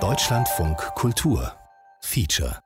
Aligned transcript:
Deutschlandfunk 0.00 0.78
Kultur 0.94 1.54
Feature 2.00 2.58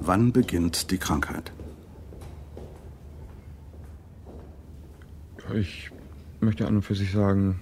Wann 0.00 0.30
beginnt 0.30 0.90
die 0.90 0.98
Krankheit? 0.98 1.52
Ich 5.54 5.90
möchte 6.40 6.66
an 6.66 6.76
und 6.76 6.82
für 6.82 6.94
sich 6.94 7.12
sagen, 7.12 7.60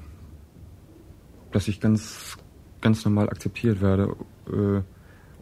dass 1.52 1.68
ich 1.68 1.80
ganz, 1.80 2.36
ganz 2.80 3.04
normal 3.04 3.28
akzeptiert 3.28 3.80
werde, 3.80 4.16
äh, 4.48 4.82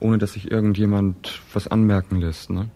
ohne 0.00 0.18
dass 0.18 0.34
sich 0.34 0.50
irgendjemand 0.50 1.40
was 1.52 1.68
anmerken 1.68 2.16
lässt. 2.16 2.50
Ne? 2.50 2.68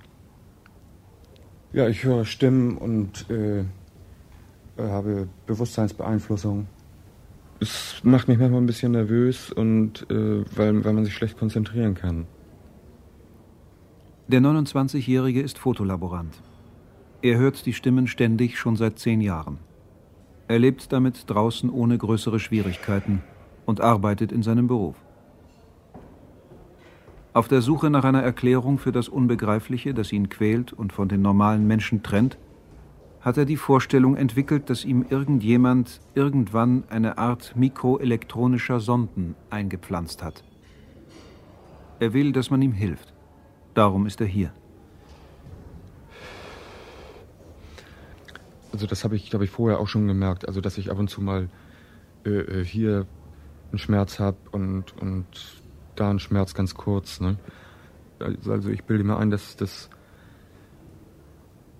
Ja, 1.73 1.89
ich 1.89 2.05
höre 2.05 2.25
Stimmen 2.25 2.79
und 2.79 3.29
äh, 3.31 3.65
habe 4.79 5.29
Bewusstseinsbeeinflussung. 5.47 6.67
Es 7.61 8.01
macht 8.03 8.29
mich 8.29 8.39
manchmal 8.39 8.61
ein 8.61 8.67
bisschen 8.67 8.93
nervös 8.93 9.51
und 9.51 10.07
äh, 10.11 10.45
weil, 10.55 10.85
weil 10.85 10.93
man 10.93 11.05
sich 11.05 11.15
schlecht 11.15 11.39
konzentrieren 11.39 11.95
kann. 11.95 12.27
Der 14.29 14.41
29-Jährige 14.41 15.41
ist 15.41 15.59
Fotolaborant. 15.59 16.43
Er 17.23 17.39
hört 17.39 17.65
die 17.65 17.73
Stimmen 17.73 18.07
ständig 18.07 18.59
schon 18.59 18.77
seit 18.77 18.99
zehn 18.99 19.21
Jahren. 19.21 19.59
Er 20.49 20.59
lebt 20.59 20.93
damit 20.93 21.25
draußen 21.29 21.71
ohne 21.71 21.99
größere 21.99 22.39
Schwierigkeiten 22.39 23.23
und 23.65 23.81
arbeitet 23.81 24.31
in 24.31 24.43
seinem 24.43 24.69
Beruf. 24.69 24.97
Auf 27.33 27.49
der 27.49 27.61
Suche 27.61 27.91
nach 27.91 28.05
einer 28.05 28.23
Erklärung 28.23 28.79
für 28.79 28.93
das 28.93 29.09
Unbegreifliche, 29.09 29.93
das 29.93 30.13
ihn 30.13 30.29
quält 30.29 30.73
und 30.73 30.93
von 30.93 31.09
den 31.09 31.21
normalen 31.21 31.67
Menschen 31.67 32.03
trennt, 32.03 32.39
hat 33.21 33.37
er 33.37 33.45
die 33.45 33.57
Vorstellung 33.57 34.17
entwickelt, 34.17 34.71
dass 34.71 34.85
ihm 34.85 35.05
irgendjemand 35.11 36.01
irgendwann 36.15 36.85
eine 36.89 37.19
Art 37.19 37.55
mikroelektronischer 37.57 38.79
Sonden 38.79 39.35
eingepflanzt 39.51 40.23
hat. 40.23 40.45
Er 41.99 42.13
will, 42.13 42.31
dass 42.31 42.51
man 42.51 42.63
ihm 42.63 42.73
hilft. 42.73 43.13
Darum 43.75 44.07
ist 44.07 44.21
er 44.21 44.29
hier. 44.29 44.53
Also 48.77 48.87
das 48.87 49.05
habe 49.05 49.17
ich, 49.17 49.31
glaube 49.31 49.47
ich, 49.47 49.51
vorher 49.51 49.81
auch 49.81 49.89
schon 49.89 50.07
gemerkt. 50.07 50.47
Also 50.47 50.61
dass 50.61 50.77
ich 50.77 50.91
ab 50.91 50.99
und 50.99 51.09
zu 51.09 51.23
mal 51.23 51.49
äh, 52.27 52.29
äh, 52.29 52.63
hier 52.63 53.07
einen 53.71 53.79
Schmerz 53.79 54.21
habe 54.21 54.37
und, 54.53 54.95
und 55.01 55.25
da 55.95 56.11
einen 56.11 56.19
Schmerz 56.19 56.53
ganz 56.53 56.75
kurz. 56.75 57.19
Ne? 57.19 57.39
Also 58.47 58.69
ich 58.69 58.85
bilde 58.85 59.03
mir 59.03 59.17
ein, 59.17 59.31
dass 59.31 59.57
das 59.57 59.89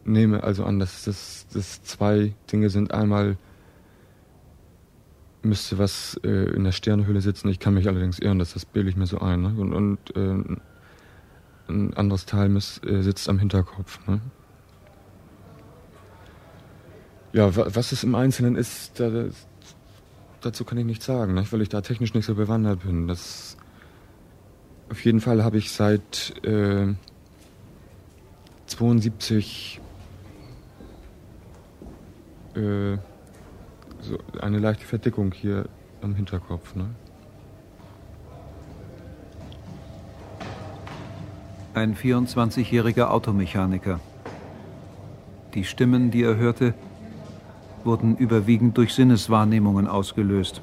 nehme 0.07 0.43
also 0.43 0.65
an, 0.65 0.79
dass 0.79 1.05
das, 1.05 1.47
das 1.53 1.83
zwei 1.83 2.35
Dinge 2.51 2.71
sind. 2.71 2.95
Einmal 2.95 3.37
müsste 5.43 5.77
was 5.77 6.19
äh, 6.25 6.29
in 6.29 6.65
der 6.65 6.73
Sternenhöhle 6.73 7.21
sitzen. 7.21 7.51
Ich 7.51 7.59
kann 7.59 7.75
mich 7.75 7.89
allerdings 7.89 8.21
irren, 8.21 8.39
dass 8.39 8.55
das 8.55 8.65
bilde 8.65 8.89
ich 8.89 8.97
mir 8.97 9.07
so 9.07 9.19
ein. 9.19 9.43
Ne? 9.43 9.55
Und, 9.59 9.75
und 9.75 10.17
äh, 10.17 10.59
ein 11.69 11.93
anderes 11.95 12.25
Teil 12.25 12.49
miss, 12.49 12.81
äh, 12.87 13.03
sitzt 13.03 13.29
am 13.29 13.39
Hinterkopf. 13.39 14.01
Ne? 14.07 14.23
Ja, 17.37 17.55
was 17.55 17.93
es 17.93 18.03
im 18.03 18.15
Einzelnen 18.15 18.57
ist, 18.57 18.99
da, 18.99 19.27
dazu 20.41 20.65
kann 20.65 20.79
ich 20.79 20.87
nichts 20.87 21.05
sagen, 21.05 21.35
ne? 21.35 21.45
weil 21.51 21.61
ich 21.61 21.69
da 21.69 21.83
technisch 21.83 22.15
nicht 22.15 22.25
so 22.25 22.35
bewandert 22.35 22.85
bin. 22.85 23.09
Das, 23.09 23.59
auf 24.89 25.05
jeden 25.05 25.21
Fall 25.21 25.45
habe 25.45 25.59
ich 25.59 25.71
seit 25.71 26.33
äh, 26.47 26.95
72 28.65 29.83
äh, 32.55 32.97
so 34.01 34.19
eine 34.41 34.59
leichte 34.59 34.87
Verdickung 34.87 35.31
hier 35.33 35.69
am 36.01 36.15
Hinterkopf. 36.15 36.75
Ne? 36.75 36.89
Ein 41.75 41.95
24-jähriger 41.95 43.11
Automechaniker. 43.11 44.01
Die 45.53 45.65
Stimmen, 45.65 46.11
die 46.11 46.23
er 46.23 46.39
hörte, 46.39 46.73
wurden 47.87 48.17
überwiegend 48.17 48.77
durch 48.77 48.93
Sinneswahrnehmungen 48.95 49.87
ausgelöst. 49.87 50.61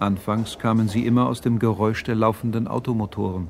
Anfangs 0.00 0.58
kamen 0.58 0.88
sie 0.88 1.04
immer 1.04 1.26
aus 1.26 1.40
dem 1.40 1.58
Geräusch 1.58 2.04
der 2.04 2.14
laufenden 2.14 2.68
Automotoren. 2.68 3.48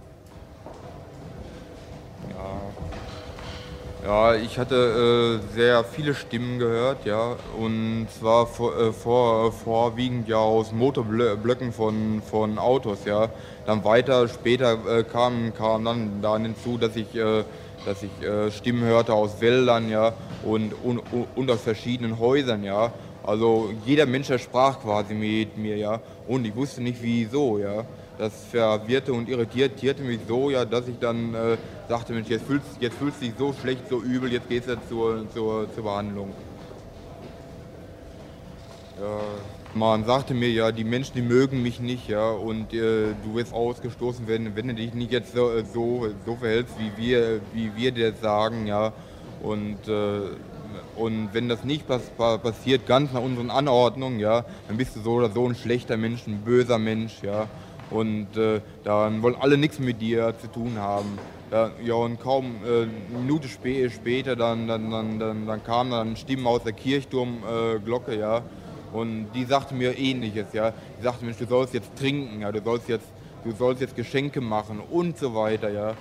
Ja, 4.04 4.34
ich 4.34 4.58
hatte 4.58 5.40
äh, 5.40 5.54
sehr 5.54 5.82
viele 5.82 6.14
Stimmen 6.14 6.58
gehört, 6.58 7.06
ja, 7.06 7.36
und 7.58 8.06
zwar 8.10 8.46
vor, 8.46 8.78
äh, 8.78 8.92
vor, 8.92 9.50
vorwiegend 9.50 10.28
ja 10.28 10.36
aus 10.36 10.72
Motorblöcken 10.72 11.72
von, 11.72 12.20
von 12.20 12.58
Autos, 12.58 13.06
ja. 13.06 13.30
Dann 13.64 13.82
weiter 13.82 14.28
später 14.28 14.76
äh, 14.86 15.04
kam, 15.04 15.54
kam 15.54 15.86
dann, 15.86 16.20
dann 16.20 16.42
hinzu, 16.42 16.76
dass 16.76 16.94
ich, 16.96 17.14
äh, 17.14 17.44
dass 17.84 18.02
ich 18.02 18.10
äh, 18.22 18.50
Stimmen 18.50 18.82
hörte 18.84 19.12
aus 19.12 19.40
Wäldern, 19.40 19.88
ja, 19.88 20.12
und, 20.44 20.72
und, 20.84 21.02
und 21.34 21.50
aus 21.50 21.62
verschiedenen 21.62 22.18
Häusern, 22.18 22.64
ja. 22.64 22.92
Also 23.22 23.70
jeder 23.86 24.06
Mensch 24.06 24.30
sprach 24.42 24.80
quasi 24.80 25.14
mit 25.14 25.56
mir, 25.56 25.76
ja, 25.76 26.00
und 26.28 26.44
ich 26.46 26.54
wusste 26.54 26.82
nicht 26.82 27.02
wieso, 27.02 27.58
ja. 27.58 27.84
Das 28.18 28.32
verwirrte 28.50 29.12
und 29.12 29.28
irritierte 29.28 30.02
mich 30.02 30.20
so, 30.28 30.50
ja, 30.50 30.64
dass 30.64 30.86
ich 30.86 30.98
dann 31.00 31.34
äh, 31.34 31.56
sagte, 31.88 32.12
Mensch, 32.12 32.28
jetzt 32.28 32.46
fühlst, 32.46 32.66
jetzt 32.78 32.96
fühlst 32.96 33.20
du 33.20 33.26
dich 33.26 33.34
so 33.36 33.52
schlecht, 33.52 33.88
so 33.88 34.00
übel, 34.00 34.32
jetzt 34.32 34.48
gehst 34.48 34.68
du 34.68 34.76
zur, 34.88 35.28
zur, 35.32 35.74
zur 35.74 35.84
Behandlung. 35.84 36.30
Ja, 39.00 39.63
man 39.74 40.04
sagte 40.04 40.34
mir 40.34 40.50
ja, 40.50 40.72
die 40.72 40.84
Menschen, 40.84 41.14
die 41.16 41.22
mögen 41.22 41.62
mich 41.62 41.80
nicht, 41.80 42.08
ja, 42.08 42.30
und 42.30 42.72
äh, 42.72 43.14
du 43.24 43.34
wirst 43.34 43.52
ausgestoßen, 43.52 44.26
wenn, 44.28 44.54
wenn 44.56 44.68
du 44.68 44.74
dich 44.74 44.94
nicht 44.94 45.10
jetzt 45.10 45.34
so, 45.34 45.50
so, 45.72 46.08
so 46.24 46.36
verhältst, 46.36 46.74
wie 46.78 46.92
wir, 46.96 47.40
wie 47.52 47.72
wir 47.76 47.92
dir 47.92 48.12
sagen, 48.14 48.66
ja. 48.66 48.92
Und, 49.42 49.88
äh, 49.88 50.20
und 50.96 51.30
wenn 51.32 51.48
das 51.48 51.64
nicht 51.64 51.88
pass 51.88 52.02
passiert, 52.16 52.86
ganz 52.86 53.12
nach 53.12 53.20
unseren 53.20 53.50
Anordnungen, 53.50 54.20
ja, 54.20 54.44
dann 54.68 54.76
bist 54.76 54.94
du 54.96 55.00
so 55.00 55.14
oder 55.14 55.30
so 55.30 55.46
ein 55.46 55.56
schlechter 55.56 55.96
Mensch, 55.96 56.26
ein 56.26 56.42
böser 56.44 56.78
Mensch, 56.78 57.22
ja. 57.22 57.48
Und 57.90 58.36
äh, 58.36 58.60
dann 58.84 59.22
wollen 59.22 59.36
alle 59.38 59.58
nichts 59.58 59.78
mit 59.78 60.00
dir 60.00 60.34
zu 60.40 60.46
tun 60.46 60.78
haben. 60.78 61.18
Ja, 61.50 61.70
ja 61.84 61.94
und 61.94 62.20
kaum 62.20 62.56
äh, 62.64 62.82
eine 62.82 63.22
Minute 63.22 63.48
spä 63.48 63.90
später, 63.90 64.36
dann, 64.36 64.68
dann, 64.68 64.90
dann, 64.90 65.18
dann, 65.18 65.46
dann 65.46 65.64
kamen 65.64 65.90
dann 65.90 66.16
Stimmen 66.16 66.46
aus 66.46 66.62
der 66.62 66.72
Kirchturmglocke, 66.72 68.12
äh, 68.12 68.20
ja. 68.20 68.42
Und 68.94 69.26
die 69.34 69.44
sagte 69.44 69.74
mir 69.74 69.98
ähnliches, 69.98 70.46
ja. 70.52 70.72
Die 70.98 71.02
sagte, 71.02 71.24
Mensch, 71.24 71.36
du 71.38 71.46
sollst 71.46 71.74
jetzt 71.74 71.94
trinken, 71.96 72.40
ja, 72.40 72.52
du 72.52 72.62
sollst 72.62 72.88
jetzt, 72.88 73.08
du 73.42 73.50
sollst 73.50 73.80
jetzt 73.80 73.96
Geschenke 73.96 74.40
machen 74.40 74.80
und 74.80 75.18
so 75.18 75.34
weiter, 75.34 75.68
ja. 75.68 75.94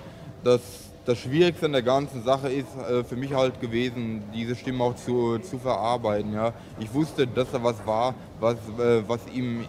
Das, 0.44 0.60
das 1.04 1.18
Schwierigste 1.18 1.66
an 1.66 1.72
der 1.72 1.82
ganzen 1.82 2.22
Sache 2.22 2.50
ist 2.52 2.68
äh, 2.88 3.02
für 3.02 3.16
mich 3.16 3.34
halt 3.34 3.60
gewesen, 3.60 4.22
diese 4.32 4.54
Stimme 4.54 4.84
auch 4.84 4.94
zu, 4.94 5.38
zu 5.40 5.58
verarbeiten. 5.58 6.32
Ja. 6.32 6.52
Ich 6.78 6.94
wusste, 6.94 7.26
dass 7.26 7.50
da 7.50 7.62
was 7.64 7.84
war, 7.84 8.14
was, 8.38 8.54
äh, 8.78 9.02
was 9.08 9.20
ihm 9.32 9.64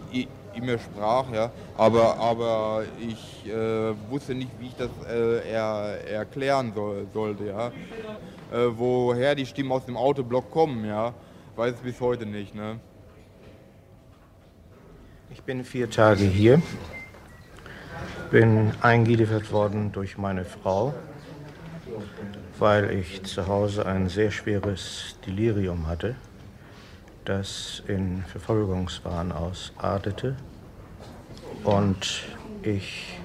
mir 0.60 0.78
sprach, 0.78 1.30
ja. 1.32 1.50
Aber, 1.76 2.16
aber 2.18 2.84
ich 3.00 3.50
äh, 3.50 3.92
wusste 4.08 4.34
nicht, 4.34 4.50
wie 4.60 4.68
ich 4.68 4.76
das 4.76 4.90
äh, 5.08 5.50
er, 5.50 6.08
erklären 6.08 6.72
soll, 6.74 7.06
sollte, 7.12 7.46
ja. 7.46 7.66
Äh, 8.52 8.68
woher 8.76 9.34
die 9.34 9.46
Stimmen 9.46 9.72
aus 9.72 9.84
dem 9.84 9.96
Autoblock 9.96 10.50
kommen, 10.50 10.84
ja, 10.84 11.12
weiß 11.56 11.74
ich 11.74 11.80
bis 11.80 12.00
heute 12.00 12.24
nicht, 12.24 12.54
ne. 12.54 12.78
Ich 15.36 15.42
bin 15.42 15.64
vier 15.64 15.88
Tage 15.88 16.24
hier, 16.24 16.60
bin 18.32 18.72
eingeliefert 18.80 19.52
worden 19.52 19.92
durch 19.92 20.18
meine 20.18 20.44
Frau, 20.44 20.92
weil 22.58 22.90
ich 22.90 23.22
zu 23.22 23.46
Hause 23.46 23.86
ein 23.86 24.08
sehr 24.08 24.32
schweres 24.32 25.16
Delirium 25.24 25.86
hatte 25.86 26.16
das 27.26 27.82
in 27.88 28.22
Verfolgungswahn 28.22 29.32
ausartete 29.32 30.36
und 31.64 32.22
ich, 32.62 33.18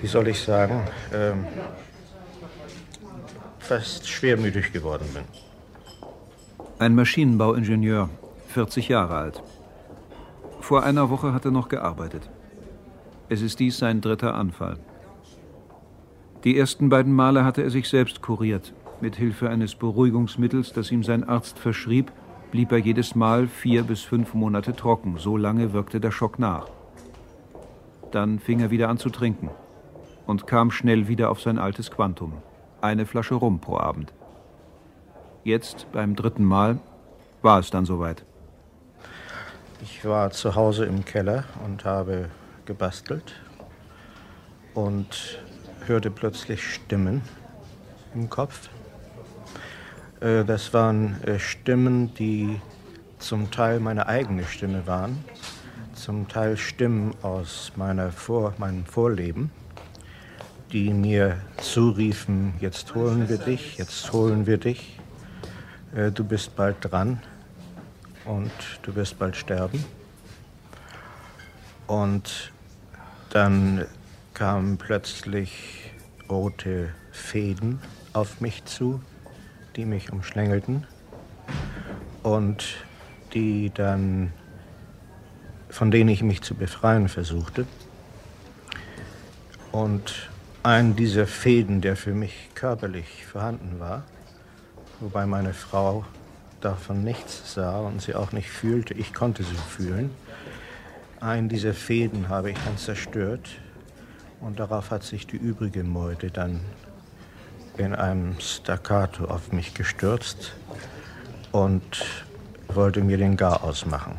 wie 0.00 0.06
soll 0.06 0.28
ich 0.28 0.42
sagen, 0.42 0.82
ähm, 1.12 1.46
fast 3.60 4.08
schwermütig 4.08 4.72
geworden 4.72 5.06
bin. 5.14 5.22
Ein 6.80 6.96
Maschinenbauingenieur, 6.96 8.10
40 8.48 8.88
Jahre 8.88 9.16
alt. 9.16 9.42
Vor 10.64 10.82
einer 10.82 11.10
Woche 11.10 11.34
hat 11.34 11.44
er 11.44 11.50
noch 11.50 11.68
gearbeitet. 11.68 12.30
Es 13.28 13.42
ist 13.42 13.60
dies 13.60 13.76
sein 13.76 14.00
dritter 14.00 14.34
Anfall. 14.34 14.78
Die 16.44 16.56
ersten 16.56 16.88
beiden 16.88 17.12
Male 17.12 17.44
hatte 17.44 17.62
er 17.62 17.68
sich 17.68 17.86
selbst 17.86 18.22
kuriert, 18.22 18.72
mit 19.02 19.14
Hilfe 19.14 19.50
eines 19.50 19.74
Beruhigungsmittels, 19.74 20.72
das 20.72 20.90
ihm 20.90 21.02
sein 21.02 21.22
Arzt 21.22 21.58
verschrieb 21.58 22.10
blieb 22.50 22.72
er 22.72 22.78
jedes 22.78 23.14
Mal 23.14 23.46
vier 23.46 23.82
bis 23.82 24.00
fünf 24.00 24.32
Monate 24.32 24.74
trocken. 24.74 25.18
So 25.18 25.36
lange 25.36 25.74
wirkte 25.74 26.00
der 26.00 26.12
Schock 26.12 26.38
nach. 26.38 26.66
Dann 28.10 28.38
fing 28.38 28.60
er 28.60 28.70
wieder 28.70 28.88
an 28.88 28.96
zu 28.96 29.10
trinken 29.10 29.50
und 30.26 30.46
kam 30.46 30.70
schnell 30.70 31.08
wieder 31.08 31.30
auf 31.30 31.42
sein 31.42 31.58
altes 31.58 31.90
Quantum. 31.90 32.32
Eine 32.80 33.04
Flasche 33.04 33.34
Rum 33.34 33.58
pro 33.58 33.76
Abend. 33.76 34.14
Jetzt, 35.42 35.88
beim 35.92 36.16
dritten 36.16 36.44
Mal, 36.44 36.78
war 37.42 37.58
es 37.58 37.70
dann 37.70 37.84
soweit. 37.84 38.24
Ich 39.82 40.04
war 40.04 40.30
zu 40.30 40.54
Hause 40.54 40.84
im 40.84 41.04
Keller 41.04 41.44
und 41.64 41.84
habe 41.84 42.30
gebastelt 42.64 43.34
und 44.72 45.38
hörte 45.86 46.10
plötzlich 46.10 46.74
Stimmen 46.74 47.22
im 48.14 48.30
Kopf. 48.30 48.68
Äh, 50.20 50.44
das 50.44 50.72
waren 50.72 51.20
äh, 51.24 51.38
Stimmen, 51.38 52.14
die 52.14 52.60
zum 53.18 53.50
Teil 53.50 53.80
meine 53.80 54.06
eigene 54.06 54.44
Stimme 54.44 54.86
waren, 54.86 55.24
zum 55.94 56.28
Teil 56.28 56.56
Stimmen 56.56 57.14
aus 57.22 57.72
meiner 57.74 58.12
Vor 58.12 58.54
meinem 58.58 58.86
Vorleben, 58.86 59.50
die 60.72 60.92
mir 60.92 61.38
zuriefen, 61.56 62.54
jetzt 62.60 62.94
holen 62.94 63.28
wir 63.28 63.38
dich, 63.38 63.76
jetzt 63.76 64.12
holen 64.12 64.46
wir 64.46 64.58
dich, 64.58 65.00
äh, 65.94 66.12
du 66.12 66.22
bist 66.22 66.54
bald 66.54 66.76
dran 66.80 67.20
und 68.24 68.52
du 68.82 68.94
wirst 68.94 69.18
bald 69.18 69.36
sterben. 69.36 69.84
Und 71.86 72.52
dann 73.30 73.84
kamen 74.32 74.78
plötzlich 74.78 75.92
rote 76.28 76.90
Fäden 77.12 77.80
auf 78.12 78.40
mich 78.40 78.64
zu, 78.64 79.00
die 79.76 79.84
mich 79.84 80.12
umschlängelten 80.12 80.86
und 82.22 82.64
die 83.34 83.70
dann, 83.74 84.32
von 85.68 85.90
denen 85.90 86.08
ich 86.08 86.22
mich 86.22 86.42
zu 86.42 86.54
befreien 86.54 87.08
versuchte. 87.08 87.66
Und 89.72 90.30
ein 90.62 90.96
dieser 90.96 91.26
Fäden, 91.26 91.80
der 91.80 91.96
für 91.96 92.14
mich 92.14 92.50
körperlich 92.54 93.26
vorhanden 93.26 93.80
war, 93.80 94.04
wobei 95.00 95.26
meine 95.26 95.52
Frau 95.52 96.04
davon 96.64 97.04
nichts 97.04 97.54
sah 97.54 97.78
und 97.80 98.00
sie 98.00 98.14
auch 98.14 98.32
nicht 98.32 98.50
fühlte, 98.50 98.94
ich 98.94 99.12
konnte 99.12 99.42
sie 99.42 99.54
fühlen. 99.54 100.10
Einen 101.20 101.48
dieser 101.48 101.74
Fäden 101.74 102.28
habe 102.28 102.50
ich 102.50 102.58
dann 102.64 102.76
zerstört 102.78 103.48
und 104.40 104.58
darauf 104.60 104.90
hat 104.90 105.02
sich 105.02 105.26
die 105.26 105.36
übrige 105.36 105.84
Meute 105.84 106.30
dann 106.30 106.60
in 107.76 107.94
einem 107.94 108.38
Staccato 108.40 109.24
auf 109.24 109.52
mich 109.52 109.74
gestürzt 109.74 110.52
und 111.52 112.04
wollte 112.68 113.00
mir 113.02 113.16
den 113.16 113.36
Garaus 113.36 113.86
machen. 113.86 114.18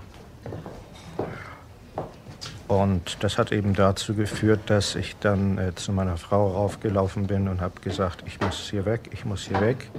Und 2.67 3.23
das 3.23 3.37
hat 3.37 3.51
eben 3.51 3.75
dazu 3.75 4.15
geführt, 4.15 4.61
dass 4.67 4.95
ich 4.95 5.15
dann 5.19 5.57
äh, 5.57 5.75
zu 5.75 5.91
meiner 5.91 6.17
Frau 6.17 6.51
raufgelaufen 6.51 7.27
bin 7.27 7.47
und 7.47 7.61
habe 7.61 7.79
gesagt, 7.81 8.23
ich 8.25 8.39
muss 8.39 8.69
hier 8.69 8.85
weg, 8.85 9.09
ich 9.11 9.23
muss 9.23 9.43
hier 9.43 9.61
weg. 9.61 9.91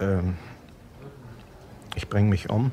Ähm, 0.00 0.36
ich 1.94 2.08
bringe 2.08 2.28
mich 2.28 2.50
um. 2.50 2.72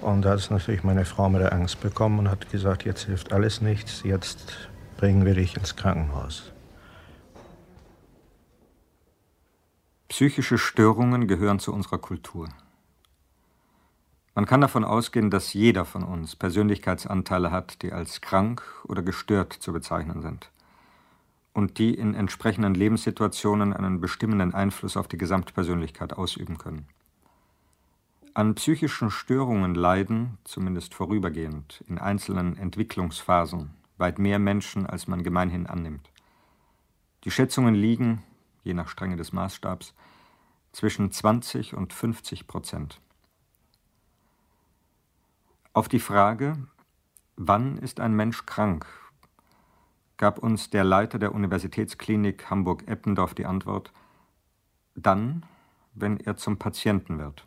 Und 0.00 0.22
da 0.22 0.34
ist 0.34 0.50
natürlich 0.50 0.84
meine 0.84 1.04
Frau 1.04 1.28
mit 1.28 1.40
der 1.40 1.52
Angst 1.52 1.80
bekommen 1.80 2.20
und 2.20 2.30
hat 2.30 2.50
gesagt, 2.50 2.84
jetzt 2.84 3.04
hilft 3.04 3.32
alles 3.32 3.60
nichts, 3.60 4.02
jetzt 4.04 4.68
bringen 4.96 5.24
wir 5.24 5.34
dich 5.34 5.56
ins 5.56 5.76
Krankenhaus. 5.76 6.52
Psychische 10.08 10.58
Störungen 10.58 11.28
gehören 11.28 11.58
zu 11.58 11.72
unserer 11.72 11.98
Kultur. 11.98 12.48
Man 14.34 14.46
kann 14.46 14.60
davon 14.60 14.84
ausgehen, 14.84 15.30
dass 15.30 15.52
jeder 15.52 15.84
von 15.84 16.04
uns 16.04 16.36
Persönlichkeitsanteile 16.36 17.50
hat, 17.50 17.82
die 17.82 17.92
als 17.92 18.20
krank 18.20 18.62
oder 18.84 19.02
gestört 19.02 19.52
zu 19.52 19.72
bezeichnen 19.72 20.22
sind 20.22 20.50
und 21.52 21.78
die 21.78 21.92
in 21.92 22.14
entsprechenden 22.14 22.74
Lebenssituationen 22.74 23.72
einen 23.72 24.00
bestimmenden 24.00 24.54
Einfluss 24.54 24.96
auf 24.96 25.08
die 25.08 25.18
Gesamtpersönlichkeit 25.18 26.12
ausüben 26.12 26.56
können. 26.56 26.86
An 28.38 28.54
psychischen 28.54 29.10
Störungen 29.10 29.74
leiden, 29.74 30.38
zumindest 30.44 30.94
vorübergehend, 30.94 31.82
in 31.88 31.98
einzelnen 31.98 32.56
Entwicklungsphasen 32.56 33.70
weit 33.96 34.20
mehr 34.20 34.38
Menschen, 34.38 34.86
als 34.86 35.08
man 35.08 35.24
gemeinhin 35.24 35.66
annimmt. 35.66 36.08
Die 37.24 37.32
Schätzungen 37.32 37.74
liegen, 37.74 38.22
je 38.62 38.74
nach 38.74 38.86
Strenge 38.86 39.16
des 39.16 39.32
Maßstabs, 39.32 39.92
zwischen 40.70 41.10
20 41.10 41.74
und 41.74 41.92
50 41.92 42.46
Prozent. 42.46 43.00
Auf 45.72 45.88
die 45.88 45.98
Frage, 45.98 46.58
wann 47.34 47.76
ist 47.78 47.98
ein 47.98 48.14
Mensch 48.14 48.46
krank, 48.46 48.86
gab 50.16 50.38
uns 50.38 50.70
der 50.70 50.84
Leiter 50.84 51.18
der 51.18 51.34
Universitätsklinik 51.34 52.48
Hamburg-Eppendorf 52.48 53.34
die 53.34 53.46
Antwort, 53.46 53.92
dann, 54.94 55.44
wenn 55.94 56.20
er 56.20 56.36
zum 56.36 56.56
Patienten 56.56 57.18
wird. 57.18 57.44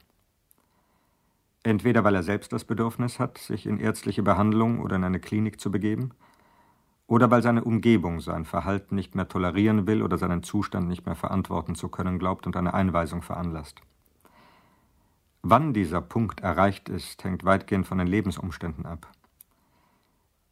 Entweder 1.63 2.03
weil 2.03 2.15
er 2.15 2.23
selbst 2.23 2.53
das 2.53 2.65
Bedürfnis 2.65 3.19
hat, 3.19 3.37
sich 3.37 3.67
in 3.67 3.79
ärztliche 3.79 4.23
Behandlung 4.23 4.79
oder 4.79 4.95
in 4.95 5.03
eine 5.03 5.19
Klinik 5.19 5.61
zu 5.61 5.71
begeben, 5.71 6.11
oder 7.05 7.29
weil 7.29 7.43
seine 7.43 7.63
Umgebung 7.63 8.21
sein 8.21 8.45
Verhalten 8.45 8.95
nicht 8.95 9.15
mehr 9.15 9.27
tolerieren 9.27 9.85
will 9.85 10.01
oder 10.01 10.17
seinen 10.17 10.43
Zustand 10.43 10.87
nicht 10.87 11.05
mehr 11.05 11.15
verantworten 11.15 11.75
zu 11.75 11.89
können 11.89 12.19
glaubt 12.19 12.47
und 12.47 12.55
eine 12.55 12.73
Einweisung 12.73 13.21
veranlasst. 13.21 13.81
Wann 15.43 15.73
dieser 15.73 16.01
Punkt 16.01 16.39
erreicht 16.39 16.87
ist, 16.87 17.23
hängt 17.23 17.43
weitgehend 17.43 17.85
von 17.85 17.97
den 17.97 18.07
Lebensumständen 18.07 18.85
ab. 18.85 19.11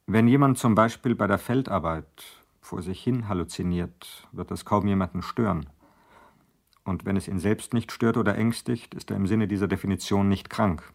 Wenn 0.05 0.27
jemand 0.27 0.57
zum 0.57 0.75
Beispiel 0.75 1.15
bei 1.15 1.27
der 1.27 1.37
Feldarbeit 1.37 2.25
vor 2.59 2.81
sich 2.81 3.01
hin 3.01 3.29
halluziniert, 3.29 4.27
wird 4.31 4.51
das 4.51 4.65
kaum 4.65 4.87
jemanden 4.87 5.21
stören. 5.21 5.67
Und 6.83 7.05
wenn 7.05 7.15
es 7.15 7.27
ihn 7.27 7.39
selbst 7.39 7.73
nicht 7.73 7.91
stört 7.91 8.17
oder 8.17 8.35
ängstigt, 8.35 8.95
ist 8.95 9.11
er 9.11 9.17
im 9.17 9.27
Sinne 9.27 9.47
dieser 9.47 9.67
Definition 9.67 10.27
nicht 10.27 10.49
krank. 10.49 10.91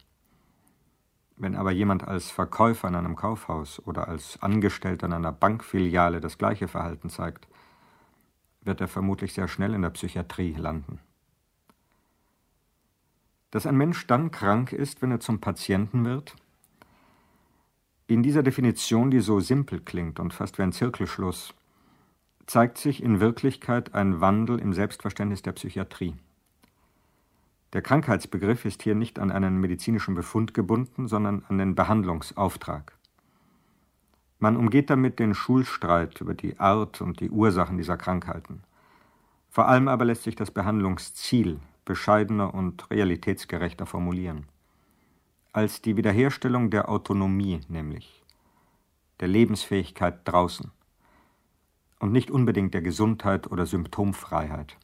Wenn 1.36 1.56
aber 1.56 1.72
jemand 1.72 2.06
als 2.06 2.30
Verkäufer 2.30 2.88
in 2.88 2.94
einem 2.94 3.16
Kaufhaus 3.16 3.84
oder 3.84 4.08
als 4.08 4.40
Angestellter 4.40 5.06
in 5.06 5.12
einer 5.12 5.32
Bankfiliale 5.32 6.20
das 6.20 6.38
gleiche 6.38 6.68
Verhalten 6.68 7.10
zeigt, 7.10 7.48
wird 8.62 8.80
er 8.80 8.88
vermutlich 8.88 9.34
sehr 9.34 9.48
schnell 9.48 9.74
in 9.74 9.82
der 9.82 9.90
Psychiatrie 9.90 10.54
landen. 10.54 11.00
Dass 13.50 13.66
ein 13.66 13.76
Mensch 13.76 14.06
dann 14.06 14.30
krank 14.30 14.72
ist, 14.72 15.02
wenn 15.02 15.10
er 15.10 15.20
zum 15.20 15.40
Patienten 15.40 16.04
wird? 16.04 16.34
In 18.06 18.22
dieser 18.22 18.42
Definition, 18.42 19.10
die 19.10 19.20
so 19.20 19.40
simpel 19.40 19.80
klingt 19.80 20.20
und 20.20 20.34
fast 20.34 20.58
wie 20.58 20.62
ein 20.62 20.72
Zirkelschluss, 20.72 21.54
zeigt 22.46 22.78
sich 22.78 23.02
in 23.02 23.20
Wirklichkeit 23.20 23.94
ein 23.94 24.20
Wandel 24.20 24.58
im 24.58 24.72
Selbstverständnis 24.72 25.42
der 25.42 25.52
Psychiatrie. 25.52 26.14
Der 27.74 27.82
Krankheitsbegriff 27.82 28.64
ist 28.64 28.82
hier 28.82 28.94
nicht 28.94 29.18
an 29.18 29.32
einen 29.32 29.58
medizinischen 29.60 30.14
Befund 30.14 30.54
gebunden, 30.54 31.08
sondern 31.08 31.44
an 31.48 31.58
den 31.58 31.74
Behandlungsauftrag. 31.74 32.96
Man 34.38 34.56
umgeht 34.56 34.90
damit 34.90 35.18
den 35.18 35.34
Schulstreit 35.34 36.20
über 36.20 36.34
die 36.34 36.60
Art 36.60 37.00
und 37.00 37.18
die 37.18 37.30
Ursachen 37.30 37.76
dieser 37.76 37.96
Krankheiten. 37.96 38.62
Vor 39.50 39.66
allem 39.66 39.88
aber 39.88 40.04
lässt 40.04 40.22
sich 40.22 40.36
das 40.36 40.52
Behandlungsziel 40.52 41.58
bescheidener 41.84 42.54
und 42.54 42.88
realitätsgerechter 42.90 43.86
formulieren. 43.86 44.46
Als 45.52 45.82
die 45.82 45.96
Wiederherstellung 45.96 46.70
der 46.70 46.88
Autonomie 46.88 47.60
nämlich, 47.68 48.22
der 49.18 49.28
Lebensfähigkeit 49.28 50.20
draußen 50.24 50.70
und 51.98 52.12
nicht 52.12 52.30
unbedingt 52.30 52.72
der 52.72 52.82
Gesundheit 52.82 53.50
oder 53.50 53.66
Symptomfreiheit. 53.66 54.76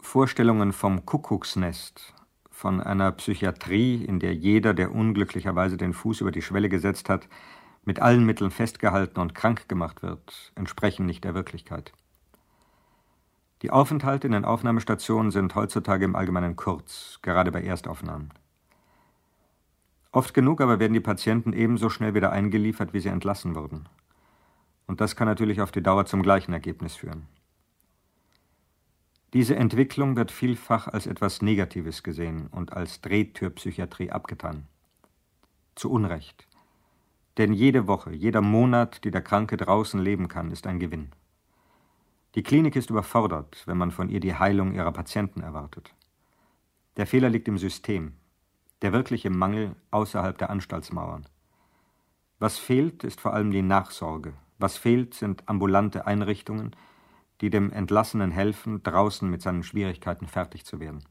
Vorstellungen 0.00 0.72
vom 0.72 1.06
Kuckucksnest, 1.06 2.14
von 2.50 2.80
einer 2.80 3.12
Psychiatrie, 3.12 4.04
in 4.04 4.18
der 4.18 4.34
jeder, 4.34 4.74
der 4.74 4.94
unglücklicherweise 4.94 5.76
den 5.76 5.92
Fuß 5.92 6.20
über 6.20 6.30
die 6.30 6.42
Schwelle 6.42 6.68
gesetzt 6.68 7.08
hat, 7.08 7.28
mit 7.84 8.00
allen 8.00 8.24
Mitteln 8.24 8.50
festgehalten 8.50 9.20
und 9.20 9.34
krank 9.34 9.68
gemacht 9.68 10.02
wird, 10.02 10.52
entsprechen 10.54 11.06
nicht 11.06 11.24
der 11.24 11.34
Wirklichkeit. 11.34 11.92
Die 13.62 13.70
Aufenthalte 13.70 14.26
in 14.26 14.32
den 14.32 14.44
Aufnahmestationen 14.44 15.30
sind 15.30 15.54
heutzutage 15.54 16.04
im 16.04 16.16
Allgemeinen 16.16 16.56
kurz, 16.56 17.18
gerade 17.22 17.52
bei 17.52 17.62
Erstaufnahmen. 17.62 18.32
Oft 20.12 20.34
genug 20.34 20.60
aber 20.60 20.80
werden 20.80 20.94
die 20.94 21.00
Patienten 21.00 21.52
ebenso 21.52 21.88
schnell 21.88 22.14
wieder 22.14 22.32
eingeliefert, 22.32 22.92
wie 22.92 23.00
sie 23.00 23.10
entlassen 23.10 23.54
wurden. 23.54 23.88
Und 24.86 25.00
das 25.00 25.14
kann 25.14 25.28
natürlich 25.28 25.60
auf 25.60 25.70
die 25.70 25.82
Dauer 25.82 26.06
zum 26.06 26.22
gleichen 26.22 26.52
Ergebnis 26.52 26.96
führen. 26.96 27.28
Diese 29.32 29.54
Entwicklung 29.54 30.16
wird 30.16 30.32
vielfach 30.32 30.88
als 30.88 31.06
etwas 31.06 31.40
Negatives 31.40 32.02
gesehen 32.02 32.48
und 32.48 32.72
als 32.72 33.00
Drehtürpsychiatrie 33.00 34.10
abgetan. 34.10 34.66
Zu 35.76 35.90
Unrecht. 35.90 36.48
Denn 37.38 37.52
jede 37.52 37.86
Woche, 37.86 38.12
jeder 38.12 38.40
Monat, 38.40 39.04
die 39.04 39.12
der 39.12 39.22
Kranke 39.22 39.56
draußen 39.56 40.00
leben 40.00 40.26
kann, 40.26 40.50
ist 40.50 40.66
ein 40.66 40.80
Gewinn. 40.80 41.12
Die 42.34 42.42
Klinik 42.42 42.74
ist 42.74 42.90
überfordert, 42.90 43.62
wenn 43.66 43.78
man 43.78 43.92
von 43.92 44.08
ihr 44.08 44.20
die 44.20 44.34
Heilung 44.34 44.74
ihrer 44.74 44.92
Patienten 44.92 45.42
erwartet. 45.42 45.94
Der 46.96 47.06
Fehler 47.06 47.30
liegt 47.30 47.46
im 47.46 47.56
System, 47.56 48.14
der 48.82 48.92
wirkliche 48.92 49.30
Mangel 49.30 49.76
außerhalb 49.92 50.36
der 50.38 50.50
Anstaltsmauern. 50.50 51.26
Was 52.40 52.58
fehlt, 52.58 53.04
ist 53.04 53.20
vor 53.20 53.32
allem 53.32 53.52
die 53.52 53.62
Nachsorge. 53.62 54.32
Was 54.58 54.76
fehlt, 54.76 55.14
sind 55.14 55.48
ambulante 55.48 56.06
Einrichtungen, 56.06 56.74
die 57.40 57.50
dem 57.50 57.70
Entlassenen 57.72 58.30
helfen, 58.30 58.82
draußen 58.82 59.28
mit 59.28 59.42
seinen 59.42 59.62
Schwierigkeiten 59.62 60.26
fertig 60.26 60.64
zu 60.64 60.80
werden. 60.80 61.02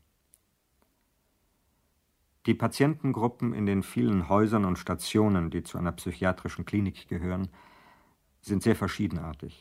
Die 2.45 2.53
Patientengruppen 2.53 3.53
in 3.53 3.65
den 3.65 3.83
vielen 3.83 4.29
Häusern 4.29 4.65
und 4.65 4.79
Stationen, 4.79 5.49
die 5.49 5.63
zu 5.63 5.77
einer 5.77 5.91
psychiatrischen 5.91 6.65
Klinik 6.65 7.07
gehören, 7.07 7.49
sind 8.41 8.63
sehr 8.63 8.75
verschiedenartig. 8.75 9.59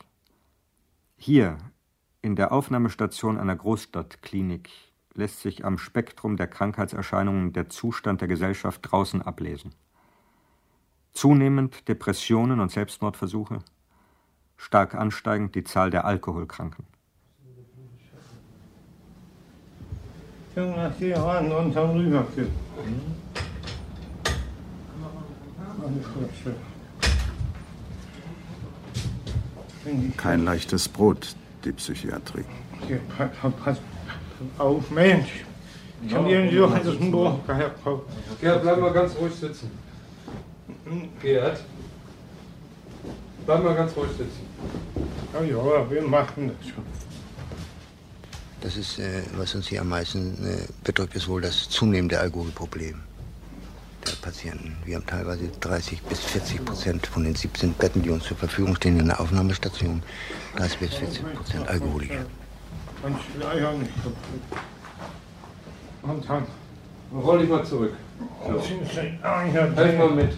Hier, 1.16 1.58
in 2.22 2.36
der 2.36 2.52
Aufnahmestation 2.52 3.38
einer 3.38 3.56
Großstadtklinik, 3.56 4.70
lässt 5.14 5.40
sich 5.40 5.64
am 5.64 5.78
Spektrum 5.78 6.36
der 6.36 6.46
Krankheitserscheinungen 6.46 7.52
der 7.52 7.68
Zustand 7.68 8.20
der 8.20 8.28
Gesellschaft 8.28 8.80
draußen 8.84 9.20
ablesen. 9.20 9.74
Zunehmend 11.12 11.88
Depressionen 11.88 12.60
und 12.60 12.70
Selbstmordversuche, 12.70 13.58
stark 14.58 14.94
ansteigend 14.94 15.54
die 15.54 15.64
Zahl 15.64 15.90
der 15.90 16.04
Alkoholkranken. 16.04 16.84
Kein 30.16 30.44
leichtes 30.44 30.88
Brot, 30.88 31.34
die 31.64 31.72
Psychiatrie. 31.72 32.44
Auf 34.58 34.90
Mensch. 34.90 35.44
Ich 36.04 36.12
kann 36.12 36.26
dir 36.26 36.42
nicht 36.42 36.56
durch 36.56 36.82
das 36.82 36.96
Buch 36.96 37.38
herkommen. 37.48 38.02
Gerhard, 38.40 38.62
bleib 38.62 38.80
mal 38.80 38.92
ganz 38.92 39.16
ruhig 39.16 39.34
sitzen. 39.34 39.70
Gerhard, 41.22 41.60
bleib 43.48 43.64
mal 43.64 43.74
ganz 43.74 43.96
ruhig 43.96 44.10
sitzen. 44.10 44.46
Ja, 45.32 45.42
ja, 45.42 45.90
wir 45.90 46.02
machen 46.02 46.52
das 46.54 46.68
schon. 46.68 46.84
Das 48.60 48.76
ist, 48.76 48.98
äh, 48.98 49.22
was 49.36 49.54
uns 49.54 49.68
hier 49.68 49.80
am 49.80 49.88
meisten 49.88 50.34
äh, 50.44 50.66
bedrückt, 50.84 51.14
ist 51.14 51.28
wohl 51.28 51.40
das 51.40 51.70
zunehmende 51.70 52.20
Alkoholproblem 52.20 53.00
der 54.06 54.12
Patienten. 54.20 54.76
Wir 54.84 54.96
haben 54.96 55.06
teilweise 55.06 55.48
30 55.60 56.02
bis 56.02 56.20
40 56.20 56.64
Prozent 56.66 57.06
von 57.06 57.24
den 57.24 57.34
17 57.34 57.72
Betten, 57.72 58.02
die 58.02 58.10
uns 58.10 58.24
zur 58.24 58.36
Verfügung 58.36 58.76
stehen 58.76 59.00
in 59.00 59.06
der 59.06 59.18
Aufnahmestation, 59.18 60.02
30 60.56 60.78
bis 60.80 60.94
40 60.96 61.34
Prozent 61.34 61.68
Alkoholiker. 61.68 62.26
Und 66.02 66.28
dann. 66.28 66.46
Roll 67.14 67.38
dich 67.38 67.48
mal 67.48 67.64
zurück. 67.64 67.94
So. 68.46 68.60
Helf 68.60 69.98
mal 69.98 70.10
mit. 70.10 70.32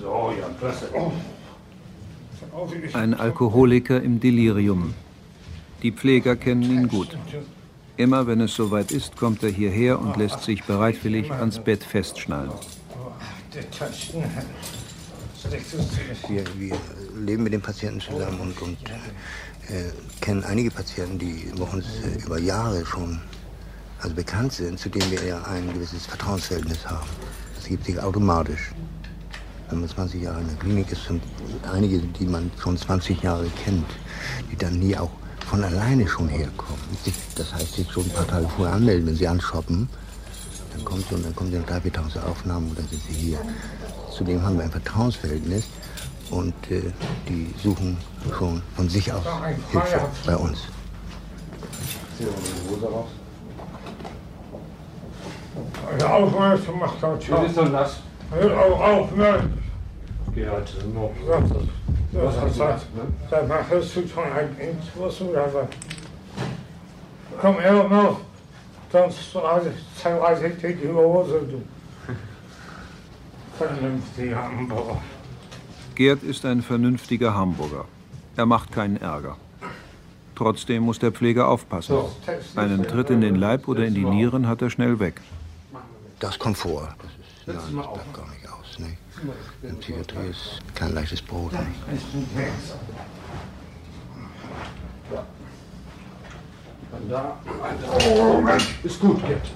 So, 0.00 0.32
ja, 0.40 0.48
klasse. 0.58 0.88
Ein 2.92 3.14
Alkoholiker 3.14 4.02
im 4.02 4.20
Delirium. 4.20 4.94
Die 5.82 5.92
Pfleger 5.92 6.36
kennen 6.36 6.62
ihn 6.62 6.88
gut. 6.88 7.16
Immer 7.96 8.26
wenn 8.26 8.40
es 8.40 8.54
soweit 8.54 8.92
ist, 8.92 9.16
kommt 9.16 9.42
er 9.42 9.50
hierher 9.50 10.00
und 10.00 10.16
lässt 10.16 10.42
sich 10.42 10.62
bereitwillig 10.64 11.30
ans 11.32 11.58
Bett 11.58 11.82
festschnallen. 11.82 12.52
Wir, 16.28 16.44
wir 16.58 16.76
leben 17.24 17.42
mit 17.42 17.52
den 17.52 17.60
Patienten 17.60 18.00
zusammen 18.00 18.40
und, 18.40 18.62
und 18.62 18.78
äh, 19.68 19.90
kennen 20.20 20.44
einige 20.44 20.70
Patienten, 20.70 21.18
die 21.18 21.50
bei 21.56 21.64
uns 21.64 21.86
äh, 21.86 22.24
über 22.24 22.38
Jahre 22.38 22.84
schon 22.84 23.20
also 24.00 24.14
bekannt 24.14 24.52
sind, 24.52 24.78
zu 24.78 24.88
denen 24.88 25.10
wir 25.10 25.24
ja 25.24 25.42
ein 25.42 25.72
gewisses 25.72 26.06
Vertrauensverhältnis 26.06 26.86
haben. 26.86 27.08
Das 27.56 27.64
gibt 27.64 27.84
sich 27.84 28.00
automatisch. 28.00 28.70
Wenn 29.70 29.80
man 29.80 29.88
20 29.88 30.22
Jahre 30.22 30.40
in 30.40 30.48
der 30.48 30.56
Klinik 30.56 30.90
ist, 30.92 31.04
sind 31.04 31.22
einige, 31.70 31.98
die 31.98 32.26
man 32.26 32.50
schon 32.58 32.76
20 32.76 33.22
Jahre 33.22 33.46
kennt, 33.64 33.84
die 34.50 34.56
dann 34.56 34.78
nie 34.78 34.96
auch 34.96 35.10
von 35.46 35.62
alleine 35.62 36.06
schon 36.06 36.28
herkommen. 36.28 36.80
Das 37.36 37.52
heißt, 37.52 37.74
sich 37.74 37.90
schon 37.90 38.04
ein 38.04 38.10
paar 38.10 38.26
Tage 38.26 38.48
vorher 38.48 38.74
anmelden, 38.74 39.06
wenn 39.06 39.16
sie 39.16 39.28
anshoppen. 39.28 39.88
Dann 40.72 40.84
kommt 40.84 41.06
sie 41.08 41.14
und 41.14 41.24
dann 41.24 41.34
kommen 41.34 41.50
sie 41.50 41.58
nach 41.58 41.66
drei, 41.66 41.80
vier 41.80 41.92
Tage 41.92 42.08
zur 42.08 42.26
Aufnahme 42.26 42.68
und 42.68 42.78
dann 42.78 42.88
sind 42.88 43.02
sie 43.02 43.14
hier. 43.14 43.38
Zudem 44.10 44.42
haben 44.42 44.56
wir 44.56 44.64
ein 44.64 44.70
Vertrauensverhältnis 44.70 45.64
und 46.30 46.54
äh, 46.70 46.82
die 47.28 47.54
suchen 47.62 47.96
schon 48.38 48.62
von 48.76 48.88
sich 48.88 49.12
aus 49.12 49.24
Hilfe 49.70 50.00
bei 50.26 50.36
uns. 50.36 50.60
Hör 55.98 56.14
auf, 56.14 56.32
mal 56.38 56.60
zu 56.62 56.72
machen, 56.72 56.96
Was 57.00 57.46
ist 57.46 57.56
denn 57.56 57.72
das? 57.72 58.00
Hör 58.30 58.58
auf, 58.58 58.80
auf, 58.80 59.16
ne? 59.16 59.50
Gerhard, 60.34 60.74
noch. 60.94 61.12
Das 62.12 62.36
hast 62.36 62.42
du 62.42 62.46
gesagt, 62.46 62.94
ne? 62.94 63.02
Da 63.30 63.42
machst 63.44 63.70
du 63.72 63.82
schon 63.82 64.24
ein 64.24 64.56
Intus 64.58 65.20
oder 65.22 65.46
was? 65.52 65.68
Komm 67.40 67.58
her 67.60 67.88
noch, 67.88 68.20
sonst 68.92 69.32
zeitweise 69.96 70.48
ich 70.48 70.78
die 70.78 70.88
Hose, 70.88 71.40
du. 71.50 71.62
Vernünftiger 73.58 74.42
Hamburger. 74.42 75.00
Gerd 75.94 76.22
ist 76.22 76.44
ein 76.44 76.62
vernünftiger 76.62 77.34
Hamburger. 77.34 77.84
Er 78.36 78.46
macht 78.46 78.72
keinen 78.72 78.98
Ärger. 78.98 79.36
Trotzdem 80.36 80.84
muss 80.84 80.98
der 80.98 81.12
Pfleger 81.12 81.48
aufpassen. 81.48 81.96
Einen 82.54 82.86
Tritt 82.86 83.10
in 83.10 83.20
den 83.20 83.34
Leib 83.34 83.66
oder 83.66 83.84
in 83.84 83.94
die 83.94 84.04
Nieren 84.04 84.46
hat 84.46 84.62
er 84.62 84.70
schnell 84.70 85.00
weg. 85.00 85.20
Das 86.20 86.38
kommt 86.38 86.58
vor. 86.58 86.94
Ja, 87.48 87.54
das 87.54 87.70
bleibt 87.70 88.14
gar 88.14 88.28
nicht 88.28 88.46
aus. 88.46 88.78
Ne? 88.78 88.96
In 89.62 89.78
Psychiatrie 89.78 90.28
ist 90.30 90.60
kein 90.74 90.92
leichtes 90.92 91.22
Brot. 91.22 91.52
Ne? 91.52 91.66
Da. 97.08 97.38
Oh, 98.10 98.42
ist 98.82 99.00
gut, 99.00 99.24
Gerd. 99.26 99.50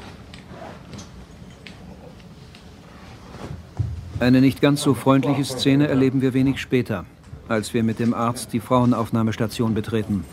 Eine 4.21 4.41
nicht 4.41 4.61
ganz 4.63 4.81
so 4.83 4.95
freundliche 4.95 5.45
Szene 5.45 5.89
erleben 5.89 6.23
wir 6.23 6.33
wenig 6.33 6.61
später, 6.61 7.05
als 7.49 7.75
wir 7.75 7.83
mit 7.83 7.99
dem 7.99 8.15
Arzt 8.15 8.53
die 8.53 8.61
Frauenaufnahmestation 8.61 9.75
betreten. 9.75 10.25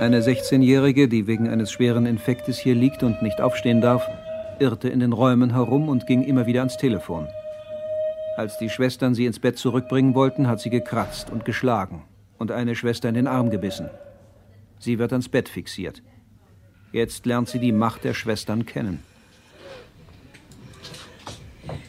Eine 0.00 0.20
16-Jährige, 0.20 1.08
die 1.08 1.26
wegen 1.26 1.48
eines 1.48 1.72
schweren 1.72 2.06
Infektes 2.06 2.56
hier 2.56 2.76
liegt 2.76 3.02
und 3.02 3.20
nicht 3.20 3.40
aufstehen 3.40 3.80
darf, 3.80 4.08
irrte 4.60 4.88
in 4.88 5.00
den 5.00 5.12
Räumen 5.12 5.52
herum 5.52 5.88
und 5.88 6.06
ging 6.06 6.22
immer 6.22 6.46
wieder 6.46 6.60
ans 6.60 6.76
Telefon. 6.76 7.26
Als 8.36 8.58
die 8.58 8.70
Schwestern 8.70 9.16
sie 9.16 9.26
ins 9.26 9.40
Bett 9.40 9.58
zurückbringen 9.58 10.14
wollten, 10.14 10.46
hat 10.46 10.60
sie 10.60 10.70
gekratzt 10.70 11.30
und 11.30 11.44
geschlagen 11.44 12.04
und 12.38 12.52
eine 12.52 12.76
Schwester 12.76 13.08
in 13.08 13.16
den 13.16 13.26
Arm 13.26 13.50
gebissen. 13.50 13.90
Sie 14.78 15.00
wird 15.00 15.10
ans 15.12 15.28
Bett 15.28 15.48
fixiert. 15.48 16.00
Jetzt 16.92 17.26
lernt 17.26 17.48
sie 17.48 17.58
die 17.58 17.72
Macht 17.72 18.04
der 18.04 18.14
Schwestern 18.14 18.66
kennen. 18.66 19.02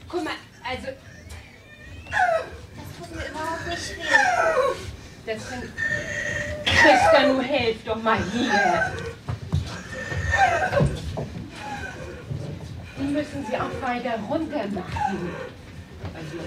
Guck 0.07 0.23
mal, 0.23 0.33
also. 0.67 0.87
Das 2.09 3.07
tut 3.07 3.15
mir 3.15 3.29
überhaupt 3.29 3.67
nicht 3.69 3.97
weh. 3.97 4.75
Deswegen. 5.27 5.78
Schwester, 6.79 7.27
nur 7.27 7.43
helf 7.43 7.77
doch 7.85 8.01
mal 8.01 8.17
hier. 8.31 8.93
Die 12.97 13.03
müssen 13.03 13.45
sie 13.49 13.57
auch 13.57 13.87
weiter 13.87 14.19
runter 14.29 14.65
machen. 14.73 15.29
Also. 16.13 16.37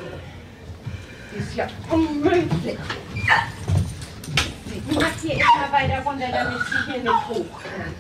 Ist 1.38 1.56
ja 1.56 1.66
unmöglich. 1.90 2.78
Mach 4.94 5.20
hier 5.22 5.34
immer 5.34 5.72
weiter 5.72 6.02
runter, 6.02 6.26
damit 6.30 6.60
sie 6.66 6.92
hier 6.92 7.02
nicht 7.02 7.28
hoch 7.28 7.62
kann. 7.62 7.94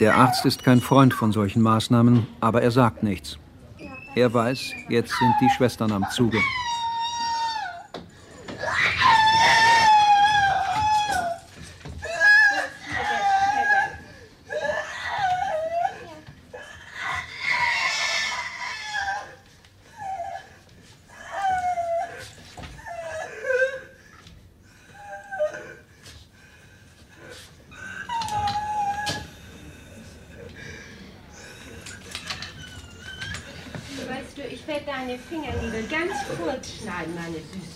Der 0.00 0.14
Arzt 0.14 0.44
ist 0.44 0.62
kein 0.62 0.80
Freund 0.80 1.12
von 1.12 1.32
solchen 1.32 1.62
Maßnahmen, 1.62 2.26
aber 2.40 2.62
er 2.62 2.70
sagt 2.70 3.02
nichts. 3.02 3.38
Er 4.14 4.32
weiß, 4.32 4.74
jetzt 4.88 5.12
sind 5.18 5.34
die 5.40 5.50
Schwestern 5.50 5.92
am 5.92 6.04
Zuge. 6.10 6.38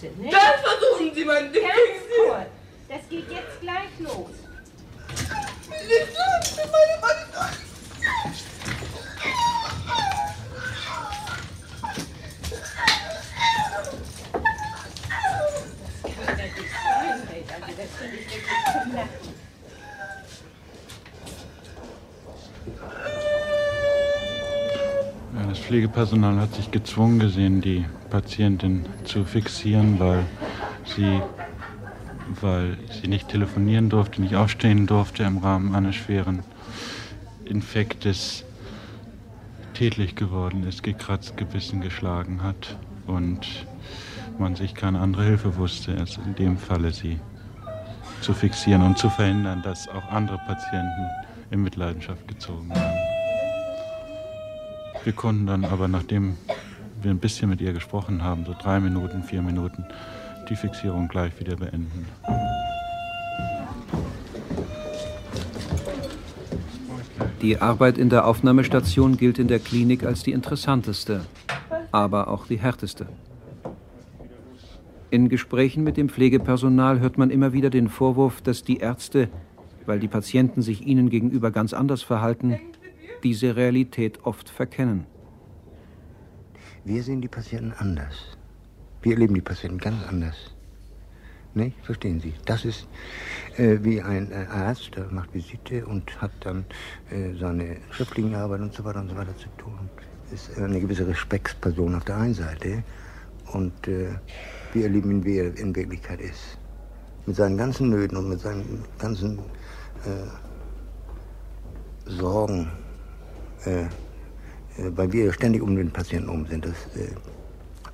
Meine 0.02 0.14
Süße. 0.14 0.22
Ne? 0.22 0.30
Das 0.30 0.60
versuchen 0.60 1.14
Sie, 1.14 1.24
mein 1.24 1.52
Ding. 1.52 1.62
Ganz 1.62 1.76
kurz. 2.16 2.46
Das 2.88 3.08
geht 3.08 3.30
jetzt 3.30 3.60
gleich 3.60 3.98
los. 3.98 4.30
Das 5.08 5.28
kann 16.16 16.38
ja 16.38 16.44
nicht 16.44 16.70
sein, 16.72 17.28
ey. 17.32 17.44
Also 17.54 17.72
das 17.76 17.90
finde 17.98 18.16
ich 18.16 18.26
wirklich 18.26 18.60
zum 18.72 18.94
Lachen. 18.94 19.32
Ja, 25.34 25.42
das 25.48 25.58
Pflegepersonal 25.72 26.38
hat 26.38 26.54
sich 26.54 26.70
gezwungen 26.70 27.18
gesehen, 27.18 27.62
die 27.62 27.86
Patientin 28.10 28.84
zu 29.04 29.24
fixieren, 29.24 29.98
weil 29.98 30.22
sie, 30.84 31.22
weil 32.42 32.76
sie 32.90 33.08
nicht 33.08 33.28
telefonieren 33.28 33.88
durfte, 33.88 34.20
nicht 34.20 34.34
aufstehen 34.34 34.86
durfte 34.86 35.22
im 35.22 35.38
Rahmen 35.38 35.74
eines 35.74 35.94
schweren 35.94 36.40
Infektes, 37.46 38.44
tätlich 39.72 40.14
geworden 40.14 40.64
ist, 40.68 40.82
gekratzt, 40.82 41.38
gebissen, 41.38 41.80
geschlagen 41.80 42.42
hat 42.42 42.76
und 43.06 43.64
man 44.38 44.54
sich 44.56 44.74
keine 44.74 45.00
andere 45.00 45.24
Hilfe 45.24 45.56
wusste, 45.56 45.96
als 45.96 46.18
in 46.18 46.34
dem 46.34 46.58
Falle 46.58 46.92
sie 46.92 47.18
zu 48.20 48.34
fixieren 48.34 48.82
und 48.82 48.98
zu 48.98 49.08
verhindern, 49.08 49.62
dass 49.62 49.88
auch 49.88 50.06
andere 50.10 50.36
Patienten 50.36 51.08
in 51.50 51.62
Mitleidenschaft 51.62 52.28
gezogen 52.28 52.68
werden. 52.68 53.01
Wir 55.04 55.12
konnten 55.12 55.46
dann 55.46 55.64
aber, 55.64 55.88
nachdem 55.88 56.36
wir 57.02 57.10
ein 57.10 57.18
bisschen 57.18 57.50
mit 57.50 57.60
ihr 57.60 57.72
gesprochen 57.72 58.22
haben, 58.22 58.44
so 58.44 58.54
drei 58.60 58.78
Minuten, 58.78 59.24
vier 59.24 59.42
Minuten, 59.42 59.84
die 60.48 60.54
Fixierung 60.54 61.08
gleich 61.08 61.38
wieder 61.40 61.56
beenden. 61.56 62.06
Die 67.40 67.60
Arbeit 67.60 67.98
in 67.98 68.08
der 68.08 68.26
Aufnahmestation 68.26 69.16
gilt 69.16 69.40
in 69.40 69.48
der 69.48 69.58
Klinik 69.58 70.04
als 70.04 70.22
die 70.22 70.30
interessanteste, 70.30 71.22
aber 71.90 72.28
auch 72.28 72.46
die 72.46 72.58
härteste. 72.58 73.06
In 75.10 75.28
Gesprächen 75.28 75.82
mit 75.82 75.96
dem 75.96 76.08
Pflegepersonal 76.08 77.00
hört 77.00 77.18
man 77.18 77.30
immer 77.30 77.52
wieder 77.52 77.70
den 77.70 77.88
Vorwurf, 77.88 78.40
dass 78.40 78.62
die 78.62 78.76
Ärzte, 78.76 79.28
weil 79.84 79.98
die 79.98 80.06
Patienten 80.08 80.62
sich 80.62 80.86
ihnen 80.86 81.10
gegenüber 81.10 81.50
ganz 81.50 81.72
anders 81.74 82.02
verhalten, 82.02 82.60
diese 83.24 83.56
Realität 83.56 84.24
oft 84.24 84.48
verkennen. 84.48 85.06
Wir 86.84 87.02
sehen 87.02 87.20
die 87.20 87.28
Patienten 87.28 87.72
anders. 87.72 88.36
Wir 89.02 89.12
erleben 89.12 89.34
die 89.34 89.40
Patienten 89.40 89.78
ganz 89.78 90.02
anders. 90.08 90.36
Nicht? 91.54 91.76
Verstehen 91.84 92.18
Sie? 92.18 92.32
Das 92.46 92.64
ist 92.64 92.88
äh, 93.56 93.78
wie 93.82 94.00
ein 94.00 94.32
äh, 94.32 94.46
Arzt, 94.50 94.96
der 94.96 95.06
macht 95.10 95.34
Visite 95.34 95.84
und 95.84 96.20
hat 96.20 96.30
dann 96.40 96.64
äh, 97.10 97.34
seine 97.38 97.76
schriftlichen 97.90 98.34
Arbeit 98.34 98.60
und 98.60 98.72
so 98.72 98.84
weiter 98.84 99.00
und 99.00 99.10
so 99.10 99.16
weiter 99.16 99.36
zu 99.36 99.48
tun. 99.58 99.90
Ist 100.32 100.56
eine 100.58 100.80
gewisse 100.80 101.06
Respektsperson 101.06 101.94
auf 101.94 102.04
der 102.04 102.16
einen 102.16 102.32
Seite 102.34 102.82
und 103.52 103.86
äh, 103.86 104.14
wir 104.72 104.84
erleben 104.84 105.10
ihn, 105.10 105.24
wie 105.24 105.36
er 105.38 105.56
in 105.58 105.76
Wirklichkeit 105.76 106.20
ist. 106.20 106.58
Mit 107.26 107.36
seinen 107.36 107.58
ganzen 107.58 107.90
Nöten 107.90 108.16
und 108.16 108.30
mit 108.30 108.40
seinen 108.40 108.84
ganzen 108.98 109.38
äh, 109.38 110.26
Sorgen, 112.06 112.70
weil 114.76 115.12
wir 115.12 115.32
ständig 115.32 115.62
um 115.62 115.76
den 115.76 115.90
Patienten 115.90 116.28
um 116.28 116.46
sind. 116.46 116.64
Das, 116.64 116.96
äh, 116.96 117.14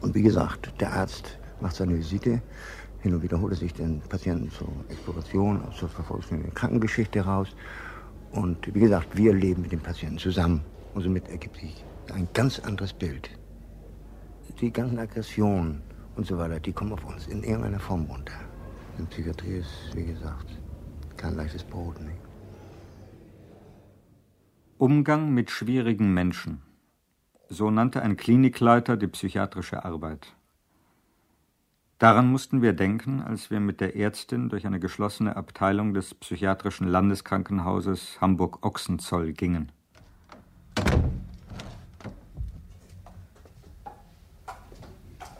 und 0.00 0.14
wie 0.14 0.22
gesagt, 0.22 0.72
der 0.80 0.92
Arzt 0.92 1.38
macht 1.60 1.76
seine 1.76 1.96
Visite, 1.96 2.40
hin 3.00 3.14
und 3.14 3.22
wieder 3.22 3.40
holt 3.40 3.52
er 3.52 3.58
sich 3.58 3.72
den 3.74 4.00
Patienten 4.00 4.50
zur 4.50 4.68
Exploration, 4.88 5.62
zur 5.72 5.88
verfolgenden 5.88 6.52
Krankengeschichte 6.54 7.20
raus. 7.20 7.48
Und 8.32 8.74
wie 8.74 8.80
gesagt, 8.80 9.16
wir 9.16 9.32
leben 9.32 9.62
mit 9.62 9.72
dem 9.72 9.80
Patienten 9.80 10.18
zusammen. 10.18 10.62
Und 10.94 11.02
somit 11.02 11.28
ergibt 11.28 11.56
sich 11.56 11.84
ein 12.12 12.28
ganz 12.34 12.58
anderes 12.58 12.92
Bild. 12.92 13.30
Die 14.60 14.72
ganzen 14.72 14.98
Aggressionen 14.98 15.80
und 16.16 16.26
so 16.26 16.36
weiter, 16.38 16.58
die 16.58 16.72
kommen 16.72 16.92
auf 16.92 17.04
uns 17.04 17.28
in 17.28 17.44
irgendeiner 17.44 17.78
Form 17.78 18.04
runter. 18.06 18.34
In 18.98 19.06
Psychiatrie 19.06 19.58
ist, 19.58 19.94
wie 19.94 20.04
gesagt, 20.04 20.58
kein 21.16 21.36
leichtes 21.36 21.62
Brot. 21.62 22.00
Nicht? 22.00 22.17
Umgang 24.80 25.34
mit 25.34 25.50
schwierigen 25.50 26.14
Menschen. 26.14 26.62
So 27.48 27.68
nannte 27.68 28.00
ein 28.00 28.16
Klinikleiter 28.16 28.96
die 28.96 29.08
psychiatrische 29.08 29.84
Arbeit. 29.84 30.36
Daran 31.98 32.30
mussten 32.30 32.62
wir 32.62 32.74
denken, 32.74 33.20
als 33.20 33.50
wir 33.50 33.58
mit 33.58 33.80
der 33.80 33.96
Ärztin 33.96 34.48
durch 34.48 34.68
eine 34.68 34.78
geschlossene 34.78 35.34
Abteilung 35.34 35.94
des 35.94 36.14
psychiatrischen 36.14 36.86
Landeskrankenhauses 36.86 38.20
Hamburg-Ochsenzoll 38.20 39.32
gingen. 39.32 39.72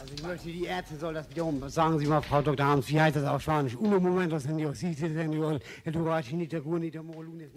Also 0.09 0.23
ich 0.23 0.27
möchte, 0.27 0.49
die 0.49 0.65
Ärzte 0.65 0.97
soll 0.97 1.13
das 1.13 1.29
wiederum. 1.29 1.69
Sagen 1.69 1.99
Sie 1.99 2.07
mal, 2.07 2.23
Frau 2.23 2.41
Dr. 2.41 2.65
Harms, 2.65 2.89
wie 2.89 2.99
heißt 2.99 3.17
das 3.17 3.25
auf 3.25 3.43
Spanisch? 3.43 3.77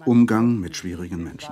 Umgang 0.04 0.60
mit 0.60 0.76
schwierigen 0.76 1.24
Menschen. 1.24 1.48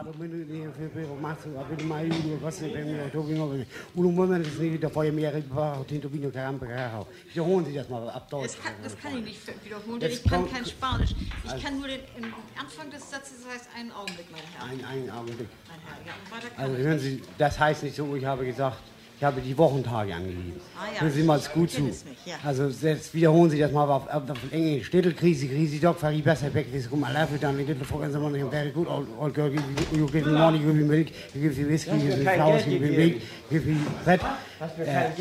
Wiederholen 7.32 7.64
Sie 7.64 7.74
das 7.74 7.88
mal 7.88 8.10
ab 8.10 8.28
Deutsch. 8.30 8.42
Das 8.56 8.62
kann, 8.62 8.72
das 8.82 8.98
kann 8.98 9.18
ich 9.18 9.24
nicht 9.24 9.64
wiederholen, 9.64 10.00
denn 10.00 10.10
ich 10.10 10.22
kann 10.24 10.50
kein 10.50 10.66
Spanisch. 10.66 11.14
Ich 11.44 11.50
Also- 11.50 11.64
kann 11.64 11.78
nur 11.78 11.88
den 11.88 12.00
im 12.18 12.24
Anfang 12.58 12.90
des 12.90 13.10
Satzes, 13.10 13.38
das 13.44 13.54
heißt 13.54 13.68
einen 13.78 13.90
Augenblick, 13.92 14.26
mein 14.30 14.40
Herr. 14.54 14.64
Ein, 14.68 14.84
einen 14.84 15.10
Augenblick. 15.10 15.48
Mein 15.68 15.78
Herr, 15.80 16.06
ja, 16.06 16.12
und 16.22 16.30
weiter 16.30 16.54
kann 16.54 16.64
Also 16.64 16.76
hören. 16.76 16.98
Sie, 16.98 17.22
das 17.38 17.58
heißt 17.58 17.82
nicht 17.84 17.96
so, 17.96 18.14
ich 18.16 18.24
habe 18.24 18.44
gesagt, 18.44 18.78
ich 19.20 19.24
habe 19.24 19.42
die 19.42 19.58
Wochentage 19.58 20.14
angegeben. 20.14 20.54
Ah, 20.74 20.86
ja. 20.94 21.02
Hören 21.02 21.12
Sie 21.12 21.22
mal 21.22 21.38
gut 21.52 21.70
zu. 21.70 21.82
nicht, 21.82 21.98
ja. 22.24 22.36
Also 22.42 22.68
jetzt 22.68 23.12
wiederholen 23.12 23.50
Sie 23.50 23.58
das 23.58 23.70
mal 23.70 23.84
auf, 23.84 24.08
auf, 24.08 24.30
auf 24.30 24.38
Englisch. 24.50 24.86
Städtelkrise, 24.86 25.46
Krise, 25.46 25.78
Doc, 25.78 26.00
Fari, 26.00 26.22
besser 26.22 26.54
weg, 26.54 26.72
this 26.72 26.88
come 26.88 27.06
alive, 27.06 27.28
dann 27.38 27.58
little 27.58 27.84
fucking 27.84 28.10
someone 28.10 28.32
very 28.50 28.70
good, 28.70 28.88
old, 28.88 29.06
old 29.20 29.34
girl, 29.34 29.50
give 29.50 29.62
you, 29.92 29.98
you 29.98 30.06
give 30.06 30.24
me 30.24 30.32
money, 30.32 30.56
you 30.56 30.64
give 30.72 30.74
me 30.74 30.84
milk, 30.84 31.08
you 31.34 31.42
give 31.42 31.58
me 31.58 31.68
whiskey, 31.68 31.90
you 31.96 32.08
give 32.08 32.18
me 32.18 32.24
flowers, 32.24 32.66
you 32.66 32.78
give 32.78 32.90
me 32.90 32.96
milk, 32.96 33.14
you 33.50 33.60
give 33.60 33.66
me 33.66 33.76
bread. 34.04 34.20
Uh, 34.22 34.66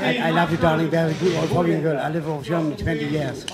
I, 0.02 0.30
I 0.30 0.32
love 0.32 0.50
you, 0.50 0.58
darling, 0.60 0.90
very 0.90 1.14
good, 1.16 1.36
old 1.36 1.50
fucking 1.50 1.82
girl, 1.82 2.00
I 2.00 2.08
live 2.08 2.26
over 2.26 2.42
Germany 2.42 2.78
20 2.78 3.06
years. 3.12 3.46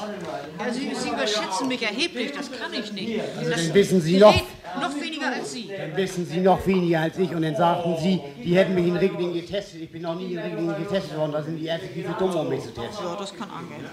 Ja, 0.60 0.72
Sie, 0.72 1.10
überschätzen 1.10 1.68
mich 1.68 1.82
erheblich, 1.82 2.32
das 2.34 2.52
kann 2.52 2.72
ich 2.72 2.94
nicht. 2.94 3.20
Das, 3.20 3.50
Dann 3.66 3.74
wissen 3.74 4.00
Sie 4.00 4.14
Sie 4.14 4.20
noch- 4.20 4.32
reden 4.32 4.46
noch 4.80 4.96
weniger 5.02 5.34
als 5.34 5.54
Sie. 5.54 5.68
Dann 5.68 5.96
wissen 5.96 6.26
Sie 6.26 6.40
noch 6.40 6.66
weniger 6.68 7.02
als 7.02 7.18
ich 7.18 7.32
und 7.32 7.42
dann 7.42 7.56
sagten 7.56 7.96
Sie, 8.02 8.22
die 8.44 8.56
hätten 8.56 8.76
mich 8.76 8.88
in 8.88 8.96
Regelingen 8.96 9.34
getestet. 9.34 9.82
Ich 9.82 9.92
bin 9.92 10.02
noch 10.02 10.16
nie 10.16 10.34
in 10.34 10.40
Regelingen 10.40 10.76
getestet 10.78 11.18
worden. 11.18 11.32
Da 11.32 11.44
sind 11.44 11.58
die 11.58 11.66
Ärzte 11.66 11.88
viel 11.88 12.06
zu 12.06 12.14
dumm, 12.14 12.36
um 12.36 12.50
mich 12.50 12.62
zu 12.62 12.74
testen. 12.74 13.06
Ja, 13.06 13.16
das 13.16 13.36
kann 13.36 13.50
angehen. 13.50 13.86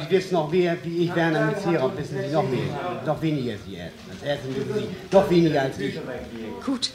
Sie 0.00 0.10
wissen 0.14 0.34
noch 0.34 0.50
mehr, 0.50 0.76
wie 0.82 1.04
ich 1.04 1.14
Werner 1.14 1.46
mit 1.46 1.58
Serum, 1.60 1.96
wissen 1.96 2.18
Sie 2.20 2.32
noch 2.32 2.48
mehr. 2.48 3.02
Noch 3.06 3.22
weniger 3.22 3.52
als 3.52 3.64
die 3.66 3.74
Ärzte. 3.76 3.98
Als 4.10 4.22
Ärzte 4.22 4.48
wissen 4.48 4.74
Sie 4.74 5.14
noch 5.16 5.30
weniger 5.30 5.62
als 5.62 5.78
ich. 5.78 5.98
Gut. 6.64 6.90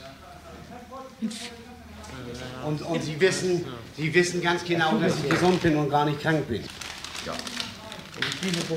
Und, 2.65 2.81
und 2.81 3.03
Sie, 3.03 3.19
wissen, 3.19 3.65
Sie 3.97 4.13
wissen 4.13 4.41
ganz 4.41 4.63
genau, 4.63 4.97
dass 4.97 5.15
ich 5.23 5.29
gesund 5.29 5.61
bin 5.61 5.75
und 5.75 5.89
gar 5.89 6.05
nicht 6.05 6.21
krank 6.21 6.47
bin. 6.47 6.63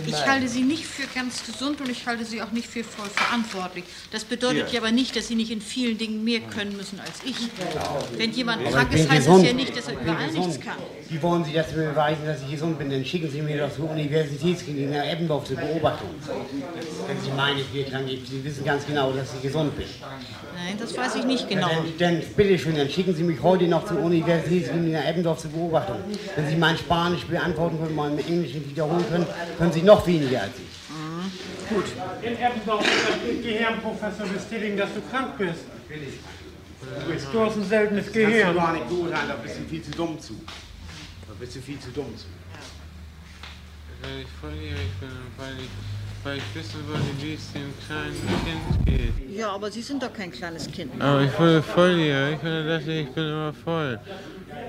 Ich 0.06 0.26
halte 0.26 0.48
Sie 0.48 0.62
nicht 0.62 0.84
für 0.84 1.06
ganz 1.14 1.44
gesund 1.44 1.80
und 1.80 1.90
ich 1.90 2.06
halte 2.06 2.24
Sie 2.24 2.42
auch 2.42 2.52
nicht 2.52 2.68
für 2.68 2.84
voll 2.84 3.08
verantwortlich. 3.08 3.84
Das 4.10 4.24
bedeutet 4.24 4.68
Ja. 4.68 4.74
ja 4.74 4.80
aber 4.80 4.92
nicht, 4.92 5.16
dass 5.16 5.28
Sie 5.28 5.34
nicht 5.34 5.50
in 5.50 5.60
vielen 5.60 5.98
Dingen 5.98 6.24
mehr 6.24 6.40
können 6.40 6.76
müssen 6.76 7.00
als 7.00 7.20
ich. 7.24 7.36
Wenn 8.16 8.32
jemand 8.32 8.64
krank 8.70 8.92
ist, 8.92 9.08
heißt 9.08 9.28
es 9.28 9.42
ja 9.42 9.52
nicht, 9.52 9.76
dass 9.76 9.88
er 9.88 10.00
überall 10.00 10.30
nichts 10.32 10.60
kann. 10.60 10.76
Wie 11.12 11.20
wollen 11.20 11.44
Sie 11.44 11.52
das 11.52 11.66
beweisen, 11.66 12.24
dass 12.24 12.40
ich 12.40 12.52
gesund 12.52 12.78
bin? 12.78 12.88
Dann 12.88 13.04
schicken 13.04 13.30
Sie 13.30 13.42
mir 13.42 13.58
doch 13.58 13.74
zur 13.76 13.90
Universitätsklinik 13.90 14.90
nach 14.90 15.04
Eppendorf 15.04 15.44
zur 15.44 15.56
Beobachtung. 15.58 16.08
Wenn 17.06 17.20
Sie 17.20 17.30
meinen, 17.36 17.58
ich 17.58 17.66
bin 17.66 17.84
krank, 17.84 18.08
Sie 18.08 18.42
wissen 18.42 18.64
ganz 18.64 18.86
genau, 18.86 19.12
dass 19.12 19.34
ich 19.34 19.42
gesund 19.42 19.76
bin. 19.76 19.84
Nein, 20.56 20.76
das 20.80 20.96
weiß 20.96 21.16
ich 21.16 21.24
nicht 21.24 21.50
genau. 21.50 21.68
Dann, 21.68 21.98
dann 21.98 22.22
bitteschön, 22.34 22.76
dann 22.76 22.88
schicken 22.88 23.14
Sie 23.14 23.24
mich 23.24 23.42
heute 23.42 23.68
noch 23.68 23.84
zur 23.84 24.00
Universitätsklinik 24.00 24.94
nach 24.94 25.04
Eppendorf 25.04 25.40
zur 25.40 25.50
Beobachtung. 25.50 25.96
Wenn 26.34 26.48
Sie 26.48 26.56
mein 26.56 26.78
Spanisch 26.78 27.26
beantworten 27.26 27.78
können, 27.78 27.94
mein 27.94 28.18
Englisch 28.18 28.54
nicht 28.54 28.70
wiederholen 28.70 29.04
können, 29.10 29.26
können 29.58 29.72
Sie 29.72 29.82
noch 29.82 30.06
weniger 30.06 30.40
als 30.40 30.52
ich. 30.56 31.74
Gut. 31.76 31.84
In 32.22 32.38
Eppendorf 32.40 32.86
ist 32.86 33.08
das 33.08 33.42
Gehirnprofessor 33.44 34.26
bestätigen, 34.28 34.78
dass 34.78 34.88
du 34.94 35.02
krank 35.10 35.36
bist. 35.36 35.60
Du 37.32 37.40
hast 37.40 37.56
ein 37.56 37.64
seltenes 37.64 38.06
Das 38.06 38.14
kannst 38.14 38.28
Gehirn. 38.28 38.54
du 38.54 38.60
gar 38.60 38.72
nicht 38.72 38.88
beurteilen, 38.88 39.28
da 39.28 39.34
bist 39.34 39.58
du 39.58 39.68
viel 39.68 39.82
zu 39.82 39.90
dumm 39.90 40.18
zu. 40.18 40.40
Bist 41.42 41.56
du 41.56 41.60
viel 41.60 41.80
zu 41.80 41.90
dumm 41.90 42.06
zu. 42.16 42.26
Ich 44.04 44.62
ihr, 44.62 44.76
ich 44.76 45.00
bin, 45.00 45.10
weil 45.36 45.54
ich 45.58 45.70
weil 46.22 46.36
ich 46.36 46.54
wissen 46.54 46.86
wollte, 46.86 47.02
wie 47.20 47.34
es 47.34 47.52
dem 47.52 47.74
kleinen 47.84 48.14
Kind 48.44 48.86
geht. 48.86 49.36
Ja, 49.36 49.50
aber 49.50 49.68
Sie 49.68 49.82
sind 49.82 50.00
doch 50.00 50.12
kein 50.12 50.30
kleines 50.30 50.70
Kind. 50.70 50.92
Aber 51.02 51.22
ich 51.22 51.36
wurde 51.36 51.60
volljährig 51.60 52.38
und 52.40 52.48
dann 52.48 52.68
dachte 52.68 52.92
ich, 52.92 53.08
ich 53.08 53.12
bin 53.12 53.24
immer 53.24 53.52
voll. 53.52 53.98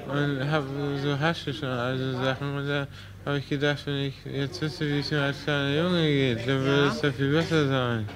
Und 0.08 0.50
habe 0.50 0.66
so 1.00 1.20
Haschisch 1.20 1.62
und 1.62 1.70
all 1.70 1.96
so 1.96 2.14
Sachen. 2.14 2.58
Und 2.58 2.68
da 2.68 2.88
habe 3.24 3.38
ich 3.38 3.48
gedacht, 3.48 3.86
wenn 3.86 4.06
ich 4.06 4.16
jetzt 4.26 4.60
wüsste, 4.60 4.88
wie 4.88 4.98
es 5.02 5.12
mir 5.12 5.22
als 5.22 5.44
kleiner 5.44 5.78
Junge 5.78 6.08
geht, 6.08 6.40
dann 6.40 6.60
würde 6.64 6.88
es 6.88 7.02
doch 7.02 7.14
viel 7.14 7.34
besser 7.34 7.68
sein. 7.68 8.10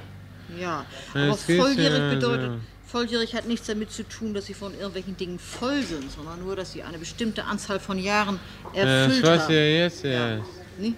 Ja, 0.59 0.83
Und 1.13 1.21
aber 1.21 1.37
volljährig 1.37 2.15
bedeutet, 2.15 2.51
so. 2.53 2.76
Volljährig 2.87 3.35
hat 3.35 3.47
nichts 3.47 3.67
damit 3.67 3.91
zu 3.91 4.03
tun, 4.03 4.33
dass 4.33 4.45
Sie 4.45 4.53
von 4.53 4.73
irgendwelchen 4.73 5.15
Dingen 5.17 5.39
voll 5.39 5.83
sind, 5.83 6.11
sondern 6.11 6.39
nur, 6.43 6.55
dass 6.55 6.71
Sie 6.71 6.83
eine 6.83 6.97
bestimmte 6.97 7.43
Anzahl 7.45 7.79
von 7.79 7.99
Jahren 7.99 8.39
Ja, 8.73 8.83
das 8.85 9.07
erfüllt 9.07 9.25
weiß 9.25 9.41
haben. 9.43 9.51
ich 9.51 9.55
ja 9.57 9.63
jetzt 9.65 10.05
erst. 10.05 10.43
Ne? 10.79 10.93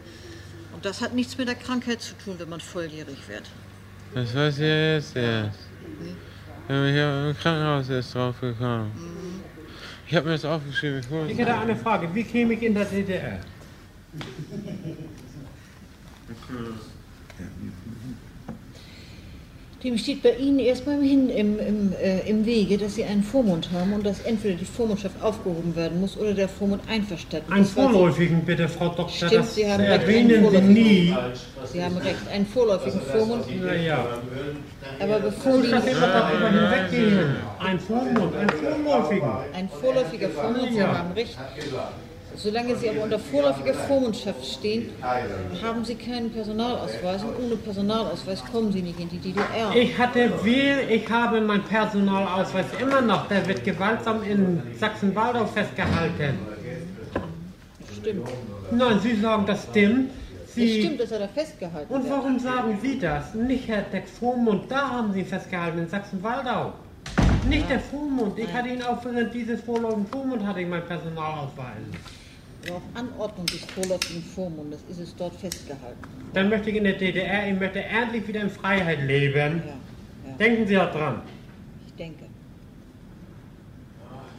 Und 0.73 0.85
das 0.85 1.01
hat 1.01 1.13
nichts 1.13 1.37
mit 1.37 1.47
der 1.47 1.55
Krankheit 1.55 2.01
zu 2.01 2.13
tun, 2.23 2.35
wenn 2.37 2.49
man 2.49 2.59
volljährig 2.61 3.17
wird. 3.27 3.43
Das 4.13 4.33
weiß 4.33 4.55
ich 4.55 4.61
ja 4.61 4.93
jetzt 4.93 5.15
erst. 5.15 5.59
Ja, 6.69 6.85
ich 6.85 6.97
habe 6.99 7.29
im 7.29 7.37
Krankenhaus 7.37 7.89
erst 7.89 8.15
drauf 8.15 8.39
gekommen. 8.39 8.91
Ich 10.07 10.15
habe 10.15 10.25
mir 10.27 10.33
das 10.33 10.45
aufgeschrieben. 10.45 10.99
Ich 10.99 11.31
Ich 11.31 11.37
hätte 11.37 11.55
eine 11.55 11.75
Frage. 11.75 12.09
Wie 12.13 12.23
käme 12.23 12.53
ich 12.53 12.61
in 12.63 12.73
der 12.73 12.85
DDR? 12.85 13.39
Dem 19.83 19.97
steht 19.97 20.21
bei 20.23 20.35
Ihnen 20.35 20.59
erstmal 20.59 21.01
hin 21.01 21.29
im, 21.29 21.57
im, 21.57 21.93
äh, 21.93 22.19
im 22.29 22.45
Wege, 22.45 22.77
dass 22.77 22.95
Sie 22.95 23.03
einen 23.05 23.23
Vormund 23.23 23.69
haben 23.71 23.93
und 23.93 24.05
dass 24.05 24.19
entweder 24.21 24.55
die 24.55 24.65
Vormundschaft 24.65 25.21
aufgehoben 25.21 25.73
werden 25.73 26.01
muss 26.01 26.17
oder 26.17 26.33
der 26.33 26.49
Vormund 26.49 26.81
einverstanden 26.89 27.51
Einen 27.53 27.63
vorläufigen, 27.63 28.41
bitte, 28.43 28.67
Frau 28.67 28.87
Doktor. 28.89 29.07
Stimmt, 29.09 29.33
das 29.35 29.55
Sie 29.55 29.71
haben 29.71 29.81
recht. 29.81 30.01
erwähnen 30.01 30.49
Sie 30.51 30.61
nie. 30.61 31.15
Sie 31.71 31.81
haben 31.81 31.95
recht, 31.97 32.27
einen 32.33 32.45
vorläufigen 32.45 32.99
Vormund. 32.99 33.45
Na 33.63 33.73
ja. 33.75 34.05
Aber 34.99 35.19
bevor 35.19 35.61
die. 35.61 35.69
Das 35.71 35.85
immer 35.85 36.07
darüber 36.07 36.49
hinweggehen. 36.49 37.35
Ein 37.59 37.79
Vormund, 37.79 38.35
ein 38.35 38.49
vorläufigen. 38.49 39.29
Ein 39.53 39.69
vorläufiger 39.69 40.29
Vormund, 40.29 40.71
Sie 40.73 40.77
Ja. 40.77 40.97
haben 40.97 41.11
recht. 41.13 41.37
Solange 42.41 42.73
Sie 42.77 42.89
aber 42.89 43.03
unter 43.03 43.19
vorläufiger 43.19 43.73
Vormundschaft 43.73 44.45
stehen, 44.45 44.91
haben 45.61 45.83
Sie 45.83 45.95
keinen 45.95 46.31
Personalausweis 46.31 47.21
und 47.21 47.35
ohne 47.37 47.57
Personalausweis 47.57 48.41
kommen 48.49 48.71
Sie 48.71 48.81
nicht 48.81 48.97
in 48.97 49.09
die 49.09 49.17
DDR. 49.17 49.75
Ich 49.75 49.97
hatte 49.97 50.31
will, 50.45 50.79
ich 50.89 51.09
habe 51.09 51.41
meinen 51.41 51.63
Personalausweis 51.63 52.67
immer 52.81 53.01
noch. 53.01 53.27
Der 53.27 53.45
wird 53.45 53.65
gewaltsam 53.65 54.23
in 54.23 54.61
Sachsen-Waldau 54.79 55.47
festgehalten. 55.47 56.39
Stimmt. 57.99 58.29
Nein, 58.71 58.99
Sie 59.01 59.15
sagen, 59.19 59.45
das 59.45 59.63
stimmt. 59.69 60.11
Es 60.47 60.53
Sie 60.55 60.81
stimmt, 60.81 61.01
dass 61.01 61.11
er 61.11 61.19
da 61.19 61.27
festgehalten 61.27 61.93
Und 61.93 62.03
wird. 62.03 62.13
warum 62.13 62.39
sagen 62.39 62.79
Sie 62.81 62.99
das? 62.99 63.33
Nicht 63.33 63.67
Herr 63.67 63.81
der 63.81 64.03
Vormund, 64.03 64.71
da 64.71 64.89
haben 64.89 65.11
Sie 65.11 65.19
ihn 65.19 65.25
festgehalten, 65.25 65.79
in 65.79 65.89
Sachsen-Waldau. 65.89 66.71
Nicht 67.49 67.69
der 67.69 67.81
Vormund. 67.81 68.39
Ich 68.39 68.51
hatte 68.53 68.69
ihn 68.69 68.81
auch 68.81 69.03
während 69.03 69.33
dieses 69.33 69.61
vorläufigen 69.61 70.07
Vormund 70.07 70.45
hatte 70.45 70.61
ich 70.61 70.67
meinen 70.67 70.85
Personalausweis. 70.85 71.83
Auf 72.67 72.81
Anordnung 72.93 73.45
des 73.47 73.63
vorläufigen 73.65 74.23
Vormundes 74.23 74.81
ist 74.89 74.99
es 74.99 75.15
dort 75.15 75.35
festgehalten. 75.35 75.97
Dann 76.33 76.49
möchte 76.49 76.69
ich 76.69 76.75
in 76.75 76.83
der 76.83 76.93
DDR, 76.93 77.47
ich 77.47 77.59
möchte 77.59 77.83
endlich 77.83 78.27
wieder 78.27 78.41
in 78.41 78.49
Freiheit 78.49 79.01
leben. 79.07 79.63
ja. 79.65 80.33
Denken 80.37 80.67
Sie 80.67 80.75
daran. 80.75 81.21
Ich 81.87 81.93
denke. 81.95 82.25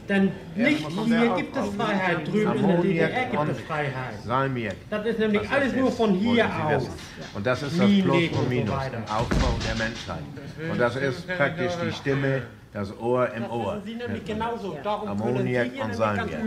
Denn 0.07 0.31
nicht 0.55 0.87
hier 1.05 1.35
gibt 1.35 1.55
es. 1.55 1.67
Freiheit, 1.75 2.27
drüben 2.27 2.59
in 2.59 2.67
der 2.67 2.77
DDR 2.81 3.25
gibt 3.25 3.49
es 3.49 3.59
Freiheit. 3.61 4.13
Salmiak. 4.25 4.75
Das 4.89 5.05
ist 5.05 5.19
nämlich 5.19 5.41
Was 5.43 5.51
alles 5.51 5.71
das 5.71 5.79
nur 5.81 5.91
von 5.91 6.13
hier 6.15 6.45
aus. 6.45 6.89
Und 7.33 7.45
das 7.45 7.63
ist 7.63 7.79
das 7.79 7.89
Plus 8.01 8.29
und 8.37 8.49
Minus 8.49 8.83
im 8.93 9.03
Aufbau 9.03 9.55
der 9.67 9.75
Menschheit. 9.75 10.23
Und 10.71 10.79
das 10.79 10.95
ist 10.95 11.27
praktisch 11.27 11.73
die 11.85 11.91
Stimme, 11.91 12.43
das 12.73 12.97
Ohr 12.99 13.29
im 13.33 13.43
Das 13.43 13.51
Ohr. 13.51 13.81
Sie 13.83 13.95
nämlich 13.95 14.25
genauso. 14.25 14.77
Darum 14.83 15.09
Ammoniak 15.09 15.71
und 15.83 15.93
Salmiak. 15.93 16.41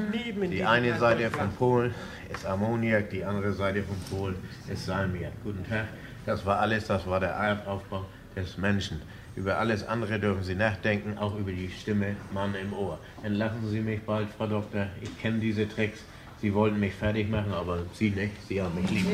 Die 0.51 0.65
eine 0.65 0.99
Seite 0.99 1.31
von. 1.31 1.51
Polen 1.53 1.95
ist 2.33 2.47
Ammoniak, 2.47 3.11
die 3.11 3.25
andere 3.25 3.53
Seite 3.53 3.83
von 3.83 3.97
Polen 4.11 4.37
ist 4.69 4.87
Salmiak. 4.87 5.33
Guten 5.43 5.69
Tag. 5.69 5.87
Das 6.27 6.45
war 6.47 6.59
alles, 6.61 6.87
das 6.87 7.07
war 7.07 7.21
der 7.21 7.31
Erdaufbau 7.31 8.05
des 8.35 8.57
Menschen. 8.57 9.03
Über 9.37 9.59
alles 9.59 9.87
andere 9.87 10.19
dürfen 10.19 10.43
Sie 10.45 10.55
nachdenken, 10.55 11.19
auch 11.19 11.37
über 11.37 11.51
die 11.51 11.69
Stimme 11.69 12.17
Mann 12.33 12.55
im 12.55 12.73
Ohr. 12.73 12.99
Entlassen 13.23 13.69
Sie 13.69 13.81
mich 13.81 14.01
bald, 14.03 14.29
Frau 14.39 14.47
Doktor. 14.47 14.87
Ich 15.03 15.21
kenne 15.21 15.41
diese 15.41 15.69
Tricks. 15.69 16.05
Sie 16.45 16.53
wollten 16.53 16.79
mich 16.79 16.93
fertig 16.93 17.31
machen, 17.31 17.55
aber 17.55 17.79
Sie 17.95 18.11
nicht. 18.11 18.33
Sie 18.47 18.61
haben 18.61 18.75
mich 18.75 18.91
lieb. 18.91 19.07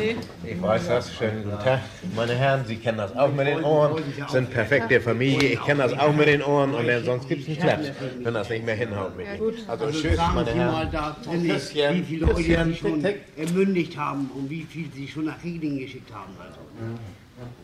Nee. 0.43 0.51
Ich 0.51 0.61
weiß 0.61 0.89
das. 0.89 1.15
Schönen 1.15 1.45
guten 1.45 1.63
Tag, 1.63 1.79
meine 2.17 2.35
Herren. 2.35 2.65
Sie 2.67 2.75
kennen 2.75 2.99
das 2.99 3.17
auch 3.17 3.33
mit 3.33 3.47
den 3.47 3.63
Ohren. 3.63 4.03
Sind 4.29 4.51
perfekte 4.51 5.01
Familie. 5.01 5.51
Ich 5.51 5.65
kenne 5.65 5.85
das 5.85 5.97
auch 5.97 6.13
mit 6.13 6.27
den 6.27 6.43
Ohren. 6.43 6.75
Und 6.75 6.89
dann, 6.89 7.05
sonst 7.05 7.29
gibt 7.29 7.43
es 7.43 7.49
einen 7.51 7.59
Klaps, 7.59 7.93
wenn 8.21 8.35
das 8.35 8.51
nicht 8.51 8.67
mehr 8.67 8.75
hinhaut 8.75 9.17
mit 9.17 9.27
Ihnen. 9.29 9.53
Also 9.69 9.93
tschüss, 9.93 10.19
meine 10.35 10.51
Sie 10.51 10.59
mal 10.59 10.91
Herren. 10.91 11.95
wie 11.95 12.03
viele 12.03 12.27
Leute 12.27 12.65
Sie 12.65 12.75
schon 12.75 13.05
ermündigt 13.37 13.97
haben 13.97 14.29
und 14.35 14.51
wie 14.51 14.63
viel 14.65 14.91
Sie 14.93 15.07
schon 15.07 15.27
nach 15.27 15.45
Rieding 15.45 15.79
geschickt 15.79 16.13
haben. 16.13 16.33
Also. 16.37 16.59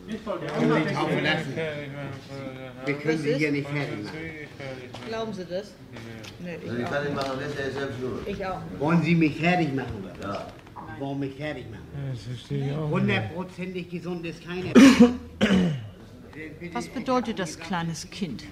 Ich 0.07 0.23
Können 0.23 1.23
lassen. 1.23 1.53
Wir 2.85 2.93
können 2.95 3.17
Sie 3.17 3.33
hier 3.33 3.51
nicht 3.51 3.67
fertig 3.69 4.03
machen. 4.03 4.17
Glauben 5.07 5.33
Sie 5.33 5.45
das? 5.45 5.73
Nee, 6.39 6.57
Wenn 6.63 6.75
Sie 6.77 6.81
ich 6.81 6.87
fertig 6.87 7.09
auch. 7.11 7.15
machen, 7.15 7.39
lässt 7.39 7.59
er 7.59 7.71
selbst 7.71 8.01
los. 8.01 8.19
Ich 8.25 8.45
auch. 8.45 8.61
Wollen 8.79 9.01
Sie 9.03 9.15
mich 9.15 9.37
fertig 9.37 9.73
machen? 9.73 10.03
Ja. 10.21 10.47
Wollen 10.99 11.19
mich 11.19 11.35
fertig 11.35 11.65
machen? 11.69 11.83
Das 12.11 12.23
verstehe 12.23 12.67
ich 12.67 12.75
auch. 12.75 12.89
Hundertprozentig 12.89 13.89
gesund 13.89 14.25
ist 14.25 14.43
keiner. 14.45 14.73
Was 16.73 16.87
bedeutet 16.87 17.39
das 17.39 17.59
kleines 17.59 18.09
Kind? 18.09 18.43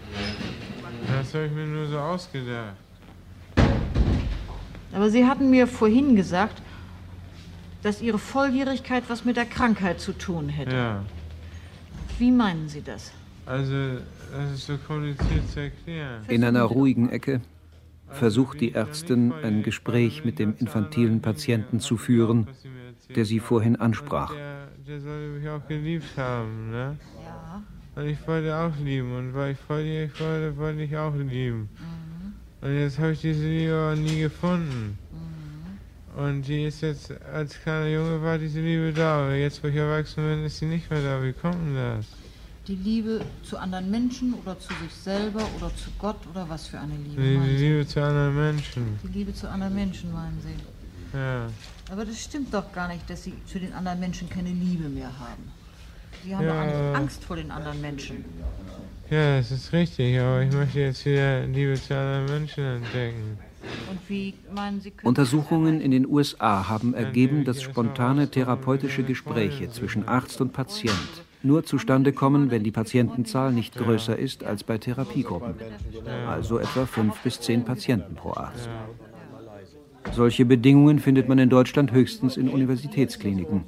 Das 1.07 1.33
habe 1.33 1.45
ich 1.45 1.51
mir 1.51 1.65
nur 1.65 1.87
so 1.87 1.97
ausgedacht. 1.99 2.75
Aber 4.93 5.09
Sie 5.09 5.25
hatten 5.25 5.49
mir 5.49 5.67
vorhin 5.67 6.15
gesagt, 6.15 6.61
dass 7.83 8.01
Ihre 8.01 8.17
Volljährigkeit 8.17 9.03
was 9.07 9.25
mit 9.25 9.37
der 9.37 9.45
Krankheit 9.45 9.99
zu 9.99 10.13
tun 10.13 10.49
hätte. 10.49 10.75
Ja. 10.75 11.03
Wie 12.17 12.31
meinen 12.31 12.69
Sie 12.69 12.81
das? 12.81 13.11
Also, 13.45 13.99
das 14.31 14.51
ist 14.53 14.67
so 14.67 14.77
kompliziert 14.77 15.49
zu 15.49 15.59
erklären. 15.61 16.23
In 16.27 16.43
einer 16.43 16.63
ruhigen 16.63 17.09
Ecke 17.09 17.41
versucht 18.09 18.61
die 18.61 18.73
Ärztin, 18.73 19.33
ein 19.33 19.63
Gespräch 19.63 20.23
mit 20.23 20.39
dem 20.39 20.55
infantilen 20.57 21.21
Patienten 21.21 21.79
zu 21.79 21.97
führen, 21.97 22.47
der 23.13 23.25
sie 23.25 23.39
vorhin 23.39 23.75
ansprach. 23.75 24.33
Der, 24.33 24.67
der 24.87 24.99
sollte 25.01 25.27
mich 25.39 25.49
auch 25.49 25.67
geliebt 25.67 26.17
haben, 26.17 26.71
ne? 26.71 26.97
Ja. 27.23 27.63
Und 27.95 28.07
ich 28.07 28.27
wollte 28.27 28.55
auch 28.55 28.75
lieben. 28.83 29.15
Und 29.15 29.33
weil 29.33 29.53
ich 29.53 29.59
volljährig 29.59 30.11
wollte, 30.19 30.57
wollte 30.57 30.81
ich 30.81 30.97
auch 30.97 31.15
lieben. 31.15 31.69
Und 32.61 32.73
jetzt 32.73 32.97
habe 32.97 33.11
ich 33.11 33.21
diese 33.21 33.47
Liebe 33.47 33.73
aber 33.73 33.95
nie 33.95 34.21
gefunden. 34.21 34.97
Und 36.17 36.43
die 36.43 36.63
ist 36.65 36.81
jetzt, 36.81 37.11
als 37.33 37.59
kleiner 37.61 37.87
Junge 37.89 38.21
war 38.21 38.37
diese 38.37 38.61
Liebe 38.61 38.93
da. 38.93 39.23
Aber 39.25 39.35
jetzt, 39.35 39.61
wo 39.63 39.67
ich 39.67 39.75
erwachsen 39.75 40.23
bin, 40.23 40.45
ist 40.45 40.57
sie 40.59 40.65
nicht 40.65 40.89
mehr 40.89 41.01
da. 41.01 41.21
Wie 41.21 41.33
kommt 41.33 41.55
denn 41.55 41.75
das? 41.75 42.05
Die 42.67 42.75
Liebe 42.75 43.21
zu 43.43 43.57
anderen 43.57 43.91
Menschen 43.91 44.33
oder 44.33 44.57
zu 44.57 44.69
sich 44.81 44.93
selber 45.03 45.41
oder 45.57 45.67
zu 45.75 45.89
Gott 45.99 46.17
oder 46.31 46.47
was 46.49 46.67
für 46.67 46.79
eine 46.79 46.95
Liebe 46.95 47.21
Die, 47.21 47.37
die? 47.57 47.57
Liebe 47.63 47.85
zu 47.87 48.01
anderen 48.01 48.35
Menschen. 48.35 48.99
Die 49.03 49.07
Liebe 49.19 49.33
zu 49.33 49.47
anderen 49.49 49.75
Menschen 49.75 50.11
meinen 50.13 50.39
Sie? 50.41 51.17
Ja. 51.17 51.47
Aber 51.91 52.05
das 52.05 52.19
stimmt 52.23 52.51
doch 52.53 52.71
gar 52.73 52.87
nicht, 52.87 53.07
dass 53.09 53.23
Sie 53.23 53.33
zu 53.45 53.59
den 53.59 53.71
anderen 53.73 53.99
Menschen 53.99 54.29
keine 54.29 54.49
Liebe 54.49 54.89
mehr 54.89 55.11
haben. 55.19 55.43
Sie 56.23 56.35
haben 56.35 56.47
doch 56.47 56.55
Ja. 56.55 56.61
eigentlich 56.61 56.95
Angst 56.97 57.23
vor 57.23 57.35
den 57.35 57.51
anderen 57.51 57.79
Menschen. 57.81 58.25
Ja, 59.11 59.37
das 59.37 59.51
ist 59.51 59.71
richtig. 59.71 60.19
Aber 60.19 60.41
ich 60.41 60.51
möchte 60.51 60.79
jetzt 60.79 61.05
wieder 61.05 61.45
Liebe 61.45 61.75
zu 61.79 61.95
anderen 61.95 62.25
Menschen 62.25 62.63
entdecken. 62.63 63.37
Untersuchungen 65.03 65.81
in 65.81 65.91
den 65.91 66.07
USA 66.07 66.67
haben 66.67 66.93
ergeben, 66.93 67.45
dass 67.45 67.61
spontane 67.61 68.29
therapeutische 68.29 69.03
Gespräche 69.03 69.69
zwischen 69.69 70.07
Arzt 70.07 70.41
und 70.41 70.53
Patient 70.53 71.25
nur 71.45 71.63
zustande 71.63 72.11
kommen, 72.11 72.51
wenn 72.51 72.63
die 72.63 72.71
Patientenzahl 72.71 73.53
nicht 73.53 73.75
größer 73.75 74.17
ist 74.17 74.43
als 74.43 74.63
bei 74.63 74.77
Therapiegruppen, 74.77 75.55
also 76.27 76.57
etwa 76.57 76.85
fünf 76.85 77.19
bis 77.21 77.39
zehn 77.39 77.63
Patienten 77.63 78.15
pro 78.15 78.33
Arzt. 78.33 78.69
Solche 80.13 80.45
Bedingungen 80.45 80.99
findet 80.99 81.27
man 81.27 81.39
in 81.39 81.49
Deutschland 81.49 81.91
höchstens 81.91 82.37
in 82.37 82.49
Universitätskliniken. 82.49 83.63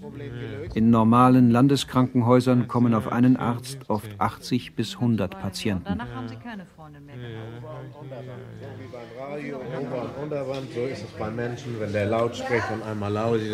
In 0.74 0.90
normalen 0.90 1.50
Landeskrankenhäusern 1.50 2.68
kommen 2.68 2.94
auf 2.94 3.12
einen 3.12 3.38
Arzt 3.38 3.80
oft 3.90 4.10
80 4.20 4.76
bis 4.76 4.96
100 4.96 5.40
Patienten. 5.40 5.84
Danach 5.86 6.14
haben 6.14 6.28
Sie 6.28 6.36
keine 6.36 6.66
Freundin 6.76 7.06
mehr. 7.06 7.16
Wie 7.16 8.88
beim 8.92 9.32
Radio, 9.32 9.58
Ober- 9.58 10.04
und 10.04 10.24
Unterwand, 10.24 10.68
so 10.74 10.82
ist 10.82 11.04
es 11.04 11.12
beim 11.18 11.36
Menschen. 11.36 11.80
Wenn 11.80 11.92
der 11.92 12.06
laut 12.06 12.36
spricht 12.36 12.70
und 12.72 12.84
einmal 12.84 13.12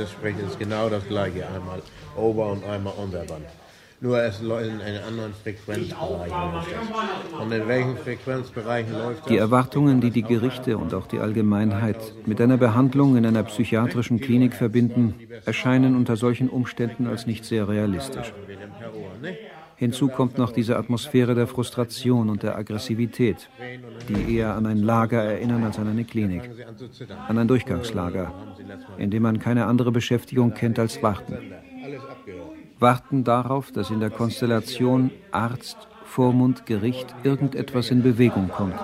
spricht, 0.08 0.40
ist 0.40 0.52
es 0.52 0.60
genau 0.60 0.90
das 0.90 1.08
gleiche. 1.08 1.48
Einmal 1.48 1.82
Ober- 2.18 2.52
und 2.52 2.66
einmal 2.66 2.94
Unterwand. 2.94 3.46
Nur 4.04 4.22
es 4.22 4.42
läuft 4.42 4.70
in 4.70 4.82
einen 4.82 5.02
anderen 5.02 5.34
Frequenzbereich. 5.34 6.32
Und 7.42 7.54
in 7.54 7.68
welchen 7.70 7.96
Frequenzbereichen 7.96 8.92
läuft 8.92 9.22
das? 9.22 9.28
Die 9.28 9.38
Erwartungen, 9.38 10.02
die 10.02 10.12
die 10.12 10.24
Gerichte 10.24 10.78
und 10.78 10.94
auch 10.94 11.08
die 11.08 11.20
Allgemeinheit 11.20 12.14
mit 12.26 12.42
einer 12.42 12.58
Behandlung 12.58 13.16
in 13.16 13.26
einer 13.26 13.44
psychiatrischen 13.44 14.20
Klinik 14.20 14.56
verbinden, 14.56 15.16
erscheinen 15.46 15.96
unter 15.96 16.18
solchen 16.18 16.50
Umständen 16.50 17.08
als 17.08 17.28
nicht 17.28 17.46
sehr 17.46 17.70
realistisch. 17.70 18.34
Hinzu 19.78 20.10
kommt 20.10 20.38
noch 20.38 20.52
diese 20.52 20.76
Atmosphäre 20.76 21.34
der 21.34 21.48
Frustration 21.48 22.30
und 22.30 22.44
der 22.44 22.58
Aggressivität, 22.58 23.50
die 24.10 24.36
eher 24.36 24.54
an 24.56 24.66
ein 24.66 24.80
Lager 24.80 25.24
erinnern 25.24 25.64
als 25.64 25.80
an 25.80 25.88
eine 25.88 26.04
Klinik. 26.04 26.52
An 27.30 27.38
ein 27.38 27.48
Durchgangslager, 27.48 28.34
in 28.98 29.12
dem 29.12 29.24
man 29.24 29.40
keine 29.40 29.66
andere 29.66 29.94
Beschäftigung 29.94 30.54
kennt 30.54 30.78
als 30.78 31.02
Warten 31.02 31.38
warten 32.84 33.24
darauf, 33.24 33.72
dass 33.72 33.90
in 33.90 34.02
der 34.02 34.10
Konstellation 34.10 35.10
Arzt, 35.32 35.78
Vormund, 36.06 36.66
Gericht 36.66 37.16
irgendetwas 37.24 37.90
in 37.90 38.04
Bewegung 38.04 38.50
kommt, 38.50 38.76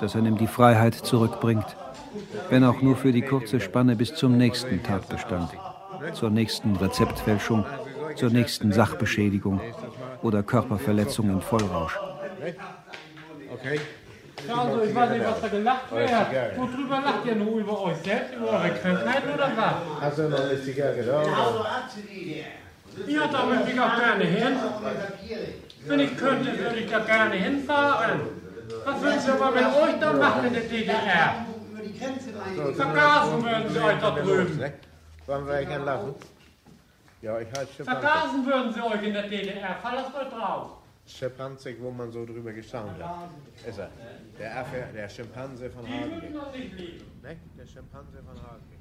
das 0.00 0.14
einem 0.14 0.36
die 0.36 0.46
Freiheit 0.46 0.94
zurückbringt, 0.94 1.64
wenn 2.50 2.62
auch 2.62 2.82
nur 2.82 2.94
für 2.94 3.10
die 3.10 3.22
kurze 3.22 3.58
Spanne 3.58 3.96
bis 3.96 4.14
zum 4.14 4.36
nächsten 4.36 4.82
Tatbestand, 4.82 5.48
zur 6.12 6.28
nächsten 6.28 6.76
Rezeptfälschung, 6.76 7.64
zur 8.16 8.28
nächsten 8.28 8.70
Sachbeschädigung 8.70 9.60
oder 10.22 10.42
Körperverletzung 10.42 11.30
im 11.30 11.40
Vollrausch. 11.40 11.98
Okay. 13.54 13.80
Also, 14.46 14.82
ich 14.82 14.94
weiß 14.94 15.10
nicht, 15.10 15.24
was 15.24 15.40
da 15.40 15.48
gelacht 15.48 15.90
wird. 15.90 16.10
Worüber 16.58 17.00
lacht 17.00 17.24
ihr 17.24 17.36
nur 17.36 17.60
über 17.60 17.80
euch 17.82 17.96
selbst, 17.98 18.34
über 18.34 18.50
eure 18.50 18.70
Krankheit 18.70 19.22
oder 19.32 19.52
was? 19.56 20.02
Hast 20.02 20.18
du 20.18 20.28
noch 20.28 20.40
eine 20.40 20.60
Zigarre 20.60 21.02
da? 21.02 21.22
Ja, 23.06 23.26
da 23.26 23.46
möchte 23.46 23.70
ich 23.70 23.80
auch 23.80 23.96
gerne 23.98 24.24
hin. 24.24 24.56
Wenn 25.86 26.00
ich 26.00 26.16
könnte, 26.16 26.58
würde 26.58 26.78
ich 26.78 26.90
da 26.90 26.98
gerne 27.00 27.34
hinfahren. 27.34 28.20
Was 28.84 29.00
würden 29.02 29.20
Sie 29.20 29.30
aber 29.30 29.50
mit 29.50 29.64
euch 29.64 29.98
da 30.00 30.12
machen 30.12 30.44
in 30.46 30.52
der 30.52 30.62
DDR? 30.62 31.46
Vergasen 32.74 33.44
würden 33.44 33.68
Sie 33.72 33.78
euch 33.78 33.98
da 34.00 34.10
drüben. 34.10 34.60
Wollen 35.26 35.46
wir 35.46 35.54
euch 35.54 35.68
lachen? 35.68 36.14
Ja, 37.20 37.38
ich 37.38 37.48
halte 37.56 37.72
Schimpanse. 37.72 38.00
Vergasen 38.00 38.46
würden 38.46 38.72
Sie 38.72 38.80
euch 38.80 39.02
in 39.02 39.12
der 39.12 39.28
DDR. 39.28 39.76
Das 39.82 40.12
mal 40.12 40.28
drauf. 40.28 40.70
Schimpanse, 41.06 41.74
wo 41.80 41.90
man 41.90 42.10
so 42.12 42.24
drüber 42.24 42.52
gestaunt 42.52 43.02
hat. 43.02 43.30
Ist 43.66 43.78
er. 43.78 43.90
Der 44.38 44.60
Affe, 44.60 44.84
der 44.94 45.08
Schimpanse 45.08 45.70
von 45.70 45.84
Die 45.84 45.92
Hagen. 45.92 46.10
würden 46.12 46.32
noch 46.32 46.52
nicht 46.52 46.72
leben. 46.78 47.04
Ne? 47.22 47.36
Der 47.58 47.66
Schimpanse 47.66 48.18
von 48.18 48.36
Hagen. 48.42 48.71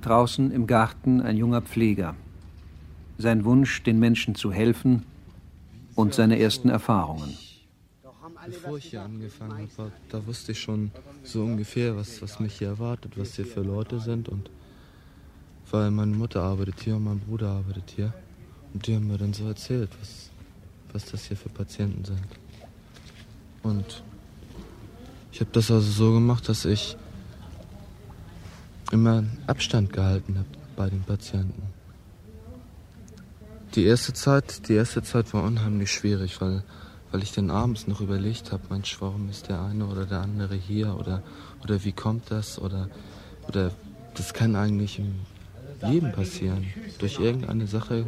Draußen 0.00 0.50
im 0.50 0.66
Garten 0.66 1.20
ein 1.20 1.36
junger 1.36 1.62
Pfleger. 1.62 2.16
Sein 3.18 3.44
Wunsch, 3.44 3.82
den 3.82 3.98
Menschen 3.98 4.34
zu 4.34 4.52
helfen 4.52 5.04
und 5.94 6.14
seine 6.14 6.38
ersten 6.38 6.68
Erfahrungen. 6.68 7.36
Bevor 8.46 8.78
ich 8.78 8.86
hier 8.86 9.02
angefangen 9.02 9.68
habe, 9.76 9.92
da 10.08 10.26
wusste 10.26 10.52
ich 10.52 10.60
schon 10.60 10.90
so 11.22 11.44
ungefähr, 11.44 11.96
was, 11.96 12.22
was 12.22 12.40
mich 12.40 12.58
hier 12.58 12.68
erwartet, 12.68 13.12
was 13.16 13.34
hier 13.34 13.44
für 13.44 13.60
Leute 13.60 14.00
sind. 14.00 14.28
Und 14.30 14.50
weil 15.70 15.90
meine 15.90 16.16
Mutter 16.16 16.42
arbeitet 16.42 16.80
hier 16.80 16.96
und 16.96 17.04
mein 17.04 17.20
Bruder 17.20 17.50
arbeitet 17.50 17.92
hier. 17.94 18.14
Und 18.72 18.86
die 18.86 18.94
haben 18.94 19.08
mir 19.08 19.18
dann 19.18 19.34
so 19.34 19.46
erzählt, 19.46 19.90
was, 20.00 20.30
was 20.92 21.10
das 21.10 21.24
hier 21.24 21.36
für 21.36 21.50
Patienten 21.50 22.04
sind. 22.04 22.26
Und 23.62 24.02
ich 25.32 25.40
habe 25.40 25.50
das 25.52 25.70
also 25.70 25.90
so 25.90 26.12
gemacht, 26.12 26.48
dass 26.48 26.64
ich 26.64 26.96
immer 28.90 29.24
Abstand 29.46 29.92
gehalten 29.92 30.38
habe 30.38 30.48
bei 30.76 30.90
den 30.90 31.02
Patienten. 31.02 31.62
Die 33.74 33.84
erste 33.84 34.12
Zeit, 34.12 34.68
die 34.68 34.74
erste 34.74 35.02
Zeit 35.02 35.32
war 35.32 35.44
unheimlich 35.44 35.92
schwierig, 35.92 36.40
weil, 36.40 36.64
weil 37.12 37.22
ich 37.22 37.32
dann 37.32 37.50
abends 37.50 37.86
noch 37.86 38.00
überlegt 38.00 38.50
habe, 38.50 38.62
Mensch, 38.70 39.00
warum 39.00 39.28
ist 39.28 39.48
der 39.48 39.60
eine 39.60 39.86
oder 39.86 40.06
der 40.06 40.20
andere 40.20 40.56
hier 40.56 40.96
oder, 40.98 41.22
oder 41.62 41.84
wie 41.84 41.92
kommt 41.92 42.30
das 42.30 42.58
oder, 42.58 42.88
oder 43.46 43.70
das 44.14 44.34
kann 44.34 44.56
eigentlich 44.56 44.98
im 44.98 45.14
jedem 45.88 46.12
passieren. 46.12 46.66
Durch 46.98 47.18
irgendeine 47.18 47.66
Sache, 47.66 48.06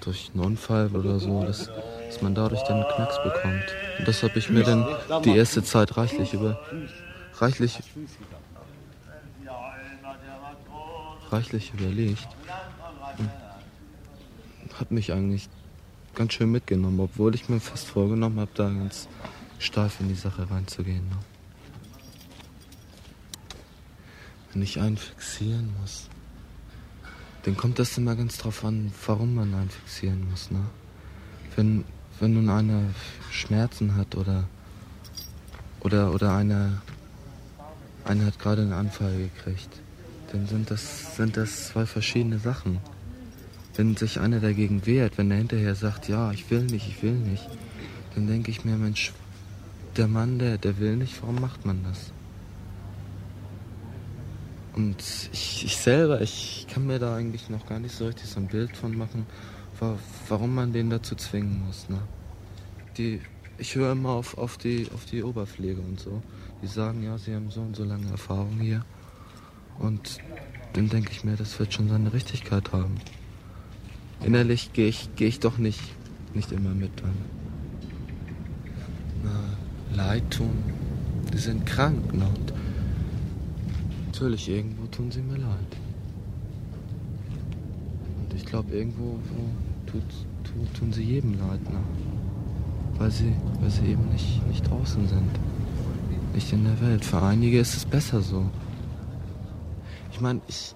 durch 0.00 0.30
einen 0.34 0.44
Unfall 0.44 0.88
oder 0.88 1.18
so, 1.18 1.44
dass, 1.44 1.70
dass 2.06 2.22
man 2.22 2.34
dadurch 2.34 2.62
dann 2.62 2.82
einen 2.82 2.94
Knacks 2.94 3.16
bekommt. 3.22 3.64
Und 3.98 4.08
das 4.08 4.22
habe 4.22 4.38
ich 4.38 4.50
mir 4.50 4.64
dann 4.64 4.86
die 5.24 5.36
erste 5.36 5.62
Zeit 5.62 5.96
reichlich 5.96 6.34
über 6.34 6.58
reichlich 7.38 7.78
reichlich 11.32 11.72
überlegt 11.74 12.28
und 13.18 14.80
hat 14.80 14.90
mich 14.90 15.12
eigentlich 15.12 15.48
ganz 16.14 16.32
schön 16.32 16.50
mitgenommen, 16.50 17.00
obwohl 17.00 17.34
ich 17.34 17.48
mir 17.48 17.60
fest 17.60 17.86
vorgenommen 17.86 18.40
habe, 18.40 18.50
da 18.54 18.68
ganz 18.68 19.08
steif 19.58 20.00
in 20.00 20.08
die 20.08 20.14
Sache 20.14 20.50
reinzugehen. 20.50 21.08
Ne? 21.08 21.16
Wenn 24.52 24.62
ich 24.62 24.80
einen 24.80 24.96
fixieren 24.96 25.72
muss, 25.80 26.08
dann 27.44 27.56
kommt 27.56 27.78
das 27.78 27.96
immer 27.96 28.16
ganz 28.16 28.38
drauf 28.38 28.64
an, 28.64 28.92
warum 29.06 29.34
man 29.34 29.54
einen 29.54 29.70
fixieren 29.70 30.28
muss. 30.30 30.50
Ne? 30.50 30.64
Wenn, 31.56 31.84
wenn 32.18 32.34
nun 32.34 32.48
einer 32.48 32.82
Schmerzen 33.30 33.94
hat 33.96 34.16
oder, 34.16 34.44
oder, 35.80 36.12
oder 36.12 36.34
einer, 36.34 36.82
einer 38.04 38.26
hat 38.26 38.38
gerade 38.38 38.62
einen 38.62 38.72
Anfall 38.72 39.16
gekriegt, 39.16 39.79
dann 40.32 40.46
sind 40.46 40.70
das, 40.70 41.16
sind 41.16 41.36
das 41.36 41.68
zwei 41.68 41.86
verschiedene 41.86 42.38
Sachen. 42.38 42.78
Wenn 43.76 43.96
sich 43.96 44.20
einer 44.20 44.40
dagegen 44.40 44.86
wehrt, 44.86 45.18
wenn 45.18 45.30
er 45.30 45.38
hinterher 45.38 45.74
sagt, 45.74 46.08
ja, 46.08 46.32
ich 46.32 46.50
will 46.50 46.62
nicht, 46.64 46.88
ich 46.88 47.02
will 47.02 47.14
nicht, 47.14 47.48
dann 48.14 48.26
denke 48.26 48.50
ich 48.50 48.64
mir, 48.64 48.76
Mensch, 48.76 49.12
der 49.96 50.08
Mann, 50.08 50.38
der, 50.38 50.58
der 50.58 50.78
will 50.78 50.96
nicht, 50.96 51.20
warum 51.22 51.40
macht 51.40 51.64
man 51.64 51.82
das? 51.84 52.12
Und 54.74 54.96
ich, 55.32 55.64
ich 55.64 55.76
selber, 55.76 56.20
ich 56.20 56.66
kann 56.72 56.86
mir 56.86 56.98
da 56.98 57.16
eigentlich 57.16 57.48
noch 57.50 57.66
gar 57.66 57.80
nicht 57.80 57.94
so 57.94 58.06
richtig 58.06 58.28
so 58.28 58.38
ein 58.40 58.46
Bild 58.46 58.76
von 58.76 58.96
machen, 58.96 59.26
wa- 59.78 59.98
warum 60.28 60.54
man 60.54 60.72
den 60.72 60.90
dazu 60.90 61.14
zwingen 61.16 61.64
muss. 61.66 61.88
Ne? 61.88 61.98
Die, 62.96 63.20
ich 63.58 63.74
höre 63.74 63.92
immer 63.92 64.10
auf, 64.10 64.38
auf, 64.38 64.58
die, 64.58 64.88
auf 64.94 65.04
die 65.06 65.22
Oberpflege 65.22 65.80
und 65.80 65.98
so. 65.98 66.22
Die 66.62 66.66
sagen, 66.66 67.02
ja, 67.02 67.18
sie 67.18 67.34
haben 67.34 67.50
so 67.50 67.60
und 67.60 67.74
so 67.74 67.84
lange 67.84 68.08
Erfahrung 68.10 68.58
hier. 68.60 68.84
Und 69.80 70.18
dann 70.74 70.88
denke 70.88 71.10
ich 71.10 71.24
mir, 71.24 71.36
das 71.36 71.58
wird 71.58 71.72
schon 71.72 71.88
seine 71.88 72.12
Richtigkeit 72.12 72.72
haben. 72.72 72.96
Innerlich 74.22 74.72
gehe 74.74 74.86
ich, 74.86 75.08
gehe 75.16 75.28
ich 75.28 75.40
doch 75.40 75.58
nicht, 75.58 75.80
nicht 76.34 76.52
immer 76.52 76.70
mit 76.70 76.92
dann. 77.00 77.14
Na, 79.24 79.96
leid 79.96 80.30
tun. 80.30 80.52
Die 81.32 81.38
sind 81.38 81.64
krank, 81.64 82.12
ne? 82.12 82.26
Und 82.26 82.52
natürlich, 84.06 84.48
irgendwo 84.48 84.86
tun 84.86 85.10
sie 85.10 85.22
mir 85.22 85.38
leid. 85.38 85.76
Und 88.22 88.34
ich 88.34 88.44
glaube, 88.44 88.74
irgendwo 88.74 89.18
wo 89.30 89.90
tut, 89.90 90.02
tut, 90.44 90.74
tun 90.78 90.92
sie 90.92 91.04
jedem 91.04 91.38
leid, 91.38 91.62
ne? 91.70 91.80
Weil 92.98 93.10
sie, 93.10 93.32
weil 93.60 93.70
sie 93.70 93.86
eben 93.86 94.06
nicht, 94.12 94.46
nicht 94.46 94.68
draußen 94.68 95.08
sind. 95.08 95.30
Nicht 96.34 96.52
in 96.52 96.64
der 96.64 96.78
Welt. 96.82 97.02
Für 97.02 97.22
einige 97.22 97.58
ist 97.58 97.76
es 97.76 97.86
besser 97.86 98.20
so. 98.20 98.50
Ich 100.20 100.22
meine, 100.22 100.42
ich. 100.48 100.74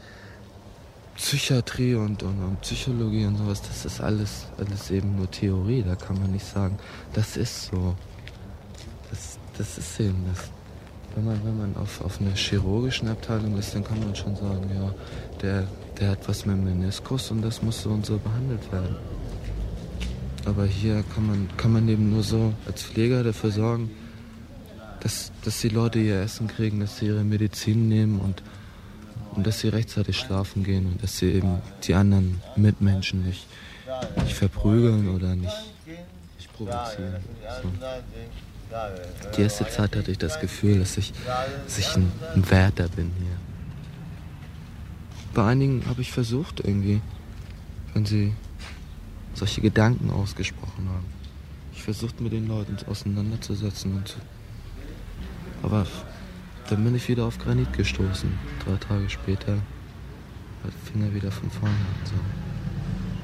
Psychiatrie 1.16 1.96
und, 1.96 2.22
und, 2.22 2.42
und 2.42 2.60
Psychologie 2.62 3.26
und 3.26 3.36
sowas, 3.36 3.60
das 3.60 3.84
ist 3.84 4.00
alles, 4.00 4.46
alles 4.56 4.90
eben 4.90 5.16
nur 5.16 5.30
Theorie. 5.30 5.82
Da 5.86 5.96
kann 5.96 6.18
man 6.18 6.32
nicht 6.32 6.46
sagen, 6.46 6.78
das 7.12 7.36
ist 7.36 7.66
so. 7.66 7.94
Das, 9.10 9.38
das 9.58 9.76
ist 9.76 10.00
eben 10.00 10.24
das. 10.32 10.48
Wenn 11.14 11.26
man, 11.26 11.44
wenn 11.44 11.58
man 11.58 11.76
auf, 11.76 12.00
auf 12.00 12.22
einer 12.22 12.34
chirurgischen 12.34 13.06
Abteilung 13.08 13.58
ist, 13.58 13.74
dann 13.74 13.84
kann 13.84 14.00
man 14.00 14.16
schon 14.16 14.34
sagen, 14.34 14.66
ja, 14.74 14.94
der, 15.42 15.68
der 16.00 16.12
hat 16.12 16.26
was 16.26 16.46
mit 16.46 16.56
Meniskus 16.56 17.30
und 17.30 17.42
das 17.42 17.60
muss 17.60 17.82
so 17.82 17.90
und 17.90 18.06
so 18.06 18.16
behandelt 18.16 18.72
werden. 18.72 18.96
Aber 20.46 20.64
hier 20.64 21.04
kann 21.14 21.26
man, 21.26 21.48
kann 21.58 21.70
man 21.70 21.86
eben 21.86 22.08
nur 22.08 22.22
so 22.22 22.54
als 22.66 22.82
Pfleger 22.82 23.22
dafür 23.22 23.50
sorgen, 23.50 23.90
dass, 25.00 25.32
dass 25.44 25.60
die 25.60 25.68
Leute 25.68 25.98
ihr 25.98 26.22
Essen 26.22 26.48
kriegen, 26.48 26.80
dass 26.80 26.96
sie 26.96 27.08
ihre 27.08 27.24
Medizin 27.24 27.88
nehmen 27.90 28.20
und, 28.20 28.42
und 29.34 29.46
dass 29.46 29.60
sie 29.60 29.68
rechtzeitig 29.68 30.18
schlafen 30.18 30.64
gehen 30.64 30.86
und 30.86 31.02
dass 31.02 31.18
sie 31.18 31.32
eben 31.32 31.60
die 31.82 31.94
anderen 31.94 32.40
Mitmenschen 32.56 33.24
nicht, 33.24 33.46
nicht 34.22 34.34
verprügeln 34.34 35.08
oder 35.08 35.34
nicht, 35.34 35.56
nicht 36.36 36.52
provozieren. 36.52 37.16
So. 37.62 37.68
Die 39.36 39.42
erste 39.42 39.68
Zeit 39.68 39.96
hatte 39.96 40.10
ich 40.10 40.18
das 40.18 40.40
Gefühl, 40.40 40.78
dass 40.80 40.96
ich, 40.96 41.12
dass 41.64 41.78
ich 41.78 41.94
ein, 41.96 42.10
ein 42.34 42.50
Wärter 42.50 42.88
bin 42.88 43.12
hier. 43.18 43.36
Bei 45.34 45.46
einigen 45.46 45.84
habe 45.86 46.00
ich 46.00 46.12
versucht 46.12 46.60
irgendwie, 46.60 47.00
wenn 47.92 48.06
sie 48.06 48.34
solche 49.34 49.60
Gedanken 49.60 50.10
ausgesprochen 50.10 50.88
haben. 50.88 51.06
Ich 51.74 51.82
versucht 51.82 52.20
mit 52.20 52.32
den 52.32 52.46
Leuten 52.46 52.76
auseinanderzusetzen 52.88 53.96
und 53.96 54.08
zu 54.08 54.16
aber 55.64 55.86
dann 56.68 56.84
bin 56.84 56.94
ich 56.94 57.08
wieder 57.08 57.24
auf 57.24 57.38
Granit 57.38 57.72
gestoßen, 57.72 58.30
drei 58.64 58.76
Tage 58.76 59.10
später. 59.10 59.58
fing 60.84 61.02
er 61.02 61.14
wieder 61.14 61.30
von 61.30 61.50
vorne 61.50 61.74
an. 61.74 62.06
So. 62.06 62.14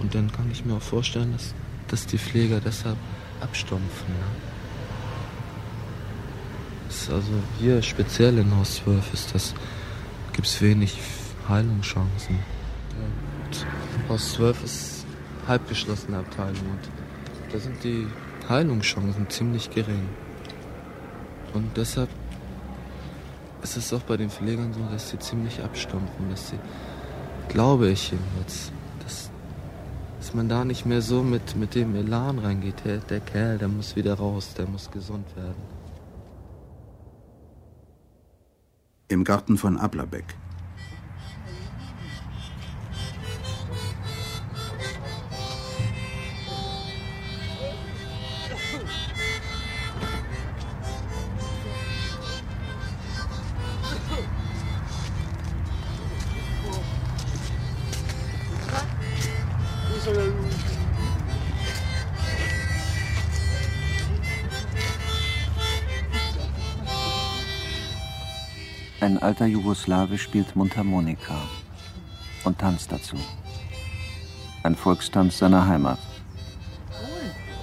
Und 0.03 0.15
dann 0.15 0.31
kann 0.31 0.51
ich 0.51 0.65
mir 0.65 0.75
auch 0.75 0.83
vorstellen, 0.83 1.33
dass, 1.33 1.55
dass 1.89 2.07
die 2.07 2.19
Pfleger 2.19 2.61
deshalb 2.61 2.97
abstumpfen. 3.41 4.09
Ne? 4.09 4.51
Also 7.13 7.33
hier 7.59 7.83
speziell 7.83 8.39
in 8.39 8.55
Haus 8.57 8.77
12 8.77 9.15
ist 9.15 9.35
das, 9.35 9.55
gibt 10.33 10.47
es 10.47 10.61
wenig 10.61 10.99
Heilungschancen. 11.49 12.39
Ja, 12.39 14.09
Haus 14.09 14.35
12 14.35 14.65
ist 14.65 15.07
halbgeschlossene 15.47 16.19
Abteilung 16.19 16.59
und 16.59 17.53
da 17.53 17.59
sind 17.59 17.83
die 17.83 18.07
Heilungschancen 18.49 19.29
ziemlich 19.31 19.71
gering. 19.71 20.09
Und 21.55 21.77
deshalb 21.77 22.09
ist 23.63 23.77
es 23.77 23.93
auch 23.93 24.03
bei 24.03 24.17
den 24.17 24.31
Pflegern 24.31 24.73
so, 24.73 24.81
dass 24.91 25.11
sie 25.11 25.19
ziemlich 25.19 25.63
abstumpfen, 25.63 26.31
dass 26.31 26.51
sie, 26.51 26.59
glaube 27.49 27.89
ich 27.91 28.11
jedenfalls, 28.11 28.73
dass, 29.03 29.31
dass 30.19 30.35
man 30.35 30.49
da 30.49 30.65
nicht 30.65 30.87
mehr 30.87 31.03
so 31.03 31.23
mit, 31.23 31.57
mit 31.57 31.75
dem 31.75 31.95
Elan 31.95 32.39
reingeht. 32.39 32.85
Der, 32.85 32.99
der 32.99 33.21
Kerl, 33.21 33.59
der 33.59 33.69
muss 33.69 33.97
wieder 33.97 34.15
raus, 34.15 34.55
der 34.57 34.67
muss 34.67 34.91
gesund 34.91 35.27
werden. 35.37 35.63
Im 39.09 39.25
Garten 39.25 39.59
von 39.59 39.77
Ablerbeck. 39.77 40.37
Ein 69.11 69.19
alter 69.19 69.47
Jugoslawe 69.47 70.17
spielt 70.19 70.55
Mundharmonika 70.55 71.35
und 72.45 72.61
tanzt 72.61 72.93
dazu. 72.93 73.17
Ein 74.63 74.77
Volkstanz 74.77 75.37
seiner 75.37 75.67
Heimat. 75.67 75.99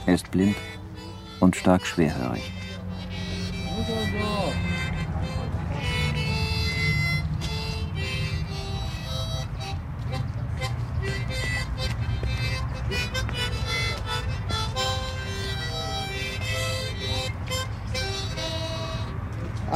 Er 0.05 0.15
ist 0.15 0.29
blind 0.29 0.57
und 1.39 1.55
stark 1.55 1.88
schwerhörig. 1.88 2.51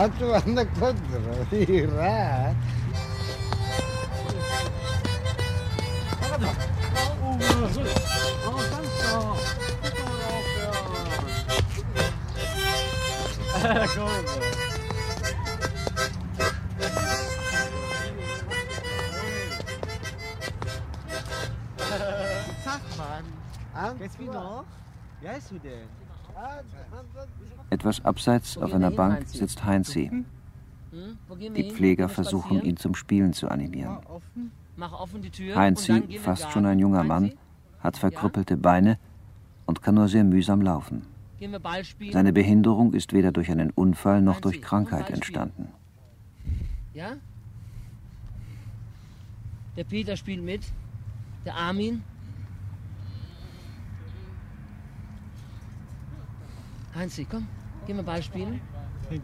ಅದು 0.04 0.28
ಅಂದ 0.40 0.60
ಕೊದ್ರು 0.80 1.36
ಈಗ 1.62 1.88
Sag 22.66 22.84
mal, 22.98 23.24
Antua. 23.74 23.98
Gespino, 24.00 24.66
wie 25.20 25.30
heißt 25.30 25.52
du 25.52 25.60
denn? 25.60 25.90
Etwas 27.70 28.04
abseits 28.04 28.58
auf 28.58 28.74
einer 28.74 28.92
Bank 28.92 29.28
sitzt 29.28 29.64
Heinzi. 29.64 30.10
Hm? 30.10 30.26
Die 31.56 31.72
Pfleger 31.72 32.10
versuchen, 32.10 32.62
ihn 32.64 32.78
zum 32.78 32.96
Spielen 32.96 33.34
zu 33.34 33.50
animieren. 33.50 33.98
Heinzi, 35.56 36.20
fast 36.20 36.52
schon 36.52 36.66
ein 36.66 36.80
junger 36.80 37.04
Mann, 37.04 37.34
hat 37.80 37.98
verkrüppelte 37.98 38.58
Beine 38.58 38.98
und 39.66 39.82
kann 39.82 39.96
nur 39.96 40.08
sehr 40.08 40.24
mühsam 40.24 40.62
laufen. 40.62 41.06
Seine 42.12 42.34
Behinderung 42.34 42.94
ist 42.94 43.14
weder 43.14 43.32
durch 43.32 43.50
einen 43.50 43.72
Unfall 43.72 44.22
noch 44.22 44.42
durch 44.42 44.62
Krankheit 44.62 45.10
entstanden. 45.10 45.70
Ja? 46.94 47.14
Der 49.78 49.84
Peter 49.86 50.18
spielt 50.18 50.44
mit. 50.44 50.62
Der 51.46 51.56
Armin. 51.56 52.04
Heinzi, 56.96 57.26
komm. 57.30 57.48
Gehen 57.88 57.98
wir 57.98 58.04
Ball 58.04 58.22
spielen. 58.22 58.62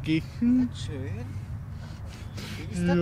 Gehen? 0.04 0.70
Schön. 0.74 1.26
Wie 2.58 2.74
ist 2.74 2.88
das? 2.88 2.98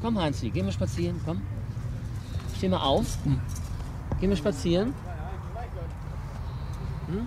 Komm, 0.00 0.18
Heinzi, 0.18 0.50
gehen 0.50 0.66
wir 0.66 0.72
spazieren. 0.72 1.20
Komm. 1.24 1.42
Steh 2.56 2.68
mal 2.68 2.80
auf. 2.80 3.18
Gehen 4.20 4.30
wir 4.30 4.36
spazieren. 4.36 4.94
Hm? 7.08 7.26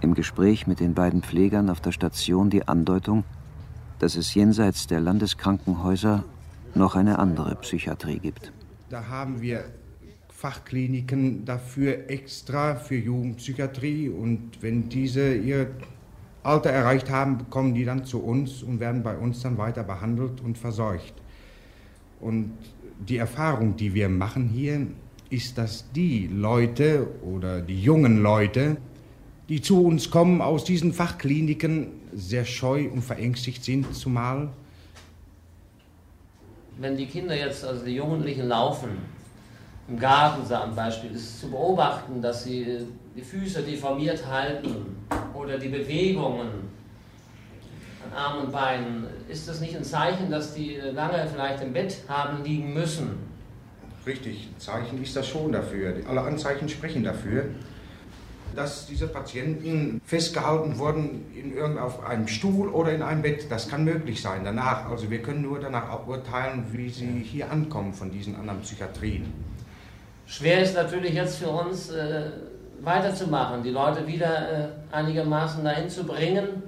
Im 0.00 0.14
Gespräch 0.14 0.66
mit 0.66 0.80
den 0.80 0.94
beiden 0.94 1.22
Pflegern 1.22 1.70
auf 1.70 1.80
der 1.80 1.92
Station 1.92 2.50
die 2.50 2.66
Andeutung, 2.66 3.24
dass 3.98 4.16
es 4.16 4.34
jenseits 4.34 4.86
der 4.86 5.00
Landeskrankenhäuser 5.00 6.24
noch 6.74 6.96
eine 6.96 7.18
andere 7.18 7.54
Psychiatrie 7.56 8.18
gibt. 8.18 8.52
Da 8.88 9.08
haben 9.08 9.40
wir 9.40 9.64
Fachkliniken 10.42 11.44
dafür 11.44 12.10
extra 12.10 12.74
für 12.74 12.96
Jugendpsychiatrie 12.96 14.08
und 14.08 14.60
wenn 14.60 14.88
diese 14.88 15.36
ihr 15.36 15.70
Alter 16.42 16.70
erreicht 16.70 17.10
haben, 17.10 17.48
kommen 17.48 17.74
die 17.76 17.84
dann 17.84 18.04
zu 18.04 18.20
uns 18.20 18.64
und 18.64 18.80
werden 18.80 19.04
bei 19.04 19.16
uns 19.16 19.40
dann 19.40 19.56
weiter 19.56 19.84
behandelt 19.84 20.40
und 20.40 20.58
versorgt. 20.58 21.14
Und 22.20 22.54
die 23.08 23.18
Erfahrung, 23.18 23.76
die 23.76 23.94
wir 23.94 24.08
machen 24.08 24.48
hier, 24.48 24.88
ist, 25.30 25.58
dass 25.58 25.84
die 25.92 26.26
Leute 26.26 27.06
oder 27.22 27.60
die 27.60 27.80
jungen 27.80 28.20
Leute, 28.20 28.78
die 29.48 29.62
zu 29.62 29.84
uns 29.84 30.10
kommen 30.10 30.40
aus 30.40 30.64
diesen 30.64 30.92
Fachkliniken, 30.92 31.86
sehr 32.12 32.44
scheu 32.44 32.88
und 32.92 33.02
verängstigt 33.02 33.62
sind, 33.62 33.94
zumal 33.94 34.50
Wenn 36.78 36.96
die 36.96 37.06
Kinder 37.06 37.36
jetzt, 37.36 37.64
also 37.64 37.84
die 37.84 37.94
Jugendlichen 37.94 38.48
laufen, 38.48 38.88
im 39.92 39.98
Garten 39.98 40.46
zum 40.46 40.74
Beispiel, 40.74 41.12
ist 41.12 41.40
zu 41.40 41.50
beobachten, 41.50 42.22
dass 42.22 42.44
sie 42.44 42.62
äh, 42.62 42.80
die 43.14 43.20
Füße 43.20 43.62
deformiert 43.62 44.26
halten 44.26 44.96
oder 45.34 45.58
die 45.58 45.68
Bewegungen 45.68 46.48
an 48.04 48.16
Armen 48.16 48.46
und 48.46 48.52
Beinen. 48.52 49.06
Ist 49.28 49.48
das 49.48 49.60
nicht 49.60 49.76
ein 49.76 49.84
Zeichen, 49.84 50.30
dass 50.30 50.54
die 50.54 50.76
äh, 50.76 50.92
lange 50.92 51.26
vielleicht 51.30 51.62
im 51.62 51.72
Bett 51.74 51.98
haben 52.08 52.42
liegen 52.42 52.72
müssen? 52.72 53.18
Richtig, 54.06 54.48
Zeichen 54.58 55.00
ist 55.02 55.14
das 55.14 55.28
schon 55.28 55.52
dafür. 55.52 55.94
Alle 56.08 56.22
Anzeichen 56.22 56.68
sprechen 56.68 57.04
dafür, 57.04 57.44
dass 58.56 58.86
diese 58.86 59.06
Patienten 59.06 60.00
festgehalten 60.04 60.78
wurden 60.78 61.26
in 61.34 61.78
auf 61.78 62.04
einem 62.04 62.26
Stuhl 62.28 62.68
oder 62.68 62.92
in 62.92 63.02
einem 63.02 63.22
Bett. 63.22 63.50
Das 63.50 63.68
kann 63.68 63.84
möglich 63.84 64.20
sein 64.20 64.42
danach. 64.44 64.90
Also 64.90 65.10
wir 65.10 65.22
können 65.22 65.42
nur 65.42 65.60
danach 65.60 66.06
urteilen, 66.06 66.64
wie 66.72 66.88
sie 66.88 67.22
hier 67.22 67.50
ankommen 67.50 67.92
von 67.92 68.10
diesen 68.10 68.34
anderen 68.34 68.60
Psychiatrien. 68.62 69.51
Schwer 70.26 70.62
ist 70.62 70.74
natürlich 70.74 71.14
jetzt 71.14 71.38
für 71.38 71.48
uns 71.48 71.90
äh, 71.90 72.30
weiterzumachen, 72.80 73.62
die 73.62 73.70
Leute 73.70 74.06
wieder 74.06 74.50
äh, 74.50 74.68
einigermaßen 74.90 75.64
dahin 75.64 75.88
zu 75.88 76.04
bringen, 76.04 76.62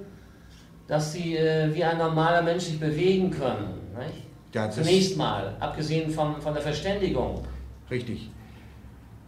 dass 0.87 1.13
sie 1.13 1.35
äh, 1.35 1.73
wie 1.73 1.83
ein 1.83 1.97
normaler 1.97 2.41
Mensch 2.41 2.65
sich 2.65 2.79
bewegen 2.79 3.31
können. 3.31 3.85
Ja, 4.53 4.69
Zunächst 4.69 5.17
mal, 5.17 5.55
abgesehen 5.59 6.09
von, 6.09 6.41
von 6.41 6.53
der 6.53 6.63
Verständigung. 6.63 7.43
Richtig. 7.91 8.29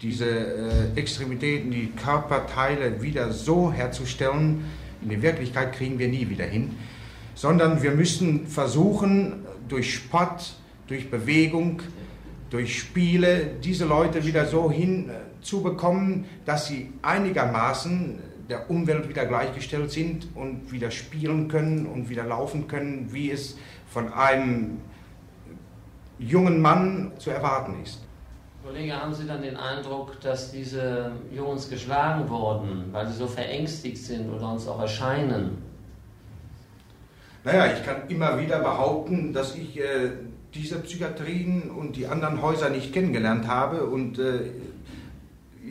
Diese 0.01 0.25
äh, 0.25 0.71
Extremitäten, 0.95 1.71
die 1.71 1.87
Körperteile 1.87 3.01
wieder 3.01 3.31
so 3.31 3.71
herzustellen, 3.71 4.63
in 5.01 5.09
der 5.09 5.21
Wirklichkeit 5.21 5.73
kriegen 5.73 5.99
wir 5.99 6.07
nie 6.07 6.29
wieder 6.29 6.45
hin, 6.45 6.75
sondern 7.35 7.81
wir 7.83 7.91
müssen 7.91 8.47
versuchen, 8.47 9.45
durch 9.67 9.93
Sport, 9.93 10.53
durch 10.87 11.11
Bewegung, 11.11 11.81
durch 12.49 12.79
Spiele, 12.79 13.57
diese 13.63 13.85
Leute 13.85 14.25
wieder 14.25 14.45
so 14.45 14.71
hinzubekommen, 14.71 16.25
dass 16.45 16.67
sie 16.67 16.93
einigermaßen 17.01 18.19
der 18.49 18.69
Umwelt 18.69 19.09
wieder 19.09 19.25
gleichgestellt 19.25 19.91
sind 19.91 20.29
und 20.35 20.71
wieder 20.71 20.91
spielen 20.91 21.47
können 21.49 21.85
und 21.85 22.09
wieder 22.09 22.23
laufen 22.23 22.67
können, 22.67 23.11
wie 23.11 23.31
es 23.31 23.57
von 23.87 24.11
einem 24.13 24.79
jungen 26.19 26.61
Mann 26.61 27.11
zu 27.17 27.29
erwarten 27.29 27.75
ist. 27.83 28.01
Kollege, 28.63 29.01
haben 29.01 29.13
Sie 29.13 29.25
dann 29.25 29.41
den 29.41 29.55
Eindruck, 29.55 30.19
dass 30.19 30.51
diese 30.51 31.11
Jungs 31.33 31.69
geschlagen 31.69 32.27
wurden, 32.27 32.85
weil 32.91 33.07
sie 33.07 33.13
so 33.13 33.27
verängstigt 33.27 33.97
sind 33.97 34.29
oder 34.29 34.51
uns 34.51 34.67
auch 34.67 34.81
erscheinen? 34.81 35.57
Naja, 37.45 37.71
ich 37.73 37.85
kann 37.85 38.09
immer 38.09 38.37
wieder 38.37 38.59
behaupten, 38.59 39.31
dass 39.31 39.55
ich 39.55 39.79
äh, 39.79 40.09
diese 40.53 40.79
Psychiatrien 40.79 41.69
und 41.69 41.95
die 41.95 42.07
anderen 42.07 42.41
Häuser 42.41 42.69
nicht 42.69 42.93
kennengelernt 42.93 43.47
habe 43.47 43.85
und 43.85 44.19
äh, 44.19 44.51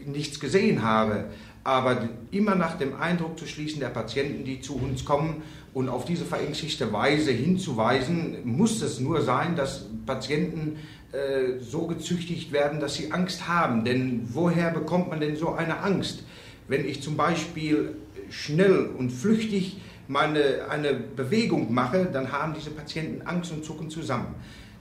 nichts 0.07 0.41
gesehen 0.41 0.83
habe. 0.83 1.25
Aber 1.65 2.09
immer 2.31 2.55
nach 2.55 2.79
dem 2.79 2.95
Eindruck 2.95 3.39
zu 3.39 3.47
schließen 3.47 3.81
der 3.81 3.89
Patienten, 3.89 4.45
die 4.45 4.61
zu 4.61 4.77
uns 4.77 5.05
kommen 5.05 5.43
und 5.75 5.89
auf 5.89 6.05
diese 6.05 6.25
verängstigte 6.25 6.93
Weise 6.93 7.33
hinzuweisen, 7.33 8.37
muss 8.45 8.81
es 8.83 9.01
nur 9.01 9.23
sein, 9.23 9.57
dass 9.57 9.87
Patienten 10.07 10.79
äh, 11.13 11.61
so 11.61 11.87
gezüchtigt 11.87 12.53
werden, 12.53 12.79
dass 12.79 12.95
sie 12.95 13.11
Angst 13.11 13.49
haben. 13.49 13.85
Denn 13.85 14.29
woher 14.33 14.71
bekommt 14.71 15.09
man 15.09 15.19
denn 15.19 15.37
so 15.37 15.53
eine 15.53 15.81
Angst? 15.81 16.23
Wenn 16.69 16.87
ich 16.87 17.03
zum 17.03 17.17
Beispiel 17.17 17.97
schnell 18.31 18.91
und 18.97 19.11
flüchtig 19.11 19.81
meine, 20.09 20.69
eine 20.69 20.95
Bewegung 20.95 21.73
mache, 21.73 22.09
dann 22.13 22.33
haben 22.33 22.55
diese 22.55 22.71
Patienten 22.71 23.27
Angst 23.27 23.53
und 23.53 23.65
zucken 23.65 23.91
zusammen. 23.91 24.35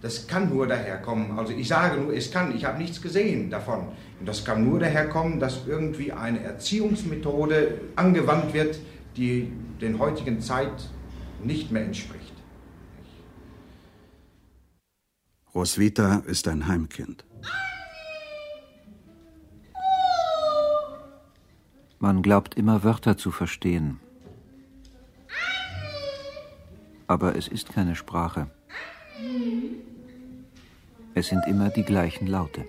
Das 0.05 0.27
kann 0.27 0.51
nur 0.51 0.67
daherkommen. 0.67 1.39
Also 1.39 1.51
ich 1.51 1.67
sage 1.67 1.99
nur, 1.99 2.13
es 2.13 2.29
kann. 2.29 2.55
Ich 2.55 2.63
habe 2.63 2.77
nichts 2.77 3.01
gesehen 3.01 3.49
davon. 3.49 3.87
Und 4.19 4.27
das 4.27 4.45
kann 4.45 4.63
nur 4.63 4.77
daherkommen, 4.77 5.39
dass 5.39 5.65
irgendwie 5.65 6.11
eine 6.11 6.43
Erziehungsmethode 6.43 7.81
angewandt 7.95 8.53
wird, 8.53 8.77
die 9.17 9.51
den 9.81 9.97
heutigen 9.97 10.41
Zeit 10.41 10.91
nicht 11.43 11.71
mehr 11.71 11.83
entspricht. 11.85 12.33
Roswitha 15.55 16.21
ist 16.27 16.47
ein 16.47 16.67
Heimkind. 16.67 17.25
Man 21.97 22.21
glaubt 22.21 22.53
immer 22.53 22.83
Wörter 22.83 23.17
zu 23.17 23.31
verstehen. 23.31 23.99
Aber 27.07 27.35
es 27.35 27.47
ist 27.47 27.73
keine 27.73 27.95
Sprache. 27.95 28.51
Es 31.17 31.27
sind 31.27 31.47
immer 31.47 31.69
die 31.69 31.83
gleichen 31.83 32.27
Laute. 32.27 32.67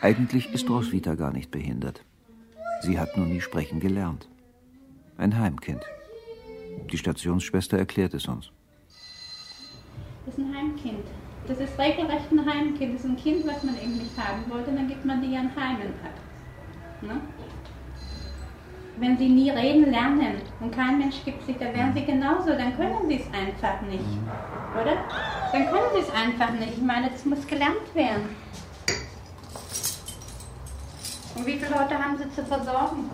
Eigentlich 0.00 0.50
ist 0.54 0.70
Roswitha 0.70 1.14
gar 1.14 1.30
nicht 1.30 1.50
behindert. 1.50 2.02
Sie 2.80 2.98
hat 2.98 3.18
nur 3.18 3.26
nie 3.26 3.42
sprechen 3.42 3.80
gelernt. 3.80 4.30
Ein 5.18 5.38
Heimkind. 5.38 5.84
Die 6.90 6.96
Stationsschwester 6.96 7.76
erklärt 7.76 8.14
es 8.14 8.28
uns. 8.28 8.50
Das 11.48 11.58
ist 11.60 11.78
regelrecht 11.78 12.30
ein 12.30 12.44
Heimkind. 12.44 12.94
Das 12.94 13.04
ist 13.04 13.10
ein 13.10 13.16
Kind, 13.16 13.46
was 13.46 13.62
man 13.62 13.74
eben 13.76 13.96
nicht 13.96 14.16
haben 14.18 14.44
wollte, 14.48 14.70
dann 14.70 14.86
gibt 14.86 15.04
man 15.04 15.22
die 15.22 15.34
an 15.34 15.50
Heimen 15.56 15.94
ab. 16.04 16.12
Ne? 17.00 17.20
Wenn 18.98 19.16
sie 19.16 19.28
nie 19.28 19.50
reden 19.50 19.90
lernen 19.90 20.42
und 20.60 20.72
kein 20.72 20.98
Mensch 20.98 21.24
gibt 21.24 21.44
sich, 21.46 21.56
dann 21.56 21.74
wären 21.74 21.94
sie 21.94 22.04
genauso, 22.04 22.50
dann 22.50 22.76
können 22.76 23.08
sie 23.08 23.20
es 23.20 23.26
einfach 23.32 23.80
nicht. 23.82 24.04
Oder? 24.74 24.96
Dann 25.52 25.66
können 25.66 25.86
sie 25.94 26.00
es 26.00 26.10
einfach 26.10 26.50
nicht. 26.52 26.76
Ich 26.76 26.82
meine, 26.82 27.08
das 27.08 27.24
muss 27.24 27.46
gelernt 27.46 27.94
werden. 27.94 28.36
Und 31.36 31.46
wie 31.46 31.52
viele 31.52 31.70
Leute 31.70 31.94
haben 31.94 32.18
sie 32.18 32.30
zu 32.30 32.44
versorgen? 32.44 33.08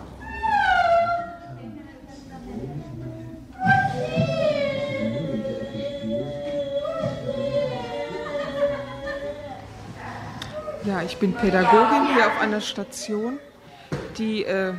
Ja, 10.85 11.01
ich 11.01 11.17
bin 11.17 11.33
Pädagogin 11.33 12.13
hier 12.13 12.27
auf 12.27 12.39
einer 12.39 12.61
Station, 12.61 13.39
die 14.19 14.43
äh, 14.43 14.73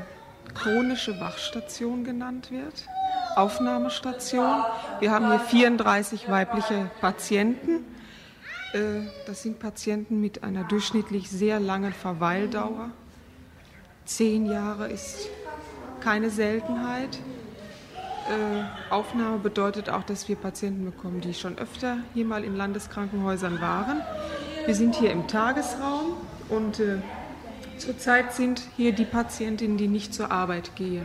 chronische 0.54 1.18
Wachstation 1.18 2.04
genannt 2.04 2.52
wird, 2.52 2.86
Aufnahmestation. 3.34 4.62
Wir 5.00 5.10
haben 5.10 5.26
hier 5.26 5.40
34 5.40 6.30
weibliche 6.30 6.90
Patienten. 7.00 7.84
Äh, 8.72 9.08
das 9.26 9.42
sind 9.42 9.58
Patienten 9.58 10.20
mit 10.20 10.44
einer 10.44 10.62
durchschnittlich 10.62 11.28
sehr 11.28 11.58
langen 11.58 11.92
Verweildauer. 11.92 12.90
Zehn 14.04 14.46
Jahre 14.46 14.86
ist 14.86 15.28
keine 16.00 16.30
Seltenheit. 16.30 17.18
Äh, 18.28 18.92
Aufnahme 18.92 19.38
bedeutet 19.38 19.90
auch, 19.90 20.04
dass 20.04 20.28
wir 20.28 20.36
Patienten 20.36 20.84
bekommen, 20.84 21.20
die 21.20 21.34
schon 21.34 21.58
öfter 21.58 21.98
hier 22.14 22.26
mal 22.26 22.44
in 22.44 22.54
Landeskrankenhäusern 22.54 23.60
waren. 23.60 24.02
Wir 24.66 24.74
sind 24.74 24.96
hier 24.96 25.12
im 25.12 25.28
Tagesraum 25.28 26.16
und 26.48 26.80
äh, 26.80 26.98
zurzeit 27.78 28.34
sind 28.34 28.62
hier 28.76 28.90
die 28.90 29.04
Patientinnen, 29.04 29.76
die 29.76 29.86
nicht 29.86 30.12
zur 30.12 30.32
Arbeit 30.32 30.74
gehen. 30.74 31.04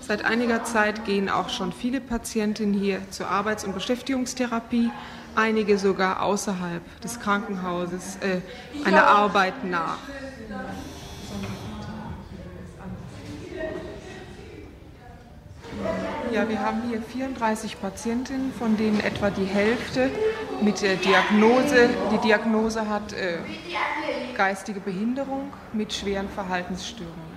Seit 0.00 0.24
einiger 0.24 0.64
Zeit 0.64 1.04
gehen 1.04 1.28
auch 1.28 1.50
schon 1.50 1.72
viele 1.72 2.00
Patientinnen 2.00 2.72
hier 2.72 2.98
zur 3.10 3.28
Arbeits- 3.28 3.64
und 3.64 3.74
Beschäftigungstherapie, 3.74 4.90
einige 5.34 5.76
sogar 5.76 6.22
außerhalb 6.22 6.82
des 7.02 7.20
Krankenhauses 7.20 8.16
äh, 8.22 8.40
einer 8.86 9.06
Arbeit 9.06 9.64
nach. 9.64 9.98
Ja, 16.32 16.48
wir 16.48 16.60
haben 16.60 16.82
hier 16.88 17.02
34 17.02 17.80
Patientinnen, 17.80 18.52
von 18.52 18.76
denen 18.76 19.00
etwa 19.00 19.30
die 19.30 19.44
Hälfte 19.44 20.10
mit 20.62 20.80
der 20.80 20.96
Diagnose, 20.96 21.90
die 22.12 22.18
Diagnose 22.18 22.88
hat 22.88 23.12
äh, 23.12 23.38
geistige 24.36 24.80
Behinderung 24.80 25.52
mit 25.72 25.92
schweren 25.92 26.28
Verhaltensstörungen. 26.28 27.32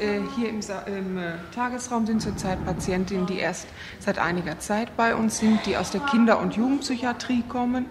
Äh, 0.00 0.20
hier 0.36 0.48
im, 0.48 0.60
im 0.86 1.18
äh, 1.18 1.32
Tagesraum 1.54 2.06
sind 2.06 2.22
zurzeit 2.22 2.64
Patientinnen, 2.64 3.26
die 3.26 3.38
erst 3.38 3.66
seit 3.98 4.18
einiger 4.18 4.58
Zeit 4.58 4.96
bei 4.96 5.14
uns 5.14 5.38
sind, 5.38 5.66
die 5.66 5.76
aus 5.76 5.90
der 5.90 6.00
Kinder- 6.00 6.38
und 6.38 6.56
Jugendpsychiatrie 6.56 7.44
kommen 7.48 7.86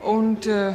und 0.00 0.46
äh, 0.46 0.72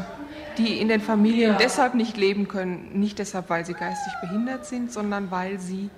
die 0.57 0.79
in 0.79 0.87
den 0.87 1.01
Familien 1.01 1.55
deshalb 1.59 1.95
nicht 1.95 2.15
leben 2.15 2.47
können, 2.47 2.91
nicht 2.93 3.19
deshalb, 3.19 3.49
weil 3.49 3.65
sie 3.65 3.73
geistig 3.73 4.13
behindert 4.21 4.65
sind, 4.65 4.91
sondern 4.91 5.29
weil 5.31 5.59
sie 5.59 5.89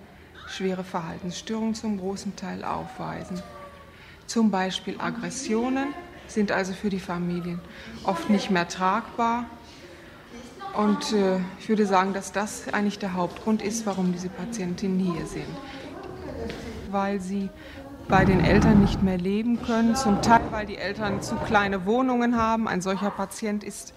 schwere 0.48 0.84
Verhaltensstörungen 0.84 1.76
zum 1.76 2.00
großen 2.00 2.36
Teil 2.36 2.64
aufweisen. 2.64 3.42
Zum 4.26 4.52
Beispiel 4.52 4.96
Aggressionen 5.00 5.94
sind 6.28 6.52
also 6.52 6.74
für 6.74 6.90
die 6.90 7.00
Familien 7.00 7.60
oft 8.04 8.30
nicht 8.30 8.50
mehr 8.50 8.68
tragbar. 8.68 9.46
Und 10.76 11.14
äh, 11.14 11.40
ich 11.60 11.70
würde 11.70 11.86
sagen, 11.86 12.14
dass 12.14 12.32
das 12.32 12.72
eigentlich 12.74 13.00
der 13.00 13.14
Hauptgrund 13.14 13.62
ist, 13.62 13.86
warum 13.86 14.12
diese 14.12 14.30
Patientinnen 14.30 15.00
hier 15.00 15.26
sind. 15.26 15.48
Weil 16.92 17.20
sie 17.20 17.50
bei 18.08 18.26
den 18.26 18.44
Eltern 18.44 18.80
nicht 18.80 19.02
mehr 19.04 19.18
leben 19.18 19.62
können, 19.64 19.96
zum 19.96 20.22
Teil 20.22 20.42
weil 20.52 20.66
die 20.66 20.78
Eltern 20.78 21.22
zu 21.22 21.36
kleine 21.36 21.86
Wohnungen 21.86 22.38
haben. 22.38 22.68
Ein 22.68 22.82
solcher 22.82 23.10
Patient 23.10 23.64
ist, 23.64 23.94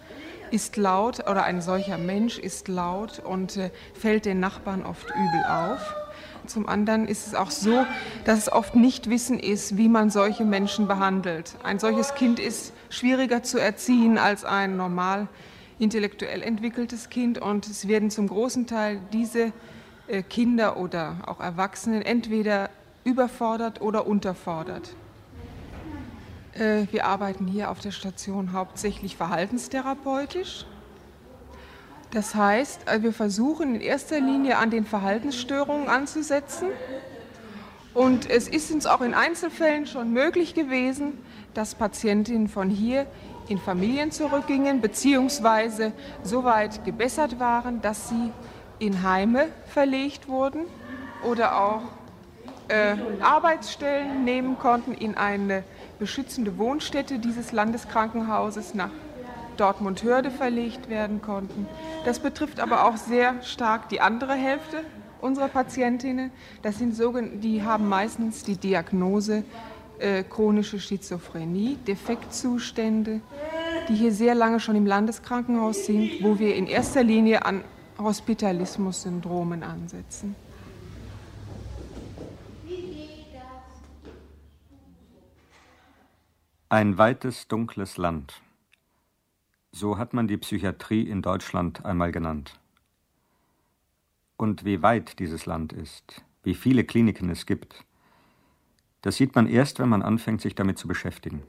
ist 0.51 0.77
laut 0.77 1.29
oder 1.29 1.45
ein 1.45 1.61
solcher 1.61 1.99
Mensch 1.99 2.39
ist 2.39 2.69
laut 2.69 3.21
und 3.21 3.57
äh, 3.57 3.71
fällt 3.95 4.25
den 4.25 4.41
Nachbarn 4.41 4.85
oft 4.85 5.11
übel 5.11 5.45
auf. 5.49 5.95
Zum 6.51 6.69
anderen 6.69 7.07
ist 7.07 7.29
es 7.29 7.37
auch 7.37 7.53
so, 7.53 7.87
dass 8.25 8.37
es 8.37 8.53
oft 8.53 8.75
nicht 8.75 9.09
wissen 9.09 9.39
ist, 9.39 9.77
wie 9.77 9.89
man 9.89 10.11
solche 10.11 10.45
Menschen 10.45 10.89
behandelt. 10.89 11.55
Ein 11.63 11.79
solches 11.79 12.17
Kind 12.17 12.41
ist 12.41 12.73
schwieriger 12.89 13.45
zu 13.45 13.59
erziehen 13.59 14.19
als 14.19 14.45
ein 14.45 14.77
normal 14.77 15.29
intellektuell 15.79 16.43
entwickeltes 16.43 17.09
Kind 17.09 17.39
und 17.39 17.69
es 17.69 17.87
werden 17.87 18.11
zum 18.11 18.27
großen 18.27 18.67
Teil 18.67 19.01
diese 19.13 19.53
äh, 20.09 20.25
Kinder 20.25 20.77
oder 20.77 21.19
auch 21.25 21.39
Erwachsenen 21.39 22.03
entweder 22.03 22.69
überfordert 23.05 23.81
oder 23.81 24.09
unterfordert. 24.09 24.97
Äh, 26.55 26.87
wir 26.91 27.07
arbeiten 27.07 27.47
hier 27.47 27.71
auf 27.71 27.79
der 27.79 27.93
Station 27.93 28.53
hauptsächlich 28.53 29.17
verhaltenstherapeutisch. 29.17 30.67
Das 32.13 32.35
heißt, 32.35 32.89
äh, 32.89 33.03
wir 33.03 33.13
versuchen 33.13 33.77
in 33.77 33.81
erster 33.81 34.21
Linie 34.21 34.59
an 34.59 34.71
den 34.71 34.85
Verhaltensstörungen 34.85 35.89
anzusetzen. 35.89 36.69
Und 37.95 38.29
es 38.31 38.49
ist 38.49 38.71
uns 38.71 38.87
auch 38.87 39.01
in 39.01 39.15
Einzelfällen 39.15 39.87
schon 39.87 40.13
möglich 40.13 40.55
gewesen, 40.55 41.19
dass 41.55 41.75
Patientinnen 41.75 42.49
von 42.49 42.71
hier 42.71 43.07
in 43.49 43.59
Familien 43.59 44.13
zurückgingen, 44.13 44.81
beziehungsweise 44.81 45.93
so 46.23 46.45
weit 46.45 46.85
gebessert 46.85 47.41
waren, 47.41 47.83
dass 47.83 48.09
sie 48.09 48.33
in 48.79 49.03
Heime 49.03 49.49
verlegt 49.67 50.29
wurden 50.29 50.67
oder 51.25 51.61
auch 51.61 51.83
äh, 52.69 52.97
Arbeitsstellen 53.21 54.25
nehmen 54.25 54.57
konnten 54.59 54.95
in 54.95 55.17
eine 55.17 55.65
beschützende 55.99 56.57
Wohnstätte 56.59 57.19
dieses 57.19 57.51
Landeskrankenhauses 57.51 58.75
nach 58.75 58.91
Dortmund-Hörde 59.57 60.31
verlegt 60.31 60.89
werden 60.89 61.23
konnten. 61.23 61.67
Das 62.05 62.19
betrifft 62.19 62.61
aber 62.61 62.87
auch 62.87 62.97
sehr 62.97 63.43
stark 63.43 63.89
die 63.89 64.01
andere 64.01 64.35
Hälfte 64.35 64.85
unserer 65.21 65.49
Patientinnen. 65.49 66.31
Das 66.63 66.79
sind 66.79 66.95
die 67.43 67.63
haben 67.63 67.89
meistens 67.89 68.43
die 68.43 68.57
Diagnose 68.57 69.45
äh, 69.99 70.23
chronische 70.23 70.81
Schizophrenie, 70.81 71.77
Defektzustände, 71.87 73.21
die 73.89 73.95
hier 73.95 74.13
sehr 74.13 74.35
lange 74.35 74.61
schon 74.61 74.77
im 74.77 74.87
Landeskrankenhaus 74.87 75.87
sind, 75.87 76.23
wo 76.23 76.39
wir 76.39 76.55
in 76.55 76.67
erster 76.67 77.03
Linie 77.03 77.45
an 77.45 77.63
Hospitalismus-Syndromen 77.99 79.63
ansetzen. 79.63 80.35
Ein 86.71 86.97
weites, 86.99 87.49
dunkles 87.49 87.97
Land. 87.97 88.41
So 89.73 89.99
hat 89.99 90.15
man 90.15 90.27
die 90.27 90.37
Psychiatrie 90.37 91.03
in 91.03 91.23
Deutschland 91.23 91.85
einmal 91.85 92.11
genannt. 92.11 92.59
Und 94.37 94.65
wie 94.65 94.83
weit 94.83 95.19
dieses 95.19 95.47
Land 95.47 95.73
ist, 95.73 96.25
wie 96.43 96.55
viele 96.55 96.85
Kliniken 96.85 97.31
es 97.31 97.47
gibt, 97.47 97.85
das 99.03 99.17
sieht 99.17 99.35
man 99.35 99.47
erst, 99.47 99.79
wenn 99.79 99.89
man 99.89 100.03
anfängt, 100.03 100.41
sich 100.41 100.55
damit 100.55 100.79
zu 100.79 100.89
beschäftigen. 100.89 101.43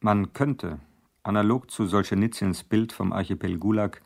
Man 0.00 0.32
könnte, 0.32 0.78
analog 1.22 1.70
zu 1.70 1.86
Solschenitsyns 1.86 2.64
Bild 2.64 2.92
vom 2.92 3.12
Archipel 3.12 3.58
Gulag, 3.58 4.02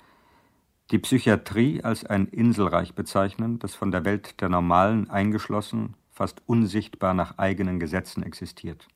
die 0.90 0.98
Psychiatrie 0.98 1.82
als 1.82 2.04
ein 2.04 2.28
Inselreich 2.28 2.94
bezeichnen, 2.94 3.58
das 3.58 3.74
von 3.74 3.90
der 3.90 4.04
Welt 4.04 4.40
der 4.40 4.48
Normalen 4.48 5.10
eingeschlossen, 5.10 5.94
fast 6.12 6.42
unsichtbar 6.46 7.12
nach 7.12 7.38
eigenen 7.38 7.80
Gesetzen 7.80 8.22
existiert. 8.22 8.86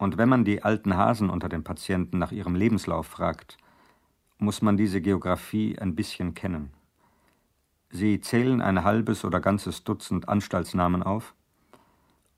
Und 0.00 0.16
wenn 0.16 0.30
man 0.30 0.46
die 0.46 0.62
alten 0.62 0.96
Hasen 0.96 1.28
unter 1.28 1.50
den 1.50 1.62
Patienten 1.62 2.16
nach 2.18 2.32
ihrem 2.32 2.54
Lebenslauf 2.54 3.06
fragt, 3.06 3.58
muss 4.38 4.62
man 4.62 4.78
diese 4.78 5.02
Geographie 5.02 5.78
ein 5.78 5.94
bisschen 5.94 6.32
kennen. 6.32 6.70
Sie 7.90 8.18
zählen 8.22 8.62
ein 8.62 8.82
halbes 8.82 9.26
oder 9.26 9.40
ganzes 9.40 9.84
Dutzend 9.84 10.26
Anstaltsnamen 10.26 11.02
auf, 11.02 11.34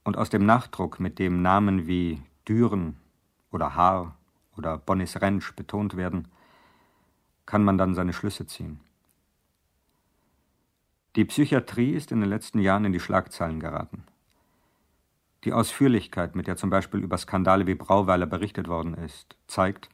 und 0.02 0.18
aus 0.18 0.28
dem 0.28 0.44
Nachdruck, 0.44 0.98
mit 0.98 1.20
dem 1.20 1.40
Namen 1.40 1.86
wie 1.86 2.20
Düren 2.48 2.96
oder 3.52 3.76
Haar 3.76 4.16
oder 4.56 4.78
Bonis 4.78 5.20
Rentsch 5.20 5.54
betont 5.54 5.96
werden, 5.96 6.26
kann 7.46 7.62
man 7.62 7.78
dann 7.78 7.94
seine 7.94 8.12
Schlüsse 8.12 8.44
ziehen. 8.44 8.80
Die 11.14 11.24
Psychiatrie 11.24 11.92
ist 11.92 12.10
in 12.10 12.22
den 12.22 12.28
letzten 12.28 12.58
Jahren 12.58 12.86
in 12.86 12.92
die 12.92 12.98
Schlagzeilen 12.98 13.60
geraten. 13.60 14.02
Die 15.44 15.52
Ausführlichkeit, 15.52 16.36
mit 16.36 16.46
der 16.46 16.56
zum 16.56 16.70
Beispiel 16.70 17.00
über 17.00 17.18
Skandale 17.18 17.66
wie 17.66 17.74
Brauweiler 17.74 18.26
berichtet 18.26 18.68
worden 18.68 18.94
ist, 18.94 19.36
zeigt, 19.48 19.88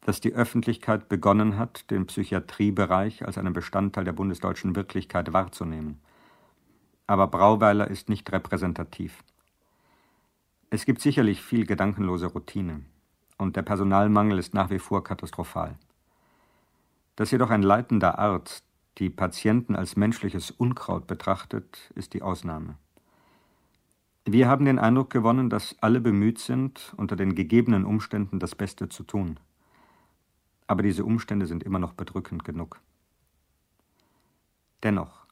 dass 0.00 0.20
die 0.20 0.34
Öffentlichkeit 0.34 1.08
begonnen 1.08 1.58
hat, 1.58 1.90
den 1.90 2.06
Psychiatriebereich 2.06 3.24
als 3.24 3.38
einen 3.38 3.52
Bestandteil 3.52 4.04
der 4.04 4.12
bundesdeutschen 4.12 4.74
Wirklichkeit 4.74 5.32
wahrzunehmen. 5.32 6.00
Aber 7.06 7.28
Brauweiler 7.28 7.88
ist 7.88 8.08
nicht 8.08 8.30
repräsentativ. 8.32 9.22
Es 10.70 10.84
gibt 10.84 11.00
sicherlich 11.00 11.40
viel 11.40 11.66
gedankenlose 11.66 12.26
Routine, 12.26 12.82
und 13.38 13.56
der 13.56 13.62
Personalmangel 13.62 14.38
ist 14.38 14.54
nach 14.54 14.70
wie 14.70 14.78
vor 14.80 15.04
katastrophal. 15.04 15.76
Dass 17.16 17.30
jedoch 17.30 17.50
ein 17.50 17.62
leitender 17.62 18.18
Arzt 18.18 18.64
die 18.98 19.10
Patienten 19.10 19.76
als 19.76 19.96
menschliches 19.96 20.50
Unkraut 20.50 21.06
betrachtet, 21.06 21.92
ist 21.94 22.12
die 22.12 22.22
Ausnahme. 22.22 22.76
Wir 24.26 24.48
haben 24.48 24.64
den 24.64 24.78
Eindruck 24.78 25.10
gewonnen, 25.10 25.50
dass 25.50 25.76
alle 25.80 26.00
bemüht 26.00 26.38
sind, 26.38 26.94
unter 26.96 27.16
den 27.16 27.34
gegebenen 27.34 27.84
Umständen 27.84 28.38
das 28.38 28.54
Beste 28.54 28.88
zu 28.88 29.02
tun 29.02 29.38
aber 30.66 30.82
diese 30.82 31.04
Umstände 31.04 31.46
sind 31.46 31.62
immer 31.62 31.78
noch 31.78 31.92
bedrückend 31.92 32.44
genug. 32.44 32.80
Dennoch, 34.82 35.26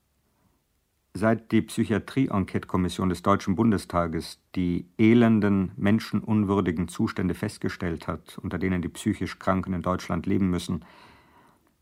seit 1.15 1.53
die 1.53 1.63
Psychiatrie-Enquete-Kommission 1.63 3.09
des 3.09 3.23
Deutschen 3.23 3.55
Bundestages 3.55 4.41
die 4.55 4.87
elenden, 4.99 5.73
menschenunwürdigen 5.77 6.89
Zustände 6.89 7.35
festgestellt 7.35 8.07
hat, 8.09 8.39
unter 8.39 8.59
denen 8.59 8.83
die 8.83 8.89
psychisch 8.89 9.39
Kranken 9.39 9.75
in 9.75 9.83
Deutschland 9.83 10.27
leben 10.27 10.51
müssen, 10.51 10.85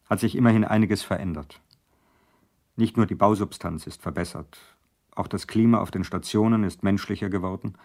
hat 0.08 0.20
sich 0.20 0.34
immerhin 0.36 0.64
einiges 0.64 1.02
verändert. 1.02 1.60
Nicht 2.74 2.96
nur 2.96 3.06
die 3.06 3.14
Bausubstanz 3.14 3.86
ist 3.86 4.02
verbessert, 4.02 4.58
auch 5.20 5.28
das 5.28 5.46
Klima 5.46 5.78
auf 5.78 5.90
den 5.90 6.04
Stationen 6.04 6.64
ist 6.64 6.82
menschlicher 6.82 7.30
geworden– 7.30 7.74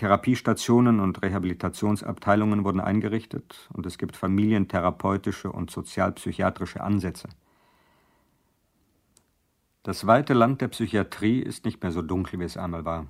Therapiestationen 0.00 0.98
und 0.98 1.20
Rehabilitationsabteilungen 1.20 2.64
wurden 2.64 2.80
eingerichtet 2.80 3.68
und 3.74 3.84
es 3.84 3.98
gibt 3.98 4.16
familientherapeutische 4.16 5.52
und 5.52 5.70
sozialpsychiatrische 5.70 6.80
Ansätze. 6.80 7.28
Das 9.82 10.06
weite 10.06 10.32
Land 10.32 10.62
der 10.62 10.68
Psychiatrie 10.68 11.40
ist 11.40 11.66
nicht 11.66 11.82
mehr 11.82 11.92
so 11.92 12.00
dunkel, 12.00 12.40
wie 12.40 12.44
es 12.44 12.56
einmal 12.56 12.86
war. 12.86 13.08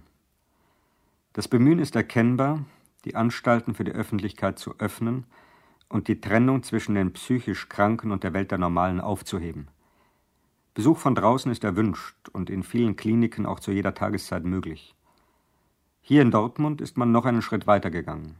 Das 1.32 1.46
Bemühen 1.46 1.78
ist 1.78 1.94
erkennbar, 1.94 2.64
die 3.04 3.14
Anstalten 3.14 3.74
für 3.74 3.84
die 3.84 3.92
Öffentlichkeit 3.92 4.58
zu 4.58 4.74
öffnen 4.80 5.26
und 5.88 6.08
die 6.08 6.20
Trennung 6.20 6.64
zwischen 6.64 6.96
den 6.96 7.12
psychisch 7.12 7.68
Kranken 7.68 8.10
und 8.10 8.24
der 8.24 8.32
Welt 8.32 8.50
der 8.50 8.58
Normalen 8.58 9.00
aufzuheben. 9.00 9.68
Besuch 10.74 10.98
von 10.98 11.14
draußen 11.14 11.50
ist 11.50 11.64
erwünscht 11.64 12.28
und 12.32 12.48
in 12.48 12.62
vielen 12.62 12.96
Kliniken 12.96 13.44
auch 13.44 13.60
zu 13.60 13.72
jeder 13.72 13.94
Tageszeit 13.94 14.44
möglich. 14.44 14.94
Hier 16.00 16.22
in 16.22 16.30
Dortmund 16.30 16.80
ist 16.80 16.96
man 16.96 17.12
noch 17.12 17.24
einen 17.24 17.42
Schritt 17.42 17.66
weiter 17.66 17.90
gegangen, 17.90 18.36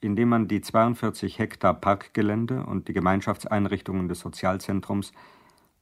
indem 0.00 0.28
man 0.28 0.48
die 0.48 0.60
42 0.60 1.38
Hektar 1.38 1.74
Parkgelände 1.74 2.64
und 2.64 2.88
die 2.88 2.92
Gemeinschaftseinrichtungen 2.92 4.08
des 4.08 4.20
Sozialzentrums 4.20 5.12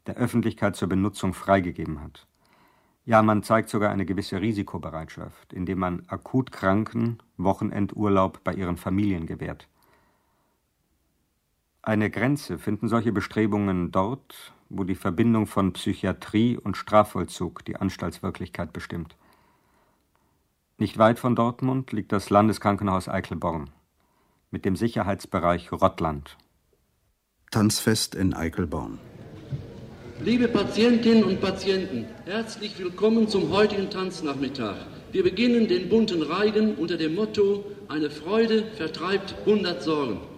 der 0.06 0.16
Öffentlichkeit 0.16 0.74
zur 0.76 0.88
Benutzung 0.88 1.34
freigegeben 1.34 2.02
hat. 2.02 2.26
Ja, 3.04 3.22
man 3.22 3.42
zeigt 3.42 3.68
sogar 3.68 3.90
eine 3.90 4.06
gewisse 4.06 4.40
Risikobereitschaft, 4.40 5.52
indem 5.52 5.78
man 5.78 6.02
akut 6.08 6.52
Kranken 6.52 7.18
Wochenendurlaub 7.36 8.42
bei 8.44 8.54
ihren 8.54 8.76
Familien 8.76 9.26
gewährt. 9.26 9.68
Eine 11.82 12.10
Grenze 12.10 12.58
finden 12.58 12.88
solche 12.88 13.12
Bestrebungen 13.12 13.90
dort, 13.90 14.52
wo 14.70 14.84
die 14.84 14.94
Verbindung 14.94 15.46
von 15.46 15.72
Psychiatrie 15.74 16.56
und 16.56 16.76
Strafvollzug 16.76 17.64
die 17.64 17.76
Anstaltswirklichkeit 17.76 18.72
bestimmt. 18.72 19.16
Nicht 20.78 20.96
weit 20.96 21.18
von 21.18 21.36
Dortmund 21.36 21.92
liegt 21.92 22.12
das 22.12 22.30
Landeskrankenhaus 22.30 23.08
Eichelborn 23.08 23.68
mit 24.50 24.64
dem 24.64 24.76
Sicherheitsbereich 24.76 25.70
Rottland. 25.72 26.36
Tanzfest 27.50 28.14
in 28.14 28.34
Eichelborn. 28.34 28.98
Liebe 30.22 30.48
Patientinnen 30.48 31.24
und 31.24 31.40
Patienten, 31.40 32.06
herzlich 32.24 32.78
willkommen 32.78 33.28
zum 33.28 33.50
heutigen 33.50 33.90
Tanznachmittag. 33.90 34.76
Wir 35.12 35.22
beginnen 35.22 35.66
den 35.66 35.88
bunten 35.88 36.22
Reigen 36.22 36.74
unter 36.76 36.96
dem 36.96 37.14
Motto 37.14 37.64
Eine 37.88 38.10
Freude 38.10 38.64
vertreibt 38.76 39.34
100 39.46 39.82
Sorgen. 39.82 40.29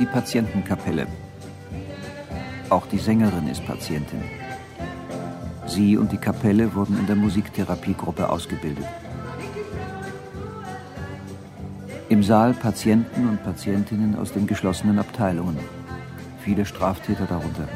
Die 0.00 0.06
Patientenkapelle. 0.06 1.06
Auch 2.70 2.86
die 2.86 2.98
Sängerin 2.98 3.46
ist 3.48 3.64
Patientin. 3.66 4.22
Sie 5.66 5.98
und 5.98 6.10
die 6.10 6.16
Kapelle 6.16 6.74
wurden 6.74 6.98
in 6.98 7.06
der 7.06 7.16
Musiktherapiegruppe 7.16 8.28
ausgebildet. 8.28 8.86
Im 12.08 12.22
Saal 12.22 12.54
Patienten 12.54 13.28
und 13.28 13.44
Patientinnen 13.44 14.16
aus 14.16 14.32
den 14.32 14.46
geschlossenen 14.46 14.98
Abteilungen. 14.98 15.58
Viele 16.42 16.64
Straftäter 16.64 17.26
darunter. 17.26 17.68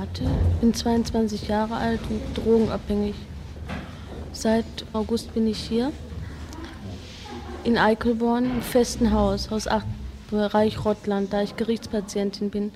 Beate, 0.00 0.24
bin 0.62 0.72
22 0.72 1.48
Jahre 1.48 1.76
alt 1.76 2.00
und 2.08 2.22
drogenabhängig. 2.34 3.14
Seit 4.32 4.64
August 4.94 5.34
bin 5.34 5.46
ich 5.46 5.58
hier 5.58 5.92
in 7.64 7.76
Eichelborn 7.76 8.46
im 8.46 8.62
festen 8.62 9.12
Haus, 9.12 9.50
Haus 9.50 9.68
8, 9.68 9.84
Bereich 10.30 10.86
Rottland, 10.86 11.34
da 11.34 11.42
ich 11.42 11.56
Gerichtspatientin 11.56 12.48
bin. 12.48 12.72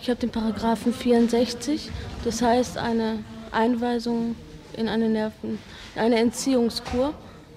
Ich 0.00 0.08
habe 0.08 0.20
den 0.20 0.30
Paragraphen 0.30 0.94
64, 0.94 1.90
das 2.24 2.40
heißt 2.40 2.78
eine 2.78 3.18
Einweisung 3.52 4.34
in 4.74 4.88
eine 4.88 5.10
Nerven, 5.10 5.58
eine 5.96 6.16
Entziehungskur. 6.16 7.12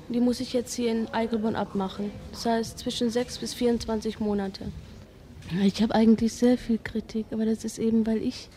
Die 0.10 0.20
muss 0.20 0.42
ich 0.42 0.52
jetzt 0.52 0.74
hier 0.74 0.92
in 0.92 1.08
Eichelborn 1.14 1.56
abmachen. 1.56 2.12
Das 2.34 2.46
heißt 2.46 2.80
zwischen 2.80 3.10
6 3.10 3.38
bis 3.38 3.54
24 3.54 4.20
Monate. 4.20 4.66
Ich 5.64 5.82
habe 5.82 5.96
eigentlich 5.96 6.34
sehr 6.34 6.58
viel 6.58 6.78
Kritik, 6.78 7.28
aber 7.32 7.46
das 7.46 7.64
ist 7.64 7.80
eben, 7.80 8.06
weil 8.06 8.22
ich 8.22 8.50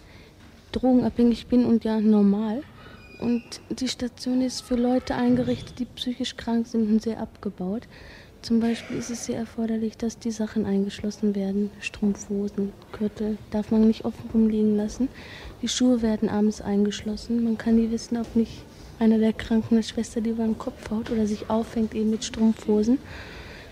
drogenabhängig 0.73 1.47
bin 1.47 1.65
und 1.65 1.85
ja 1.85 2.01
normal. 2.01 2.63
Und 3.21 3.43
die 3.69 3.89
Station 3.89 4.41
ist 4.41 4.63
für 4.63 4.77
Leute 4.77 5.15
eingerichtet, 5.15 5.79
die 5.79 5.85
psychisch 5.85 6.37
krank 6.37 6.67
sind 6.67 6.91
und 6.91 7.03
sehr 7.03 7.21
abgebaut. 7.21 7.87
Zum 8.43 8.61
Beispiel 8.61 8.97
ist 8.97 9.11
es 9.11 9.27
sehr 9.27 9.37
erforderlich, 9.37 9.99
dass 9.99 10.19
die 10.19 10.31
Sachen 10.31 10.65
eingeschlossen 10.65 11.35
werden. 11.35 11.71
Strumpfhosen, 11.81 12.73
Gürtel 12.93 13.37
darf 13.51 13.71
man 13.71 13.87
nicht 13.87 14.07
offen 14.07 14.31
rumliegen 14.33 14.77
lassen. 14.77 15.09
Die 15.61 15.69
Schuhe 15.69 16.01
werden 16.01 16.31
abends 16.31 16.63
eingeschlossen. 16.63 17.45
Man 17.45 17.59
kann 17.59 17.77
nie 17.77 17.91
wissen, 17.91 18.17
ob 18.17 18.35
nicht 18.35 18.63
einer 18.99 19.19
der 19.19 19.35
Kranken 19.35 19.75
eine 19.75 19.83
Schwester 19.83 20.23
die 20.23 20.31
über 20.31 20.45
den 20.45 20.57
Kopf 20.57 20.91
haut 20.91 21.11
oder 21.11 21.27
sich 21.27 21.51
auffängt 21.51 21.95
eben 21.95 22.11
mit 22.11 22.25
Strumpfhosen. 22.25 22.99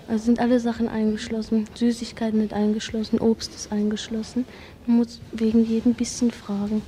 Also 0.09 0.25
sind 0.25 0.41
alle 0.41 0.59
Sachen 0.59 0.89
eingeschlossen. 0.89 1.67
Süßigkeiten 1.75 2.41
sind 2.41 2.55
eingeschlossen, 2.55 3.21
Obst 3.21 3.55
ist 3.55 3.71
eingeschlossen. 3.71 4.47
Man 4.87 4.99
muss 4.99 5.21
wegen 5.33 5.67
jedem 5.67 5.93
bisschen 5.93 6.31
fragen. 6.31 6.81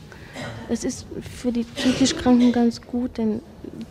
Es 0.70 0.84
ist 0.84 1.06
für 1.20 1.52
die 1.52 1.64
psychisch 1.64 2.16
Kranken 2.16 2.50
ganz 2.50 2.80
gut, 2.80 3.18
denn 3.18 3.42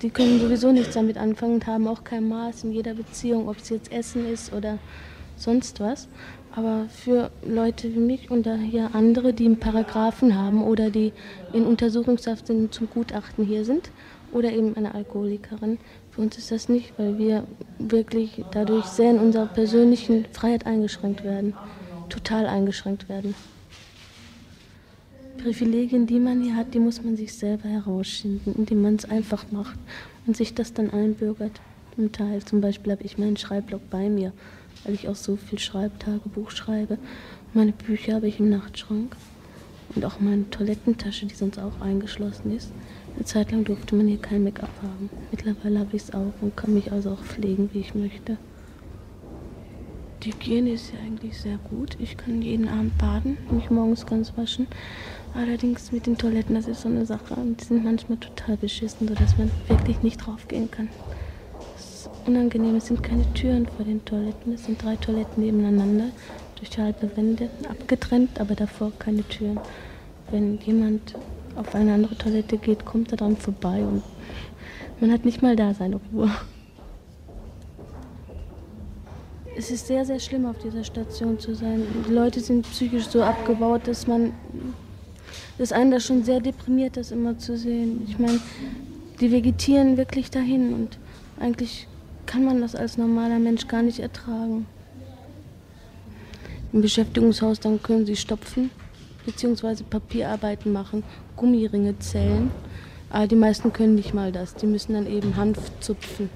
die 0.01 0.09
können 0.09 0.39
sowieso 0.39 0.71
nichts 0.71 0.95
damit 0.95 1.17
anfangen 1.17 1.55
und 1.55 1.67
haben 1.67 1.87
auch 1.87 2.03
kein 2.03 2.27
Maß 2.27 2.63
in 2.63 2.71
jeder 2.71 2.95
Beziehung, 2.95 3.47
ob 3.47 3.57
es 3.57 3.69
jetzt 3.69 3.91
Essen 3.91 4.27
ist 4.27 4.51
oder 4.51 4.79
sonst 5.37 5.79
was. 5.79 6.07
Aber 6.55 6.87
für 6.89 7.29
Leute 7.45 7.93
wie 7.93 7.99
mich 7.99 8.31
und 8.31 8.47
hier 8.47 8.89
andere, 8.93 9.33
die 9.33 9.45
einen 9.45 9.59
Paragraphen 9.59 10.35
haben 10.35 10.63
oder 10.63 10.89
die 10.89 11.13
in 11.53 11.65
Untersuchungshaft 11.65 12.47
sind 12.47 12.59
und 12.59 12.73
zum 12.73 12.89
Gutachten 12.89 13.45
hier 13.45 13.63
sind 13.63 13.91
oder 14.31 14.51
eben 14.51 14.75
eine 14.75 14.95
Alkoholikerin, 14.95 15.77
für 16.19 16.23
uns 16.23 16.37
ist 16.37 16.51
das 16.51 16.67
nicht, 16.67 16.91
weil 16.97 17.17
wir 17.17 17.45
wirklich 17.77 18.43
dadurch 18.51 18.87
sehr 18.87 19.11
in 19.11 19.19
unserer 19.19 19.45
persönlichen 19.45 20.25
Freiheit 20.33 20.65
eingeschränkt 20.65 21.23
werden, 21.23 21.53
total 22.09 22.45
eingeschränkt 22.45 23.07
werden. 23.07 23.35
Privilegien, 25.41 26.07
die 26.07 26.19
man 26.19 26.41
hier 26.41 26.57
hat, 26.57 26.73
die 26.73 26.79
muss 26.79 27.01
man 27.01 27.15
sich 27.15 27.33
selber 27.33 27.69
herausschinden, 27.69 28.53
indem 28.57 28.81
man 28.81 28.95
es 28.95 29.05
einfach 29.05 29.45
macht 29.51 29.79
und 30.27 30.35
sich 30.35 30.53
das 30.53 30.73
dann 30.73 30.89
einbürgert. 30.89 31.61
Im 31.97 32.11
Teil 32.11 32.43
zum 32.43 32.59
Beispiel 32.59 32.91
habe 32.91 33.03
ich 33.03 33.17
meinen 33.17 33.37
Schreibblock 33.37 33.89
bei 33.89 34.09
mir, 34.09 34.33
weil 34.83 34.95
ich 34.95 35.07
auch 35.07 35.15
so 35.15 35.37
viel 35.37 35.59
Schreibtagebuch 35.59 36.51
schreibe. 36.51 36.97
Meine 37.53 37.71
Bücher 37.71 38.15
habe 38.15 38.27
ich 38.27 38.41
im 38.41 38.49
Nachtschrank 38.49 39.15
und 39.95 40.03
auch 40.03 40.19
meine 40.19 40.49
Toilettentasche, 40.49 41.27
die 41.27 41.35
sonst 41.35 41.59
auch 41.59 41.79
eingeschlossen 41.79 42.53
ist. 42.53 42.73
Eine 43.15 43.25
Zeit 43.25 43.51
lang 43.51 43.63
durfte 43.63 43.95
man 43.95 44.07
hier 44.07 44.17
kein 44.17 44.43
Make-up 44.43 44.69
haben. 44.81 45.09
Mittlerweile 45.31 45.79
habe 45.79 45.95
ich 45.95 46.03
es 46.03 46.13
auch 46.13 46.33
und 46.41 46.55
kann 46.55 46.73
mich 46.73 46.91
also 46.91 47.11
auch 47.11 47.23
pflegen, 47.23 47.69
wie 47.73 47.79
ich 47.79 47.95
möchte. 47.95 48.37
Die 50.23 50.33
Hygiene 50.33 50.71
ist 50.71 50.91
ja 50.91 50.99
eigentlich 50.99 51.39
sehr 51.39 51.57
gut. 51.69 51.95
Ich 51.97 52.17
kann 52.17 52.41
jeden 52.41 52.67
Abend 52.67 52.97
baden, 52.97 53.37
mich 53.51 53.69
morgens 53.69 54.05
ganz 54.05 54.35
waschen. 54.35 54.67
Allerdings 55.33 55.93
mit 55.93 56.07
den 56.07 56.17
Toiletten, 56.17 56.55
das 56.55 56.67
ist 56.67 56.81
so 56.81 56.89
eine 56.89 57.05
Sache. 57.05 57.37
Die 57.37 57.63
sind 57.63 57.85
manchmal 57.85 58.17
total 58.17 58.57
beschissen, 58.57 59.07
sodass 59.07 59.37
man 59.37 59.49
wirklich 59.69 60.01
nicht 60.03 60.17
draufgehen 60.17 60.69
kann. 60.69 60.89
Das 61.73 61.85
ist 61.85 62.09
unangenehm. 62.27 62.75
Es 62.75 62.87
sind 62.87 63.01
keine 63.01 63.31
Türen 63.33 63.65
vor 63.65 63.85
den 63.85 64.03
Toiletten. 64.03 64.53
Es 64.53 64.65
sind 64.65 64.83
drei 64.83 64.97
Toiletten 64.97 65.41
nebeneinander, 65.41 66.07
durch 66.57 66.77
halbe 66.77 67.15
Wände 67.15 67.49
abgetrennt, 67.69 68.41
aber 68.41 68.55
davor 68.55 68.91
keine 68.99 69.23
Türen. 69.23 69.59
Wenn 70.31 70.59
jemand 70.59 71.15
auf 71.59 71.75
eine 71.75 71.93
andere 71.93 72.17
Toilette 72.17 72.57
geht, 72.57 72.85
kommt 72.85 73.11
er 73.11 73.17
dran 73.17 73.35
vorbei 73.35 73.83
und 73.83 74.01
man 75.01 75.11
hat 75.11 75.25
nicht 75.25 75.41
mal 75.41 75.55
da 75.55 75.73
seine 75.73 75.99
Ruhe. 76.11 76.31
Es 79.57 79.71
ist 79.71 79.87
sehr, 79.87 80.05
sehr 80.05 80.19
schlimm, 80.19 80.45
auf 80.45 80.57
dieser 80.59 80.85
Station 80.85 81.37
zu 81.37 81.53
sein. 81.53 81.85
Die 82.07 82.13
Leute 82.13 82.39
sind 82.39 82.61
psychisch 82.63 83.07
so 83.07 83.21
abgebaut, 83.21 83.81
dass 83.87 84.07
man 84.07 84.33
das 85.57 85.73
einen 85.73 85.91
da 85.91 85.99
schon 85.99 86.23
sehr 86.23 86.39
deprimiert, 86.39 86.95
das 86.95 87.11
immer 87.11 87.37
zu 87.37 87.57
sehen. 87.57 88.03
Ich 88.07 88.17
meine, 88.17 88.39
die 89.19 89.31
vegetieren 89.31 89.97
wirklich 89.97 90.31
dahin 90.31 90.73
und 90.73 90.97
eigentlich 91.39 91.87
kann 92.25 92.45
man 92.45 92.61
das 92.61 92.73
als 92.73 92.97
normaler 92.97 93.39
Mensch 93.39 93.67
gar 93.67 93.81
nicht 93.81 93.99
ertragen. 93.99 94.65
Im 96.71 96.81
Beschäftigungshaus 96.81 97.59
dann 97.59 97.81
können 97.81 98.05
sie 98.05 98.15
stopfen 98.15 98.69
bzw. 99.25 99.83
Papierarbeiten 99.89 100.71
machen, 100.71 101.03
Gummiringe 101.39 101.97
zählen. 101.99 102.51
Aber 103.09 103.25
die 103.25 103.35
meisten 103.35 103.73
können 103.73 103.95
nicht 103.95 104.13
mal 104.13 104.31
das. 104.31 104.53
Die 104.55 104.67
müssen 104.67 104.93
dann 104.93 105.07
eben 105.07 105.35
Hanf 105.35 105.57
zupfen. 105.79 106.29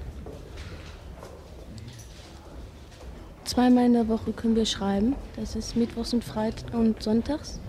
Zweimal 3.44 3.84
in 3.84 3.92
der 3.92 4.08
Woche 4.08 4.32
können 4.32 4.56
wir 4.56 4.66
schreiben. 4.66 5.14
Das 5.36 5.54
ist 5.54 5.76
Mittwochs 5.76 6.14
und 6.14 6.24
Freitags 6.24 6.74
und 6.74 7.02
Sonntags. 7.02 7.60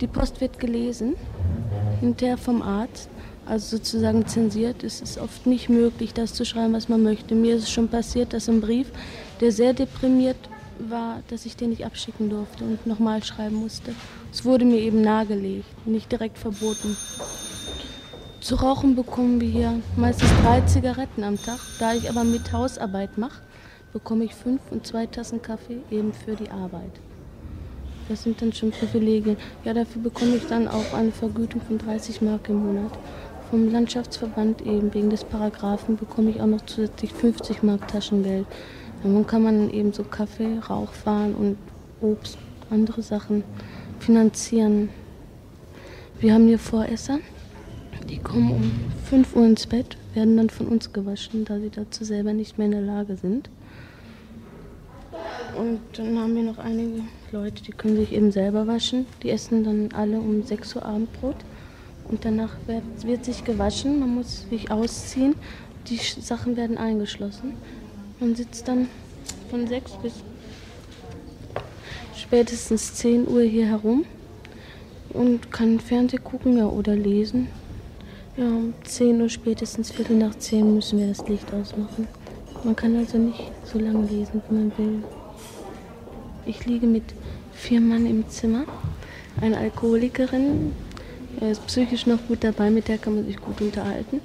Die 0.00 0.06
Post 0.06 0.40
wird 0.40 0.60
gelesen, 0.60 1.14
hinterher 2.00 2.38
vom 2.38 2.62
Arzt, 2.62 3.08
also 3.46 3.76
sozusagen 3.78 4.26
zensiert. 4.26 4.84
Es 4.84 5.00
ist 5.00 5.18
oft 5.18 5.46
nicht 5.46 5.68
möglich, 5.68 6.12
das 6.14 6.34
zu 6.34 6.44
schreiben, 6.44 6.74
was 6.74 6.88
man 6.88 7.02
möchte. 7.02 7.34
Mir 7.34 7.56
ist 7.56 7.64
es 7.64 7.70
schon 7.70 7.88
passiert, 7.88 8.32
dass 8.32 8.48
ein 8.48 8.60
Brief, 8.60 8.92
der 9.40 9.52
sehr 9.52 9.72
deprimiert 9.72 10.36
war, 10.78 11.22
dass 11.28 11.46
ich 11.46 11.56
den 11.56 11.70
nicht 11.70 11.84
abschicken 11.84 12.30
durfte 12.30 12.64
und 12.64 12.86
nochmal 12.86 13.22
schreiben 13.24 13.56
musste. 13.56 13.94
Es 14.32 14.44
wurde 14.44 14.64
mir 14.64 14.78
eben 14.78 15.02
nahegelegt, 15.02 15.86
nicht 15.86 16.10
direkt 16.12 16.38
verboten. 16.38 16.96
Zu 18.40 18.54
rauchen 18.54 18.94
bekommen 18.94 19.40
wir 19.40 19.48
hier 19.48 19.82
meistens 19.96 20.30
drei 20.42 20.60
Zigaretten 20.62 21.24
am 21.24 21.36
Tag. 21.36 21.58
Da 21.80 21.94
ich 21.94 22.08
aber 22.08 22.22
mit 22.22 22.52
Hausarbeit 22.52 23.18
mache, 23.18 23.42
bekomme 23.92 24.24
ich 24.24 24.34
fünf 24.34 24.60
und 24.70 24.86
zwei 24.86 25.06
Tassen 25.06 25.42
Kaffee 25.42 25.78
eben 25.90 26.12
für 26.12 26.36
die 26.36 26.50
Arbeit. 26.50 26.92
Das 28.08 28.22
sind 28.22 28.40
dann 28.40 28.52
schon 28.52 28.70
Privilegien. 28.70 29.36
Ja, 29.64 29.74
dafür 29.74 30.02
bekomme 30.02 30.36
ich 30.36 30.46
dann 30.46 30.68
auch 30.68 30.94
eine 30.94 31.12
Vergütung 31.12 31.60
von 31.60 31.78
30 31.78 32.22
Mark 32.22 32.48
im 32.48 32.64
Monat. 32.66 32.92
Vom 33.50 33.70
Landschaftsverband 33.70 34.62
eben 34.62 34.94
wegen 34.94 35.10
des 35.10 35.24
Paragraphen 35.24 35.96
bekomme 35.96 36.30
ich 36.30 36.40
auch 36.40 36.46
noch 36.46 36.64
zusätzlich 36.66 37.12
50 37.12 37.64
Mark 37.64 37.88
Taschengeld. 37.88 38.46
Dann 39.02 39.26
kann 39.26 39.42
man 39.42 39.70
eben 39.70 39.92
so 39.92 40.04
Kaffee, 40.04 40.58
Rauchwaren 40.68 41.34
und 41.34 41.56
Obst, 42.00 42.38
andere 42.70 43.02
Sachen 43.02 43.42
finanzieren. 44.00 44.88
Wir 46.18 46.34
haben 46.34 46.46
hier 46.46 46.58
Voresser, 46.58 47.18
die 48.08 48.18
kommen 48.18 48.50
um 48.50 48.72
5 49.04 49.36
Uhr 49.36 49.46
ins 49.46 49.66
Bett, 49.66 49.96
werden 50.14 50.36
dann 50.36 50.50
von 50.50 50.66
uns 50.66 50.92
gewaschen, 50.92 51.44
da 51.44 51.58
sie 51.58 51.70
dazu 51.70 52.04
selber 52.04 52.32
nicht 52.32 52.58
mehr 52.58 52.66
in 52.66 52.72
der 52.72 52.82
Lage 52.82 53.16
sind. 53.16 53.48
Und 55.56 55.80
dann 55.94 56.18
haben 56.18 56.34
wir 56.34 56.42
noch 56.42 56.58
einige 56.58 57.02
Leute, 57.32 57.62
die 57.62 57.72
können 57.72 57.96
sich 57.96 58.12
eben 58.12 58.32
selber 58.32 58.66
waschen. 58.66 59.06
Die 59.22 59.30
essen 59.30 59.64
dann 59.64 59.88
alle 59.92 60.18
um 60.18 60.42
6 60.42 60.76
Uhr 60.76 60.84
Abendbrot. 60.84 61.36
Und 62.08 62.24
danach 62.24 62.56
wird, 62.66 62.82
wird 63.04 63.24
sich 63.24 63.44
gewaschen, 63.44 64.00
man 64.00 64.14
muss 64.14 64.46
sich 64.48 64.70
ausziehen. 64.70 65.34
Die 65.88 65.96
Sachen 65.96 66.56
werden 66.56 66.78
eingeschlossen. 66.78 67.54
Man 68.20 68.34
sitzt 68.34 68.68
dann 68.68 68.88
von 69.50 69.66
6 69.66 69.92
bis 70.02 70.14
spätestens 72.16 72.94
10 72.94 73.28
Uhr 73.28 73.42
hier 73.42 73.66
herum 73.66 74.04
und 75.12 75.50
kann 75.50 75.80
Fernsehen 75.80 76.22
gucken 76.22 76.56
ja, 76.56 76.66
oder 76.66 76.94
lesen. 76.94 77.48
Ja, 78.36 78.46
um 78.46 78.74
10 78.84 79.20
Uhr 79.20 79.28
spätestens 79.28 79.90
Viertel 79.90 80.16
nach 80.16 80.34
10 80.34 80.74
müssen 80.74 80.98
wir 80.98 81.08
das 81.08 81.26
Licht 81.28 81.52
ausmachen. 81.52 82.06
Man 82.64 82.76
kann 82.76 82.96
also 82.96 83.18
nicht 83.18 83.50
so 83.64 83.78
lange 83.78 84.06
lesen, 84.06 84.42
wie 84.48 84.54
man 84.54 84.72
will. 84.76 85.04
Ich 86.46 86.66
liege 86.66 86.86
mit 86.86 87.04
vier 87.52 87.80
Mann 87.80 88.06
im 88.06 88.28
Zimmer. 88.28 88.64
Eine 89.40 89.58
Alkoholikerin, 89.58 90.72
er 91.40 91.52
ist 91.52 91.66
psychisch 91.66 92.06
noch 92.06 92.18
gut 92.28 92.44
dabei, 92.44 92.70
mit 92.70 92.88
der 92.88 92.98
kann 92.98 93.14
man 93.14 93.26
sich 93.26 93.36
gut 93.36 93.60
unterhalten. 93.60 94.20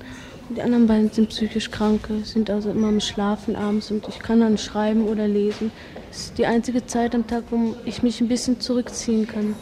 Die 0.49 0.61
anderen 0.61 0.85
beiden 0.85 1.09
sind 1.09 1.29
psychisch 1.29 1.71
Kranke, 1.71 2.23
sind 2.23 2.51
also 2.51 2.69
immer 2.69 2.89
am 2.89 2.99
Schlafen 2.99 3.55
abends 3.55 3.89
und 3.89 4.07
ich 4.07 4.19
kann 4.19 4.41
dann 4.41 4.59
schreiben 4.59 5.07
oder 5.07 5.27
lesen. 5.27 5.71
Das 6.09 6.19
ist 6.19 6.37
die 6.37 6.45
einzige 6.45 6.85
Zeit 6.85 7.15
am 7.15 7.25
Tag, 7.25 7.45
wo 7.49 7.75
ich 7.83 8.03
mich 8.03 8.21
ein 8.21 8.27
bisschen 8.27 8.59
zurückziehen 8.59 9.27
kann. 9.27 9.55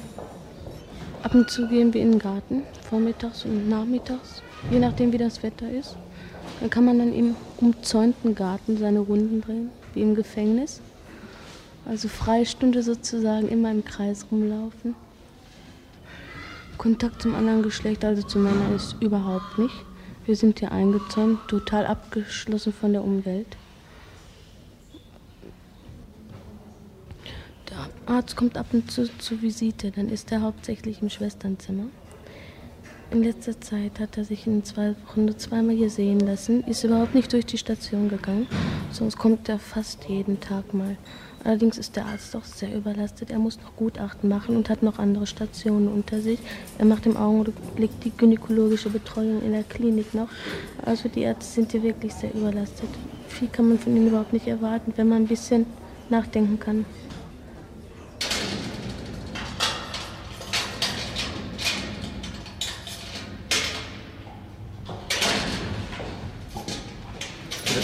Ab 1.24 1.34
und 1.36 1.50
zu 1.50 1.70
gehen 1.70 1.94
wir 1.94 2.02
in 2.02 2.12
den 2.12 2.20
Garten, 2.20 2.64
vormittags 2.90 3.46
und 3.46 3.70
nachmittags, 3.70 4.44
je 4.72 4.80
nachdem 4.80 5.14
wie 5.14 5.18
das 5.18 5.42
Wetter 5.42 5.72
ist. 5.72 5.96
Dann 6.60 6.70
kann 6.70 6.84
man 6.84 7.00
dann 7.00 7.14
im 7.14 7.38
umzäunten 7.62 8.36
Garten 8.36 8.78
seine 8.78 9.00
Runden 9.00 9.40
drehen, 9.40 9.70
wie 9.94 10.02
im 10.02 10.16
Gefängnis. 10.16 10.82
Also 11.86 12.10
Freistunde 12.10 12.84
sozusagen 12.84 13.48
immer 13.48 13.72
im 13.72 13.86
Kreis 13.86 14.26
rumlaufen. 14.30 14.96
Kontakt 16.78 17.22
zum 17.22 17.36
anderen 17.36 17.64
Geschlecht, 17.64 18.04
also 18.04 18.22
zu 18.22 18.38
Männern, 18.38 18.76
ist 18.76 18.98
überhaupt 19.00 19.58
nicht. 19.58 19.74
Wir 20.26 20.38
sind 20.38 20.60
hier 20.60 20.72
eingezäunt, 20.72 21.40
total 21.50 21.86
abgeschlossen 21.86 22.72
von 22.72 22.94
der 22.94 23.04
Umwelt. 23.04 23.58
Der 27.70 27.90
Arzt 28.06 28.38
kommt 28.38 28.58
ab 28.58 28.68
und 28.72 28.90
zu 28.90 29.06
zur 29.18 29.42
Visite, 29.42 29.92
dann 29.92 30.08
ist 30.08 30.32
er 30.32 30.42
hauptsächlich 30.42 31.02
im 31.02 31.10
Schwesternzimmer. 31.10 31.88
In 33.12 33.22
letzter 33.24 33.60
Zeit 33.60 34.00
hat 34.00 34.18
er 34.18 34.24
sich 34.24 34.48
in 34.48 34.64
zwei 34.64 34.96
Wochen 35.06 35.26
nur 35.26 35.38
zweimal 35.38 35.76
hier 35.76 35.90
sehen 35.90 36.22
lassen, 36.22 36.64
ist 36.64 36.86
überhaupt 36.86 37.16
nicht 37.16 37.34
durch 37.34 37.46
die 37.46 37.58
Station 37.58 38.08
gegangen, 38.08 38.48
sonst 38.92 39.18
kommt 39.18 39.50
er 39.50 39.60
fast 39.60 40.06
jeden 40.06 40.40
Tag 40.40 40.74
mal. 40.74 40.96
Allerdings 41.44 41.78
ist 41.78 41.96
der 41.98 42.06
Arzt 42.06 42.34
doch 42.34 42.46
sehr 42.46 42.74
überlastet. 42.74 43.30
Er 43.30 43.40
muss 43.40 43.58
noch 43.58 43.76
Gutachten 43.76 44.30
machen 44.30 44.56
und 44.56 44.70
hat 44.70 44.82
noch 44.82 44.98
andere 44.98 45.28
Stationen 45.28 45.90
unter 45.90 46.22
sich. 46.22 46.40
Er 46.78 46.86
macht 46.86 47.06
im 47.06 47.18
Augenblick 47.18 47.92
die 48.02 48.12
gynäkologische 48.16 48.90
Betreuung 48.90 49.42
in 49.44 49.52
der 49.52 49.64
Klinik 49.64 50.14
noch. 50.14 50.30
Also 50.86 51.10
die 51.10 51.22
Ärzte 51.22 51.46
sind 51.46 51.72
hier 51.74 51.84
wirklich 51.84 52.14
sehr 52.14 52.34
überlastet. 52.34 52.90
Viel 53.28 53.50
kann 53.50 53.68
man 53.68 53.80
von 53.80 53.96
ihnen 53.96 54.08
überhaupt 54.08 54.32
nicht 54.32 54.48
erwarten, 54.48 54.94
wenn 54.96 55.10
man 55.10 55.24
ein 55.24 55.28
bisschen 55.28 55.66
nachdenken 56.10 56.60
kann. 56.60 56.86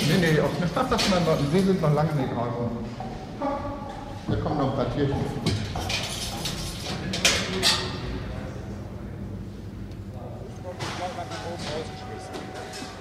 Nee, 0.08 0.34
nee, 0.34 0.40
auf 0.40 0.50
noch. 0.60 1.54
Wir 1.54 1.62
sind 1.62 1.82
noch 1.82 1.94
lange 1.94 2.14
nicht 2.16 2.36
raus. 2.36 2.72
Da 3.40 4.36
kommen 4.44 4.58
noch 4.58 4.72
ein 4.72 4.76
paar 4.76 4.94
Tierchen. 4.94 5.16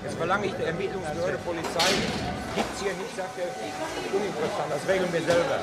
Jetzt 0.04 0.16
verlange 0.16 0.46
ich 0.46 0.52
der 0.52 0.66
Ermittlungsbehörde 0.68 1.38
Polizei. 1.38 1.90
Gibt 2.54 2.74
es 2.74 2.82
hier 2.82 2.92
nicht, 2.92 3.16
sagt 3.16 3.36
er, 3.38 4.16
uninteressant, 4.16 4.70
das 4.70 4.88
regeln 4.88 5.12
wir 5.12 5.22
selber. 5.22 5.58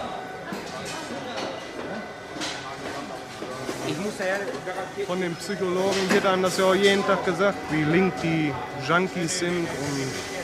Ich 3.88 3.98
muss 3.98 4.18
daher 4.18 4.40
garantiert. 4.66 5.08
Von 5.08 5.22
den 5.22 5.36
Psychologen 5.36 6.10
wird 6.10 6.26
einem 6.26 6.44
das 6.44 6.58
ja 6.58 6.66
auch 6.66 6.76
jeden 6.76 7.06
Tag 7.06 7.24
gesagt, 7.24 7.58
wie 7.72 7.84
link 7.84 8.14
die 8.22 8.54
Junkies 8.86 9.40
sind 9.40 9.68
und 9.68 10.35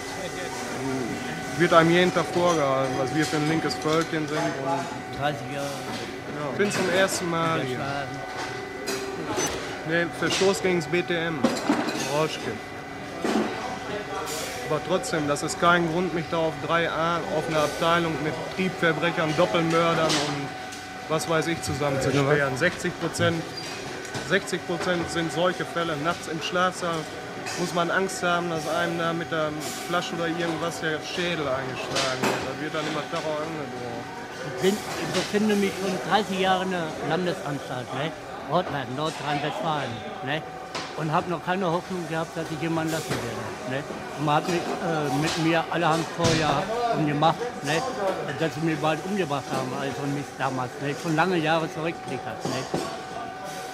wird 1.62 1.74
einem 1.74 1.91
jeden 1.91 2.14
Tag 2.14 2.26
vorgehalten, 2.26 2.93
was 2.97 3.14
wir 3.14 3.24
für 3.24 3.38
ein 3.38 3.47
linkes 3.47 3.76
Völkchen 3.76 4.28
sind. 4.28 4.38
Und 4.38 5.20
30 5.20 5.41
Jahre. 5.53 5.68
ja, 5.68 6.51
ich 6.51 6.57
bin 6.57 6.72
zum 6.72 6.89
ersten 6.89 7.30
Mal 7.30 7.62
hier. 7.62 7.80
Nee, 9.88 10.07
Verstoß 10.20 10.64
gegen 10.64 10.80
das 10.80 10.89
BTM. 10.89 11.39
Rauschgift. 12.14 12.57
Aber 14.70 14.82
trotzdem, 14.88 15.28
das 15.28 15.43
ist 15.43 15.62
kein 15.62 15.88
Grund, 15.91 16.16
mich 16.16 16.26
da 16.32 16.38
auf 16.38 16.53
3a, 16.68 17.18
auf 17.38 17.47
eine 17.47 17.59
Abteilung 17.59 18.14
mit 18.24 18.34
Triebverbrechern, 18.55 19.36
Doppelmördern 19.38 20.07
und 20.07 20.47
was 21.09 21.30
weiß 21.30 21.45
ich 21.47 21.62
zusammenzusperren. 21.62 22.57
60 22.57 22.99
Prozent 22.99 23.43
60 24.30 24.66
Prozent 24.66 25.12
sind 25.12 25.32
solche 25.32 25.66
Fälle. 25.66 25.95
Nachts 25.97 26.28
im 26.28 26.41
Schlafsaal 26.41 26.95
muss 27.60 27.74
man 27.74 27.92
Angst 27.92 28.24
haben, 28.24 28.50
dass 28.50 28.68
einem 28.68 28.98
da 28.98 29.14
mit 29.14 29.32
der 29.32 29.50
Flasche 29.88 30.16
oder 30.16 30.28
irgendwas 30.28 30.82
der 30.82 31.00
Schädel 31.02 31.48
eingeschlagen 31.48 32.22
wird. 32.22 32.42
Da 32.48 32.62
wird 32.62 32.74
dann 32.74 32.88
immer 32.88 33.04
Terror 33.10 33.38
angedroht. 33.42 33.92
Ich, 34.56 34.62
bin, 34.62 34.74
ich 34.74 35.14
befinde 35.14 35.56
mich 35.56 35.72
schon 35.80 36.12
30 36.12 36.39
Jahre 36.39 36.64
in 36.64 36.72
der 36.72 36.88
Landesanstalt, 37.10 37.94
ne? 37.94 38.12
Ortland, 38.50 38.96
Nordrhein-Westfalen. 38.98 39.92
Ne? 40.26 40.42
Und 40.98 41.12
habe 41.12 41.30
noch 41.30 41.44
keine 41.44 41.72
Hoffnung 41.72 42.08
gehabt, 42.10 42.36
dass 42.36 42.46
ich 42.52 42.62
jemanden 42.62 42.92
lassen 42.92 43.10
werde. 43.10 43.78
Ne? 43.78 43.84
Und 44.20 44.26
man 44.26 44.36
hat 44.36 44.48
mit, 44.48 44.62
äh, 44.62 45.22
mit 45.22 45.38
mir 45.46 45.64
allerhand 45.72 46.06
vorher 46.18 46.64
gemacht, 47.06 47.39
ne? 47.64 47.82
dass 48.39 48.54
sie 48.56 48.62
mich 48.62 48.78
bald 48.80 49.00
umgebracht 49.06 49.46
haben, 49.52 49.72
also 49.80 50.02
mich 50.14 50.26
damals. 50.38 50.72
Ne? 50.82 50.96
Schon 51.02 51.16
lange 51.16 51.38
Jahre 51.38 51.72
zurückgekriegt. 51.74 52.26
Ne? 52.26 52.80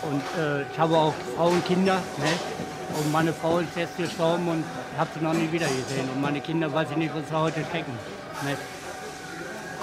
Und 0.04 0.22
äh, 0.40 0.62
ich 0.72 0.80
habe 0.80 0.96
auch 0.96 1.14
Frauen, 1.36 1.64
Kinder. 1.64 1.96
Ne? 1.96 2.30
Und 2.96 3.12
meine 3.12 3.34
Frau 3.34 3.60
ist 3.60 3.76
jetzt 3.76 3.98
gestorben 3.98 4.48
und 4.48 4.64
habe 4.98 5.10
sie 5.14 5.24
noch 5.24 5.34
nie 5.34 5.52
wieder 5.52 5.68
gesehen. 5.68 6.10
Und 6.14 6.22
meine 6.22 6.42
Kinder 6.42 6.72
weiß 6.72 6.88
ich 6.92 6.98
nicht, 6.98 7.14
wo 7.14 7.20
sie 7.20 7.36
heute 7.36 7.64
stecken. 7.66 7.92
Ne? 8.44 8.58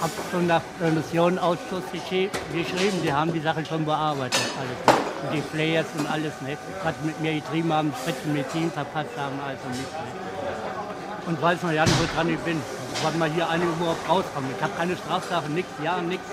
Hab 0.01 0.11
schon 0.31 0.47
nach 0.47 0.61
Remissionausschuss 0.81 1.83
geschrieben, 1.91 3.01
die 3.03 3.13
haben 3.13 3.31
die 3.31 3.39
Sache 3.39 3.65
schon 3.65 3.85
bearbeitet. 3.85 4.41
Alles, 4.59 4.97
ne? 4.97 5.05
Und 5.23 5.35
die 5.35 5.41
Players 5.41 5.85
und 5.97 6.07
alles. 6.07 6.33
Ne? 6.41 6.57
Was 6.83 6.95
mit 7.03 7.19
mir 7.21 7.35
getrieben 7.35 7.71
haben, 7.71 7.93
Spitzenmedizin 8.01 8.71
verpasst 8.71 9.15
haben, 9.17 9.39
also 9.39 9.67
nicht. 9.69 9.91
Ne? 9.91 11.27
Und 11.27 11.41
weiß 11.41 11.61
noch 11.63 11.71
ja 11.71 11.85
nicht, 11.85 11.97
woran 12.13 12.29
ich 12.29 12.39
bin. 12.39 12.61
Wann 13.03 13.17
mal 13.19 13.29
hier 13.31 13.49
eine 13.49 13.63
überhaupt 13.63 14.07
rauskommt. 14.09 14.47
Ich 14.55 14.61
habe 14.61 14.73
keine 14.77 14.95
Strafsache, 14.97 15.49
nichts, 15.49 15.71
ja, 15.83 16.01
nichts. 16.01 16.25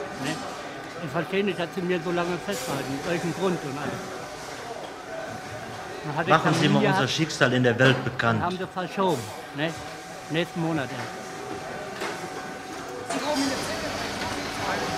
Ich 1.05 1.11
verstehe 1.11 1.45
nicht, 1.45 1.59
dass 1.59 1.69
sie 1.75 1.83
mir 1.83 2.01
so 2.05 2.13
lange 2.13 2.37
festhalten, 2.47 2.99
aus 3.03 3.11
welchem 3.11 3.35
Grund 3.35 3.59
und 3.65 3.79
alles. 3.79 4.22
Machen 6.27 6.55
Sie 6.61 6.69
mal 6.69 6.85
unser 6.85 7.09
Schicksal 7.09 7.53
in 7.53 7.63
der 7.63 7.79
Welt 7.79 8.03
bekannt. 8.05 8.43
haben 8.43 8.59
sie 8.59 8.67
verschoben. 8.67 9.23
Ne? 9.57 9.73
Nächsten 10.31 10.61
Monat 10.61 10.89
erst. 10.91 11.23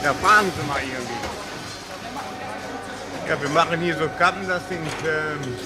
Ja, 0.04 0.14
fahren 0.14 0.52
Sie 0.56 0.66
mal 0.66 0.80
irgendwie. 0.80 1.14
Ja, 3.28 3.40
wir 3.40 3.48
machen 3.50 3.80
hier 3.80 3.96
so 3.96 4.08
Kappen, 4.18 4.46
das 4.46 4.68
sind 4.68 4.80
ähm, 5.06 5.56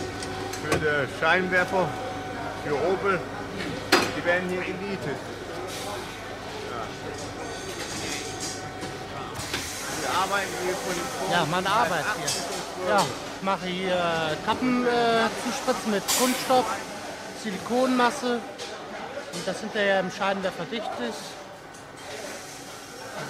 für 0.62 0.78
die 0.78 1.08
Scheinwerfer, 1.20 1.88
für 2.64 2.74
Opel. 2.74 3.20
Die 4.16 4.24
werden 4.24 4.48
hier 4.48 4.62
gemietet. 4.62 5.16
Ja. 6.70 6.82
Wir 10.02 10.10
arbeiten 10.20 10.54
hier 10.64 10.74
von 10.74 11.32
Ja, 11.32 11.44
meine 11.50 11.68
Arbeit 11.68 12.04
hier. 12.16 12.57
Ja, 12.86 13.04
ich 13.36 13.42
mache 13.42 13.66
hier 13.66 14.36
Kappen 14.44 14.86
äh, 14.86 15.28
zuspritzen 15.44 15.90
mit 15.90 16.02
Kunststoff, 16.18 16.66
Silikonmasse. 17.42 18.40
Und 19.32 19.46
das 19.46 19.60
hinterher 19.60 20.00
im 20.00 20.10
Scheinwerfer 20.10 20.64
dicht 20.64 20.90
ist. 21.08 21.18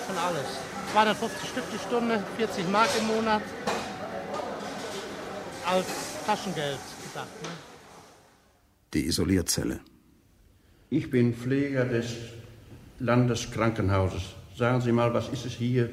Von 0.06 0.16
alles. 0.18 0.46
250 0.92 1.48
Stück 1.48 1.64
die 1.72 1.78
Stunde, 1.78 2.22
40 2.36 2.68
Mark 2.68 2.88
im 2.98 3.06
Monat. 3.08 3.42
Als 5.66 5.86
Taschengeld 6.24 6.78
gedacht. 7.04 7.42
Ne? 7.42 7.48
Die 8.94 9.06
Isolierzelle. 9.06 9.80
Ich 10.88 11.10
bin 11.10 11.34
Pfleger 11.34 11.84
des 11.84 12.14
Landeskrankenhauses. 13.00 14.22
Sagen 14.56 14.80
Sie 14.80 14.92
mal, 14.92 15.12
was 15.12 15.28
ist 15.28 15.44
es 15.44 15.52
hier 15.52 15.90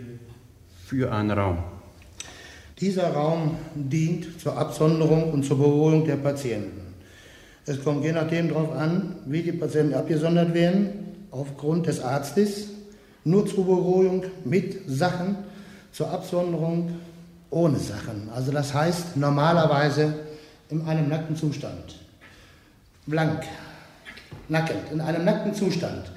für 0.88 1.12
ein 1.12 1.30
Raum? 1.32 1.75
Dieser 2.82 3.14
Raum 3.14 3.56
dient 3.74 4.42
zur 4.42 4.58
Absonderung 4.58 5.32
und 5.32 5.44
zur 5.44 5.58
Beruhigung 5.58 6.06
der 6.06 6.18
Patienten. 6.18 6.94
Es 7.66 7.82
kommt 7.82 8.04
je 8.04 8.12
nachdem 8.12 8.50
darauf 8.50 8.74
an, 8.74 9.16
wie 9.26 9.42
die 9.42 9.54
Patienten 9.54 9.94
abgesondert 9.94 10.54
werden, 10.54 10.90
aufgrund 11.32 11.88
des 11.88 12.02
Arztes, 12.02 12.68
nur 13.24 13.48
zur 13.48 13.66
Beruhigung 13.66 14.26
mit 14.44 14.90
Sachen, 14.90 15.38
zur 15.94 16.12
Absonderung 16.12 17.00
ohne 17.50 17.80
Sachen. 17.80 18.30
Also 18.36 18.52
das 18.52 18.74
heißt 18.74 19.16
normalerweise 19.16 20.14
in 20.70 20.82
einem 20.82 21.08
nackten 21.08 21.38
Zustand. 21.38 21.96
Blank, 23.08 23.44
nackend, 24.50 24.92
in 24.92 25.00
einem 25.00 25.24
nackten 25.24 25.54
Zustand. 25.54 26.12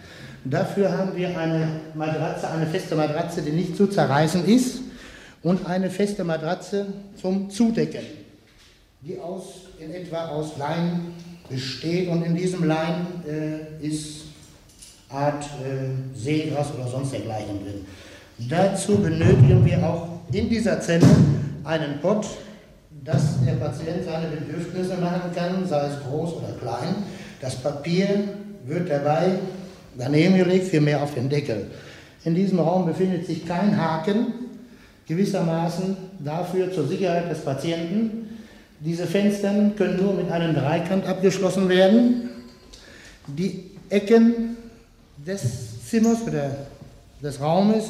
Dafür 0.44 0.90
haben 0.90 1.14
wir 1.14 1.38
eine 1.38 1.80
Matratze, 1.94 2.48
eine 2.48 2.66
feste 2.66 2.96
Matratze, 2.96 3.42
die 3.42 3.52
nicht 3.52 3.76
zu 3.76 3.86
zerreißen 3.86 4.44
ist 4.44 4.88
und 5.43 5.66
eine 5.66 5.91
feste 5.91 6.24
Matratze 6.24 6.86
zum 7.20 7.51
Zudecken, 7.51 8.05
die 9.03 9.18
aus, 9.18 9.45
in 9.78 9.93
etwa 9.93 10.28
aus 10.28 10.57
Leim 10.59 11.12
besteht 11.49 12.09
und 12.09 12.22
in 12.24 12.34
diesem 12.34 12.64
Leim 12.64 13.07
äh, 13.26 13.86
ist 13.86 14.24
Art 15.09 15.45
äh, 15.45 16.18
Seegras 16.18 16.68
oder 16.74 16.89
sonst 16.89 17.12
dergleichen 17.12 17.64
drin. 17.64 17.86
Dazu 18.49 18.99
benötigen 18.99 19.64
wir 19.64 19.82
auch 19.86 20.09
in 20.32 20.49
dieser 20.49 20.80
Zelle 20.80 21.07
einen 21.64 22.01
Pott, 22.01 22.26
dass 23.05 23.43
der 23.45 23.53
Patient 23.53 24.05
seine 24.05 24.28
Bedürfnisse 24.28 24.97
machen 24.97 25.32
kann, 25.34 25.66
sei 25.66 25.86
es 25.86 26.03
groß 26.05 26.34
oder 26.34 26.53
klein. 26.61 26.97
Das 27.41 27.57
Papier 27.57 28.24
wird 28.66 28.91
dabei 28.91 29.39
daneben 29.97 30.36
gelegt, 30.36 30.68
vielmehr 30.68 31.03
auf 31.03 31.14
den 31.14 31.28
Deckel. 31.28 31.70
In 32.24 32.34
diesem 32.34 32.61
Raum 32.61 32.86
befindet 32.86 33.26
sich 33.26 33.47
kein 33.47 33.76
Haken, 33.76 34.26
gewissermaßen 35.09 35.96
dafür 36.20 36.72
zur 36.72 36.86
Sicherheit 36.86 37.30
des 37.30 37.40
Patienten. 37.40 38.38
Diese 38.80 39.06
Fenster 39.06 39.52
können 39.76 39.96
nur 39.96 40.14
mit 40.14 40.30
einem 40.30 40.54
Dreikant 40.54 41.06
abgeschlossen 41.06 41.68
werden. 41.68 42.28
Die 43.26 43.70
Ecken 43.88 44.56
des 45.26 45.86
Zimmers 45.88 46.22
oder 46.26 46.50
des 47.22 47.40
Raumes 47.40 47.86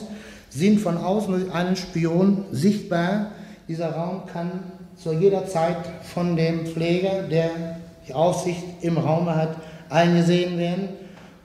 sind 0.48 0.80
von 0.80 0.96
außen 0.96 1.32
durch 1.32 1.52
einen 1.52 1.76
Spion 1.76 2.44
sichtbar. 2.52 3.32
Dieser 3.66 3.90
Raum 3.90 4.22
kann 4.32 4.50
zu 4.96 5.12
jeder 5.12 5.46
Zeit 5.46 5.76
von 6.14 6.36
dem 6.36 6.66
Pfleger, 6.66 7.24
der 7.30 7.50
die 8.06 8.14
Aufsicht 8.14 8.62
im 8.80 8.96
Raum 8.96 9.28
hat, 9.28 9.56
eingesehen 9.90 10.58
werden, 10.58 10.88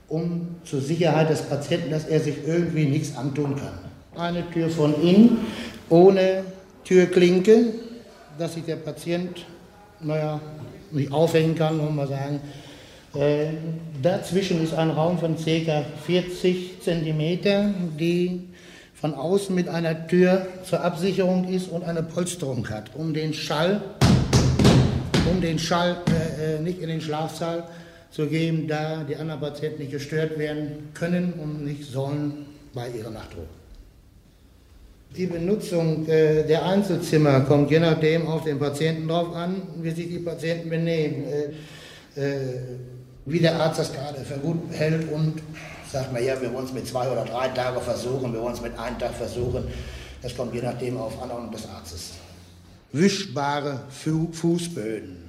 um 0.07 0.55
zur 0.63 0.82
Sicherheit 0.82 1.30
des 1.30 1.41
Patienten, 1.41 1.91
dass 1.91 2.05
er 2.05 2.19
sich 2.19 2.47
irgendwie 2.47 2.86
nichts 2.86 3.17
antun 3.17 3.55
kann. 3.55 3.82
Eine 4.16 4.49
Tür 4.51 4.70
von 4.70 4.93
innen, 5.01 5.39
ohne 5.89 6.43
Türklinke, 6.84 7.66
dass 8.38 8.53
sich 8.53 8.64
der 8.64 8.76
Patient, 8.76 9.45
naja, 10.01 10.39
nicht 10.91 11.11
aufhängen 11.11 11.55
kann, 11.55 11.78
muss 11.78 11.91
man 11.91 12.07
sagen. 12.07 12.39
Äh, 13.16 13.47
dazwischen 14.01 14.64
ist 14.64 14.74
ein 14.74 14.91
Raum 14.91 15.18
von 15.18 15.36
ca. 15.36 15.86
40 16.05 16.82
cm, 16.82 17.97
die 17.97 18.49
von 18.93 19.16
außen 19.16 19.53
mit 19.55 19.68
einer 19.68 20.07
Tür 20.07 20.47
zur 20.64 20.84
Absicherung 20.84 21.47
ist 21.47 21.70
und 21.70 21.84
eine 21.84 22.03
Polsterung 22.03 22.70
hat, 22.70 22.91
um 22.95 23.14
den 23.14 23.34
Schall, 23.34 23.82
um 25.30 25.41
den 25.41 25.57
Schall 25.57 25.97
äh, 26.07 26.55
äh, 26.55 26.59
nicht 26.59 26.80
in 26.80 26.89
den 26.89 27.01
Schlafsaal 27.01 27.68
zu 28.11 28.28
geben, 28.28 28.68
da 28.68 29.03
die 29.03 29.16
anderen 29.16 29.41
Patienten 29.41 29.82
nicht 29.82 29.91
gestört 29.91 30.38
werden 30.38 30.89
können 30.93 31.34
und 31.34 31.66
nicht 31.66 31.91
sollen 31.91 32.45
bei 32.74 32.89
ihrer 32.89 33.09
Nachtruhe. 33.09 33.47
Die 35.16 35.28
Benutzung 35.28 36.07
äh, 36.07 36.43
der 36.43 36.66
Einzelzimmer 36.66 37.41
kommt 37.41 37.70
je 37.70 37.80
nachdem 37.80 38.28
auf 38.28 38.45
den 38.45 38.57
Patienten 38.57 39.07
drauf 39.07 39.36
an, 39.36 39.61
wie 39.80 39.91
sich 39.91 40.07
die 40.07 40.18
Patienten 40.18 40.70
benehmen, 40.70 41.26
äh, 42.16 42.20
äh, 42.20 42.61
wie 43.26 43.39
der 43.39 43.55
Arzt 43.55 43.80
das 43.80 43.93
gerade 43.93 44.22
für 44.22 44.39
gut 44.39 44.57
hält 44.72 45.11
und 45.11 45.36
sagt 45.91 46.11
man, 46.11 46.26
ja, 46.26 46.41
wir 46.41 46.51
wollen 46.51 46.66
es 46.66 46.74
mit 46.74 46.88
zwei 46.88 47.07
oder 47.07 47.26
drei 47.26 47.47
Tagen 47.49 47.80
versuchen, 47.80 48.34
wir 48.34 48.41
wollen 48.41 48.55
es 48.55 48.61
mit 48.61 48.78
einem 48.78 48.97
Tag 48.97 49.14
versuchen. 49.14 49.66
Das 50.24 50.36
kommt 50.36 50.55
je 50.55 50.61
nachdem 50.61 50.97
auf 50.97 51.22
Anordnung 51.22 51.51
des 51.51 51.68
Arztes. 51.70 52.14
Wischbare 52.91 53.82
Fu 53.89 54.30
Fußböden. 54.32 55.22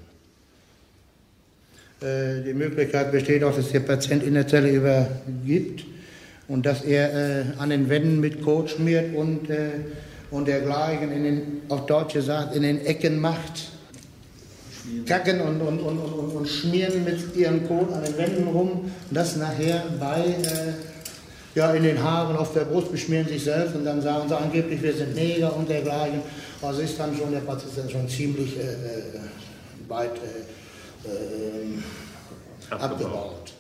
Die 2.01 2.53
Möglichkeit 2.53 3.13
besteht 3.13 3.43
auch, 3.45 3.55
dass 3.57 3.71
der 3.71 3.81
Patient 3.81 4.23
in 4.23 4.35
der 4.35 4.47
Zelle 4.47 4.71
übergibt 4.71 5.85
und 6.49 6.67
dass 6.67 6.83
er 6.83 7.13
äh, 7.15 7.45
an 7.59 7.71
den 7.71 7.89
Wänden 7.89 8.21
mit 8.21 8.43
Kot 8.43 8.71
schmiert 8.71 9.15
und, 9.15 9.49
äh, 9.51 9.71
und 10.31 10.47
dergleichen, 10.47 11.11
in 11.13 11.25
den, 11.25 11.63
auf 11.69 11.87
Deutsch 11.87 12.15
gesagt, 12.15 12.55
in 12.55 12.63
den 12.63 12.85
Ecken 12.85 13.21
macht. 13.21 13.71
Kacken 15.07 15.41
und, 15.41 15.63
und, 15.63 15.81
und, 15.81 15.99
und, 15.99 16.37
und 16.37 16.49
schmieren 16.49 17.05
mit 17.05 17.35
ihren 17.35 17.67
Kot 17.67 17.91
an 17.93 18.05
den 18.05 18.19
Wänden 18.19 18.49
rum 18.49 18.71
und 18.71 19.17
das 19.17 19.37
nachher 19.37 19.83
bei, 19.99 20.21
äh, 20.21 20.75
ja, 21.55 21.73
in 21.73 21.85
den 21.85 22.03
Haaren 22.03 22.37
auf 22.37 22.53
der 22.53 22.67
Brust 22.67 22.93
beschmieren 22.93 23.27
sich 23.27 23.45
selbst 23.45 23.75
und 23.75 23.85
dann 23.85 24.03
sagen 24.03 24.29
sie 24.29 24.37
angeblich, 24.37 24.83
wir 24.83 24.93
sind 24.93 25.15
Neger 25.15 25.57
und 25.57 25.71
dergleichen. 25.71 26.21
Also 26.61 26.83
ist 26.83 26.99
dann 26.99 27.17
schon, 27.17 27.31
der 27.31 27.41
Patient 27.41 27.91
schon 27.91 28.09
ziemlich 28.09 28.59
äh, 28.59 28.63
äh 28.63 29.89
weit 29.89 30.17
äh, 30.17 31.09
äh, 31.09 32.75
abgebaut. 32.75 33.53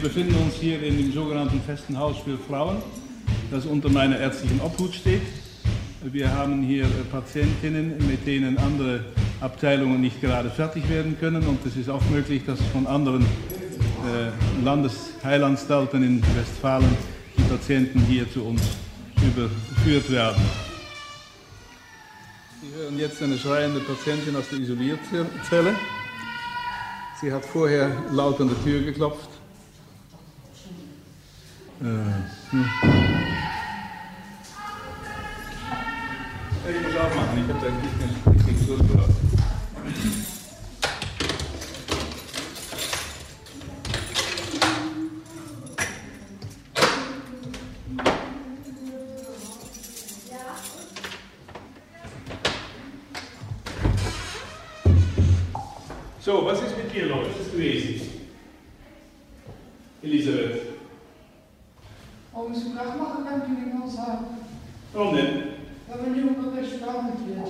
Wir 0.00 0.10
befinden 0.10 0.36
uns 0.36 0.54
hier 0.54 0.80
in 0.80 0.96
dem 0.96 1.12
sogenannten 1.12 1.60
Festen 1.60 1.98
Haus 1.98 2.18
für 2.18 2.38
Frauen, 2.38 2.76
das 3.50 3.66
unter 3.66 3.88
meiner 3.88 4.16
ärztlichen 4.16 4.60
Obhut 4.60 4.94
steht. 4.94 5.22
Wir 6.04 6.32
haben 6.32 6.62
hier 6.62 6.86
Patientinnen, 7.10 7.98
mit 8.06 8.24
denen 8.24 8.58
andere 8.58 9.06
Abteilungen 9.40 10.00
nicht 10.00 10.20
gerade 10.20 10.50
fertig 10.50 10.88
werden 10.88 11.18
können 11.18 11.44
und 11.48 11.66
es 11.66 11.76
ist 11.76 11.90
auch 11.90 12.02
möglich, 12.10 12.42
dass 12.46 12.60
von 12.72 12.86
anderen 12.86 13.22
äh, 13.22 14.64
Landesheilanstalten 14.64 16.04
in 16.04 16.22
Westfalen 16.36 16.96
die 17.36 17.42
Patienten 17.42 17.98
hier 18.02 18.30
zu 18.30 18.44
uns 18.44 18.62
überführt 19.16 20.12
werden. 20.12 20.40
Sie 22.62 22.80
hören 22.80 22.96
jetzt 23.00 23.20
eine 23.20 23.36
schreiende 23.36 23.80
Patientin 23.80 24.36
aus 24.36 24.48
der 24.48 24.60
Isolierzelle. 24.60 25.74
Sie 27.20 27.32
hat 27.32 27.44
vorher 27.44 27.90
laut 28.12 28.40
an 28.40 28.48
der 28.48 28.62
Tür 28.62 28.80
geklopft. 28.82 29.37
Ich 31.80 31.84
muss 31.84 31.94
aufmachen, 36.96 37.38
ich 37.38 37.48
habe 37.48 37.60
da 37.62 37.70
nicht 37.70 37.98
mehr 37.98 38.08
durchgelassen. 38.66 39.14
So, 56.20 56.44
was 56.44 56.60
ist 56.60 56.76
mit 56.76 56.92
dir 56.92 57.06
los? 57.06 57.28
Gewesen? 57.52 58.00
Elisabeth. 60.02 60.77
Warum 62.38 62.52
ist 62.52 62.72
Krach 62.72 62.94
machen 62.96 63.24
kann, 63.24 63.42
die 63.48 63.66
ich 63.68 63.74
mal 63.74 63.88
sagen. 63.88 64.26
Warum 64.92 65.16
denn? 65.16 65.26
Weil 65.88 65.98
mein 66.02 66.14
Junge 66.14 66.56
recht 66.56 66.74
damit 66.80 67.18
wird. 67.26 67.48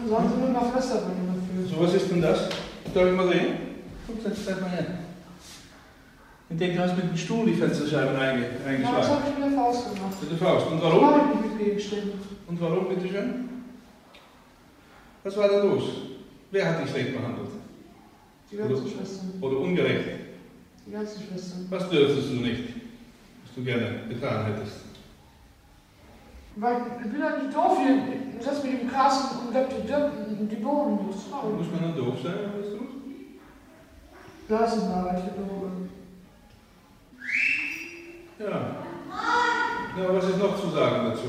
Und 0.00 0.08
sagen 0.08 0.30
sie 0.30 0.40
mir 0.40 0.48
mal 0.48 0.70
Fresser, 0.70 1.02
wenn 1.04 1.20
ich 1.20 1.68
dafür. 1.68 1.76
So, 1.76 1.84
was 1.84 1.94
ist 1.94 2.10
denn 2.10 2.22
das? 2.22 2.48
Darf 2.94 3.06
ich 3.06 3.12
mal 3.14 3.28
sehen? 3.28 3.46
Guck, 4.06 4.22
setz 4.22 4.46
dich 4.46 4.60
mal 4.62 4.70
hin. 4.70 4.86
Ich 6.48 6.56
denke, 6.56 6.76
du 6.78 6.82
hast 6.82 6.96
mit 6.96 7.10
dem 7.10 7.16
Stuhl 7.18 7.44
die 7.44 7.52
Fensterscheiben 7.52 8.16
einge 8.16 8.46
eingeschlagen. 8.66 8.82
Ja, 8.82 8.98
das 8.98 9.10
habe 9.10 9.22
ich 9.28 9.44
mit 9.44 9.52
der 9.52 9.58
Faust 9.58 9.94
gemacht. 9.94 10.22
Mit 10.22 10.30
der 10.30 10.38
Faust. 10.38 10.66
Und 10.66 10.82
Das 10.82 10.92
warum? 10.92 11.20
ich 11.20 11.40
nicht 11.42 11.58
mit 11.58 11.66
Gegenständen. 11.66 12.20
Und 12.48 12.60
warum, 12.62 12.88
bitteschön? 12.88 13.48
Was 15.22 15.36
war 15.36 15.48
da 15.48 15.62
los? 15.62 15.82
Wer 16.50 16.66
hat 16.66 16.82
dich 16.82 16.90
schlecht 16.90 17.14
behandelt? 17.14 17.50
Die 18.50 18.56
ganzen 18.56 18.88
Schwestern. 18.88 19.32
Oder 19.42 19.58
ungerecht? 19.58 20.08
Die 20.86 20.92
ganzen 20.92 21.22
Schwestern. 21.22 21.66
Was 21.68 21.90
dürftest 21.90 22.30
du 22.30 22.36
nicht, 22.36 22.79
was 23.50 23.56
du 23.56 23.64
gerne 23.64 24.00
getan 24.08 24.44
hättest? 24.46 24.84
Weil 26.56 26.76
ich 27.04 27.10
bin 27.10 27.20
ja 27.20 27.36
nicht 27.36 27.56
doof 27.56 27.78
hier. 27.78 27.98
Ich 28.38 28.44
setze 28.44 28.66
mich 28.66 28.82
im 28.82 28.88
Gras 28.88 29.34
und 29.46 30.50
die, 30.50 30.56
Bohnen 30.56 31.06
los. 31.06 31.16
Muss 31.56 31.70
man 31.72 31.82
dann 31.82 31.96
doof 31.96 32.14
sein, 32.22 32.34
wenn 32.40 32.50
man 32.50 32.60
das 32.60 32.70
tut? 32.70 32.88
Das 34.48 34.76
ist 34.76 34.88
mal 34.88 35.04
welche 35.04 35.30
Bohnen. 35.30 35.90
Ja. 38.38 38.76
Ja, 39.98 40.14
was 40.14 40.28
ist 40.28 40.38
noch 40.38 40.60
zu 40.60 40.70
sagen 40.70 41.10
dazu? 41.10 41.24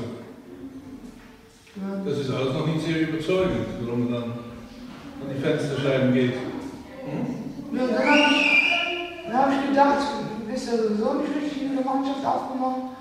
Das 2.04 2.18
ist 2.18 2.30
alles 2.30 2.54
noch 2.54 2.66
nicht 2.66 2.84
sehr 2.84 3.08
überzeugend, 3.08 3.66
warum 3.82 4.10
man 4.10 4.12
dann 4.12 4.30
an 4.32 5.34
die 5.34 5.40
Fensterscheiben 5.40 6.12
geht. 6.12 6.34
Hm? 6.34 7.76
Ja, 7.76 7.86
dann 7.86 8.06
habe 8.06 8.18
ich, 8.18 9.32
hab 9.32 9.50
ich 9.50 9.68
gedacht, 9.68 10.06
du 10.40 10.52
bist 10.52 10.66
ja 10.66 10.76
sowieso 10.76 11.14
nicht 11.14 11.34
richtig 11.34 11.51
Gemeinschaft 11.76 12.24
aufgenommen. 12.24 12.96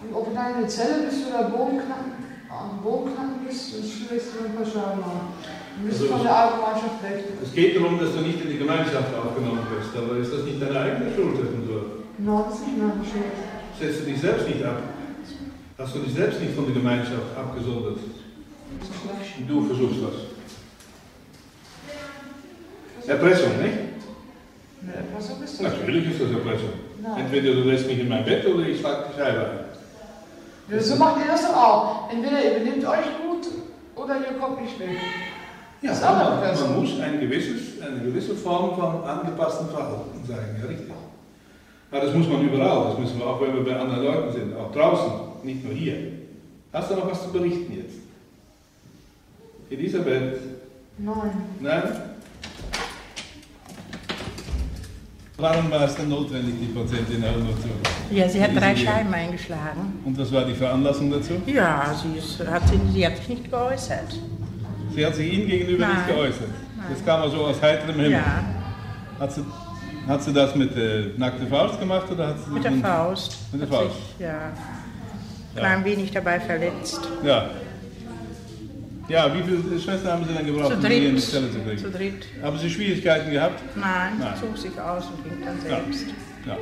Und 0.00 0.14
ob 0.14 0.28
du 0.28 0.34
dann 0.34 0.54
in 0.54 0.60
der 0.60 0.68
Zelle 0.68 1.06
bist 1.08 1.28
oder 1.28 1.48
Bodenknacken, 1.48 2.12
am 2.50 2.78
Bodenknacken 2.82 3.44
bist, 3.46 3.74
das 3.74 3.84
schlägst 3.90 4.34
du 4.34 4.44
ein 4.46 4.54
paar 4.54 4.66
Scheiben 4.66 5.02
an. 5.02 5.32
Du 5.76 5.88
bist 5.88 6.00
Also 6.02 6.12
von 6.14 6.22
der 6.22 6.36
Allgemeinschaft 6.36 7.02
weg. 7.02 7.24
Es 7.42 7.52
geht 7.52 7.76
darum, 7.76 7.98
dass 7.98 8.12
du 8.14 8.20
nicht 8.20 8.40
in 8.40 8.50
die 8.50 8.58
Gemeinschaft 8.58 9.10
aufgenommen 9.14 9.66
wirst, 9.74 9.90
aber 9.96 10.18
ist 10.18 10.32
das 10.32 10.44
nicht 10.44 10.62
deine 10.62 10.78
eigene 10.78 11.10
Schuld, 11.14 11.34
Effenburg? 11.40 12.06
Genau, 12.18 12.46
das 12.46 12.60
ist 12.60 12.66
nicht 12.68 12.78
meine 12.78 13.02
Schuld. 13.02 13.34
Setzt 13.80 14.00
du 14.00 14.04
dich 14.06 14.20
selbst 14.20 14.46
nicht 14.48 14.62
ab? 14.62 14.78
Hast 15.78 15.94
du 15.94 15.98
dich 15.98 16.14
selbst 16.14 16.40
nicht 16.40 16.54
von 16.54 16.66
der 16.66 16.74
Gemeinschaft 16.74 17.36
abgesondert? 17.36 17.98
Du 19.48 19.66
versuchst 19.66 19.98
was. 20.02 20.14
Erpressung, 23.08 23.50
nicht? 23.60 23.83
Was 25.14 25.28
bist 25.28 25.60
du? 25.60 25.62
Natürlich 25.64 26.10
ist 26.10 26.20
das 26.20 26.30
Erpressung. 26.30 26.70
Nein. 27.02 27.24
Entweder 27.24 27.54
du 27.54 27.60
lässt 27.62 27.86
mich 27.86 27.98
in 27.98 28.08
mein 28.08 28.24
Bett 28.24 28.46
oder 28.46 28.66
ich 28.66 28.80
schlag 28.80 29.10
die 29.10 29.18
Scheibe 29.18 29.50
ein. 30.70 30.80
So 30.80 30.96
macht 30.96 31.20
ihr 31.20 31.30
das 31.30 31.42
doch 31.42 31.56
auch. 31.56 32.10
Entweder 32.10 32.42
ihr 32.42 32.58
benehmt 32.58 32.84
euch 32.84 33.06
gut 33.22 33.46
oder 33.96 34.16
ihr 34.16 34.38
kommt 34.38 34.62
nicht 34.62 34.78
weg. 34.78 34.96
Ja, 35.82 35.90
das 35.90 35.98
ist 35.98 36.04
auch 36.04 36.18
man, 36.18 36.70
man 36.70 36.80
muss 36.80 37.00
ein 37.00 37.20
gewisses, 37.20 37.82
eine 37.82 38.00
gewisse 38.00 38.34
Form 38.34 38.74
von 38.74 39.04
angepassten 39.04 39.68
Verhalten 39.68 40.24
zeigen, 40.26 40.56
ja 40.60 40.66
richtig. 40.66 40.90
Aber 41.90 42.06
das 42.06 42.14
muss 42.14 42.26
man 42.26 42.42
überall, 42.42 42.88
das 42.88 42.98
müssen 42.98 43.18
wir 43.18 43.26
auch, 43.26 43.40
wenn 43.40 43.54
wir 43.54 43.64
bei 43.64 43.78
anderen 43.78 44.02
Leuten 44.02 44.32
sind, 44.32 44.56
auch 44.56 44.72
draußen, 44.72 45.12
nicht 45.42 45.62
nur 45.62 45.74
hier. 45.74 46.12
Hast 46.72 46.90
du 46.90 46.96
noch 46.96 47.10
was 47.10 47.22
zu 47.22 47.32
berichten 47.32 47.72
jetzt? 47.76 47.98
Elisabeth? 49.70 50.40
Nein. 50.98 51.30
Nein? 51.60 51.82
Warum 55.36 55.68
war 55.68 55.82
es 55.82 55.96
denn 55.96 56.08
notwendig, 56.08 56.54
die 56.60 56.66
Patientin 56.66 57.22
zu 57.22 58.14
Ja, 58.14 58.28
sie 58.28 58.40
hat 58.40 58.54
drei? 58.54 58.76
Scheiben 58.76 59.12
eingeschlagen. 59.12 60.00
Und 60.04 60.16
was 60.16 60.32
war 60.32 60.44
die 60.44 60.54
Veranlassung 60.54 61.10
dazu? 61.10 61.34
Ja, 61.46 61.92
sie, 62.00 62.18
ist, 62.18 62.46
hat, 62.48 62.68
sie, 62.68 62.78
sie 62.92 63.04
hat 63.04 63.16
sich 63.16 63.28
nicht 63.28 63.50
geäußert. 63.50 64.16
Sie 64.94 65.04
hat 65.04 65.14
sich 65.16 65.32
Ihnen 65.32 65.48
gegenüber 65.48 65.88
nicht 65.88 66.06
Nein. 66.06 66.16
geäußert. 66.16 66.48
Nein. 66.76 66.86
Das 66.88 67.04
kam 67.04 67.22
also 67.22 67.46
aus 67.46 67.60
heiterem 67.60 67.96
Himmel. 67.96 68.12
Ja. 68.12 68.44
Hat 69.18 69.32
sie, 69.32 69.44
hat 70.06 70.22
sie 70.22 70.32
das 70.32 70.54
mit 70.54 70.76
der 70.76 71.06
nackten 71.16 71.48
Faust 71.48 71.80
gemacht 71.80 72.08
oder 72.12 72.28
hat 72.28 72.36
sie 72.44 72.50
Mit 72.52 72.62
der 72.64 72.72
Faust. 72.72 73.36
Mit 73.50 73.62
der 73.62 73.68
Faust. 73.68 73.96
Sich, 74.18 74.26
ja, 74.26 74.52
klein 75.56 75.84
wenig 75.84 76.12
dabei 76.12 76.38
verletzt. 76.38 77.00
Ja. 77.24 77.50
Ja, 79.08 79.34
wie 79.34 79.42
viele 79.42 79.78
Schwestern 79.80 80.12
haben 80.12 80.24
Sie 80.26 80.34
denn 80.34 80.46
gebraucht, 80.46 80.70
Zu 80.70 80.76
um 80.76 80.82
Sie 80.82 81.06
in 81.06 81.14
die. 81.16 81.20
Zelle 81.22 81.52
zu 81.52 81.58
kriegen? 81.60 81.78
Zu 81.78 81.90
dritt. 81.90 82.26
Haben 82.42 82.58
Sie 82.58 82.70
Schwierigkeiten 82.70 83.30
gehabt? 83.30 83.60
Nein, 83.76 84.12
Nein. 84.18 84.32
sie 84.34 84.40
zog 84.46 84.56
sich 84.56 84.80
aus 84.80 85.04
und 85.06 85.22
ging 85.24 85.44
dann 85.44 85.56
Ja. 85.70 85.76
selbst. 85.76 86.06
Ja. 86.46 86.56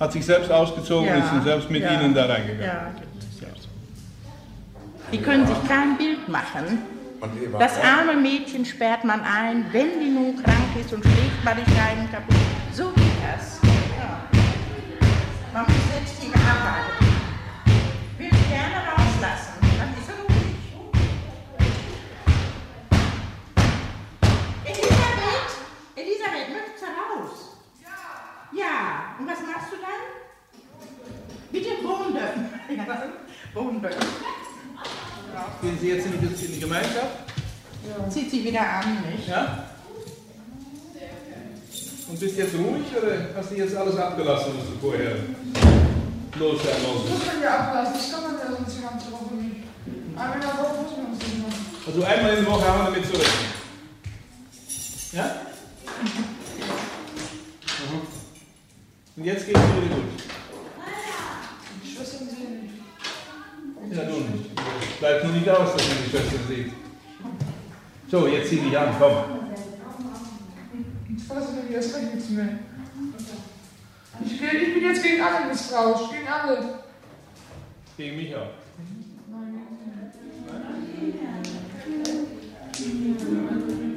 Hat 0.00 0.12
sich 0.12 0.26
selbst 0.26 0.50
ausgezogen 0.50 1.08
und 1.10 1.18
ist 1.20 1.30
dann 1.32 1.44
selbst 1.44 1.70
mit 1.70 1.82
ja. 1.82 1.92
Ihnen 2.00 2.14
da 2.14 2.26
reingegangen. 2.26 2.62
Ja. 2.64 2.90
Die 5.12 5.18
können 5.18 5.46
sich 5.46 5.56
kein 5.68 5.96
Bild 5.96 6.28
machen. 6.28 6.78
Das 7.58 7.72
arme 7.82 8.20
Mädchen 8.20 8.64
sperrt 8.64 9.04
man 9.04 9.20
ein, 9.20 9.64
wenn 9.72 10.00
die 10.00 10.10
nun 10.10 10.36
krank 10.42 10.56
ist 10.78 10.92
und 10.92 11.02
schlägt 11.04 11.44
mal 11.44 11.54
die 11.54 11.70
Scheiben 11.70 12.10
kaputt. 12.10 12.36
So 12.72 12.88
geht 12.90 13.04
das. 13.22 13.60
Ja. 13.98 14.18
Man 15.54 15.62
muss 15.62 15.74
selbst 15.92 16.22
die 16.22 16.28
bearbeiten. 16.28 17.03
Elisabeth, 26.14 26.48
möchtest 26.54 26.82
du 26.82 26.86
raus? 26.86 27.58
Ja. 27.82 27.98
Ja, 28.58 29.16
und 29.18 29.26
was 29.26 29.38
machst 29.40 29.72
du 29.72 29.76
dann? 29.82 30.02
Bitte 31.50 31.70
Bohnen. 31.82 32.50
Ja, 32.76 33.02
Bohnen. 33.52 33.80
Gehen 35.62 35.78
Sie 35.80 35.88
jetzt 35.90 36.06
in 36.06 36.12
die, 36.20 36.44
in 36.44 36.52
die 36.54 36.60
Gemeinschaft? 36.60 37.16
Zieht 38.08 38.30
sie 38.30 38.44
wieder 38.44 38.60
an, 38.60 39.02
nicht? 39.10 39.28
Ja? 39.28 39.64
Und 42.08 42.20
bist 42.20 42.36
jetzt 42.38 42.54
ruhig 42.54 42.84
oder 42.96 43.16
hast 43.36 43.50
du 43.50 43.54
jetzt 43.56 43.76
alles 43.76 43.96
abgelassen, 43.96 44.52
was 44.58 44.66
du 44.66 44.78
vorher 44.80 45.16
loswerden 46.38 46.82
Das 46.82 46.94
wolltest? 46.94 47.10
muss 47.14 47.26
man 47.26 47.42
ja 47.42 47.58
ablassen, 47.58 47.94
das 47.94 48.10
kann 48.12 48.22
man 48.22 48.32
ja 48.40 48.56
sonst 48.56 48.76
die 48.78 48.82
ganze 48.82 49.12
Woche 49.12 49.34
nicht. 49.34 49.56
Einmal 50.16 50.34
in 50.34 50.40
der 50.40 50.50
Woche 50.50 50.82
muss 50.82 50.96
man 50.96 51.18
das 51.18 51.28
nicht 51.28 51.42
machen. 51.42 51.66
Also 51.86 52.02
einmal 52.04 52.30
in 52.36 52.44
der 52.44 52.52
Woche 52.52 52.66
haben 52.68 52.78
wir 52.78 52.84
damit 52.86 53.06
zu 53.06 53.12
rechnen. 53.12 53.50
Ja? 55.12 55.36
Und 59.16 59.24
jetzt 59.24 59.46
geht 59.46 59.56
es 59.56 59.62
wieder 59.62 59.94
gut. 59.94 60.04
Die 61.84 61.88
Schwestern 61.94 62.28
sehen 62.28 62.62
nicht. 62.62 63.96
Ja, 63.96 64.04
nun 64.08 64.30
nicht. 64.32 64.98
Bleibt 64.98 65.24
nur 65.24 65.32
nicht 65.34 65.48
aus, 65.48 65.72
dass 65.76 65.88
man 65.88 65.96
die 66.04 66.10
Schwester 66.10 66.36
sieht. 66.48 66.72
So, 68.10 68.26
jetzt 68.26 68.48
zieh 68.50 68.56
dich 68.60 68.76
an, 68.78 68.94
komm. 68.98 69.12
Ich 71.16 71.28
weiß 71.30 71.48
nicht, 71.52 71.68
wie 71.68 71.74
das 71.74 71.94
recht 71.94 72.14
nichts 72.14 72.30
mehr. 72.30 72.58
Ich, 74.24 74.38
geh- 74.38 74.56
ich 74.58 74.74
bin 74.74 74.82
jetzt 74.84 75.02
gegen 75.02 75.22
alle 75.22 75.46
misstrauisch, 75.48 76.10
gegen 76.10 76.28
alle. 76.28 76.78
Gegen 77.96 78.16
mich 78.16 78.34
auch. 78.36 78.50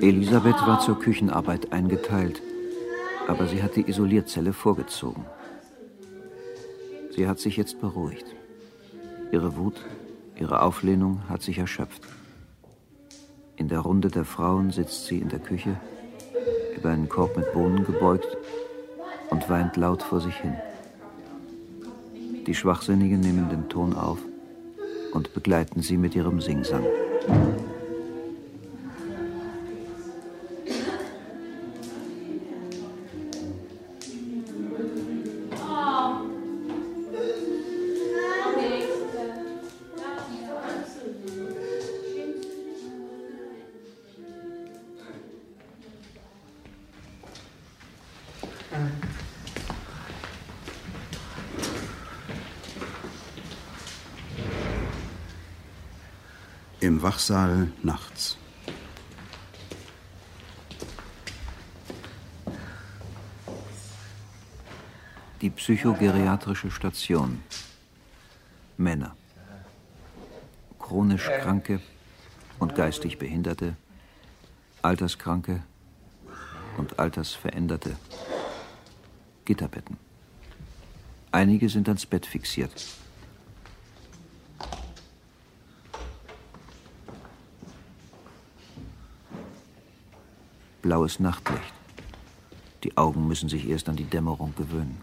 Elisabeth 0.01 0.55
war 0.67 0.79
zur 0.79 0.99
Küchenarbeit 0.99 1.71
eingeteilt, 1.73 2.41
aber 3.27 3.45
sie 3.45 3.61
hat 3.61 3.75
die 3.75 3.87
Isolierzelle 3.87 4.53
vorgezogen. 4.53 5.25
Sie 7.11 7.27
hat 7.27 7.39
sich 7.39 7.57
jetzt 7.57 7.79
beruhigt. 7.81 8.25
Ihre 9.31 9.57
Wut, 9.57 9.85
ihre 10.39 10.61
Auflehnung 10.61 11.21
hat 11.27 11.41
sich 11.41 11.57
erschöpft. 11.57 12.01
In 13.57 13.67
der 13.67 13.79
Runde 13.79 14.09
der 14.09 14.23
Frauen 14.23 14.71
sitzt 14.71 15.07
sie 15.07 15.17
in 15.17 15.29
der 15.29 15.39
Küche, 15.39 15.75
über 16.77 16.89
einen 16.89 17.09
Korb 17.09 17.35
mit 17.35 17.51
Bohnen 17.53 17.83
gebeugt 17.85 18.37
und 19.29 19.49
weint 19.49 19.75
laut 19.75 20.03
vor 20.03 20.21
sich 20.21 20.35
hin. 20.35 20.55
Die 22.45 22.55
Schwachsinnigen 22.55 23.19
nehmen 23.19 23.49
den 23.49 23.67
Ton 23.67 23.93
auf 23.93 24.19
und 25.11 25.33
begleiten 25.33 25.81
sie 25.81 25.97
mit 25.97 26.15
ihrem 26.15 26.39
Singsang. 26.39 26.85
Wachsaal 57.17 57.71
nachts. 57.81 58.37
Die 65.41 65.49
psychogeriatrische 65.49 66.69
Station. 66.69 67.41
Männer. 68.77 69.15
Chronisch 70.77 71.27
Kranke 71.41 71.81
und 72.59 72.75
geistig 72.75 73.17
Behinderte, 73.17 73.75
Alterskranke 74.83 75.63
und 76.77 76.99
Altersveränderte. 76.99 77.95
Gitterbetten. 79.45 79.97
Einige 81.31 81.67
sind 81.69 81.87
ans 81.87 82.05
Bett 82.05 82.27
fixiert. 82.27 82.85
Blaues 90.87 91.19
Nachtlicht. 91.19 91.73
Die 92.85 92.95
Augen 92.95 93.27
müssen 93.27 93.49
sich 93.49 93.67
erst 93.67 93.89
an 93.89 93.97
die 93.97 94.05
Dämmerung 94.05 94.53
gewöhnen. 94.55 94.97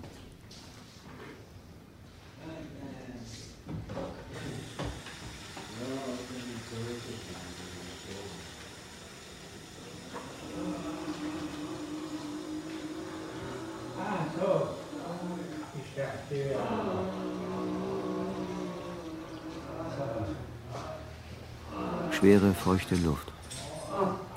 Schwere, 22.10 22.54
feuchte 22.54 22.96
Luft. 22.96 23.30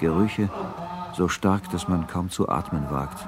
Gerüche 0.01 0.49
so 1.17 1.27
stark, 1.27 1.71
dass 1.71 1.87
man 1.87 2.05
kaum 2.05 2.29
zu 2.29 2.47
atmen 2.47 2.91
wagt, 2.91 3.27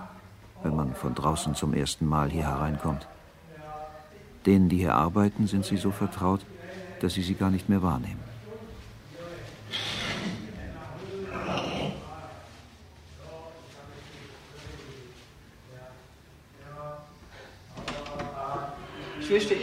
wenn 0.61 0.75
man 0.75 0.93
von 0.93 1.15
draußen 1.15 1.55
zum 1.55 1.73
ersten 1.73 2.05
Mal 2.05 2.29
hier 2.29 2.43
hereinkommt. 2.43 3.07
Denen, 4.45 4.69
die 4.69 4.77
hier 4.77 4.93
arbeiten, 4.93 5.47
sind 5.47 5.65
sie 5.65 5.77
so 5.77 5.89
vertraut, 5.89 6.41
dass 7.01 7.15
sie 7.15 7.23
sie 7.23 7.33
gar 7.33 7.49
nicht 7.49 7.67
mehr 7.67 7.81
wahrnehmen. 7.81 8.23
Schwester 19.19 19.55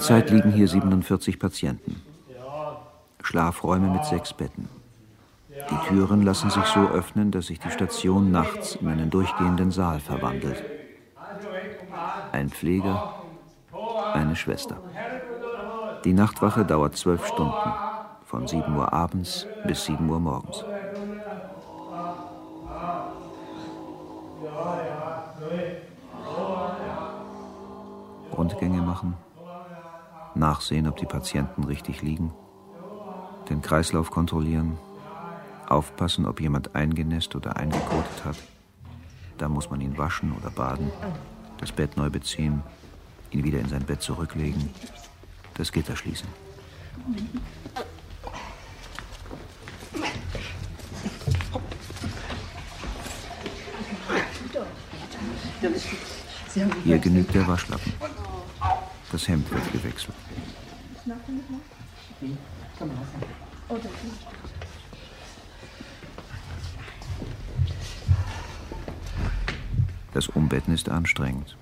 Zurzeit 0.00 0.30
liegen 0.30 0.50
hier 0.50 0.66
47 0.66 1.38
Patienten. 1.38 2.00
Schlafräume 3.22 3.90
mit 3.90 4.02
sechs 4.06 4.32
Betten. 4.32 4.66
Die 5.50 5.88
Türen 5.88 6.22
lassen 6.22 6.48
sich 6.48 6.64
so 6.64 6.88
öffnen, 6.88 7.30
dass 7.30 7.48
sich 7.48 7.60
die 7.60 7.70
Station 7.70 8.30
nachts 8.30 8.76
in 8.76 8.88
einen 8.88 9.10
durchgehenden 9.10 9.70
Saal 9.70 10.00
verwandelt. 10.00 10.64
Ein 12.32 12.48
Pfleger, 12.48 13.12
eine 14.14 14.36
Schwester. 14.36 14.78
Die 16.06 16.14
Nachtwache 16.14 16.64
dauert 16.64 16.96
zwölf 16.96 17.26
Stunden, 17.26 17.74
von 18.24 18.48
7 18.48 18.74
Uhr 18.74 18.90
abends 18.94 19.46
bis 19.66 19.84
7 19.84 20.08
Uhr 20.08 20.18
morgens. 20.18 20.64
Rundgänge 28.32 28.80
machen, 28.80 29.14
nachsehen, 30.40 30.88
ob 30.88 30.96
die 30.96 31.06
Patienten 31.06 31.62
richtig 31.62 32.02
liegen, 32.02 32.32
den 33.48 33.62
Kreislauf 33.62 34.10
kontrollieren, 34.10 34.76
aufpassen, 35.68 36.26
ob 36.26 36.40
jemand 36.40 36.74
eingenässt 36.74 37.36
oder 37.36 37.56
eingekotet 37.56 38.24
hat. 38.24 38.36
Da 39.38 39.48
muss 39.48 39.70
man 39.70 39.80
ihn 39.80 39.96
waschen 39.96 40.32
oder 40.32 40.50
baden, 40.50 40.90
das 41.58 41.70
Bett 41.70 41.96
neu 41.96 42.10
beziehen, 42.10 42.62
ihn 43.30 43.44
wieder 43.44 43.60
in 43.60 43.68
sein 43.68 43.84
Bett 43.84 44.02
zurücklegen, 44.02 44.70
das 45.54 45.70
Gitter 45.70 45.94
schließen. 45.94 46.28
Hier 56.84 56.98
genügt 56.98 57.34
der 57.34 57.46
Waschlappen. 57.46 57.92
Das 59.20 59.28
Hemd 59.28 59.50
wird 59.50 59.70
gewechselt. 59.70 60.14
Das 70.14 70.28
Umbetten 70.28 70.72
ist 70.72 70.88
anstrengend. 70.88 71.54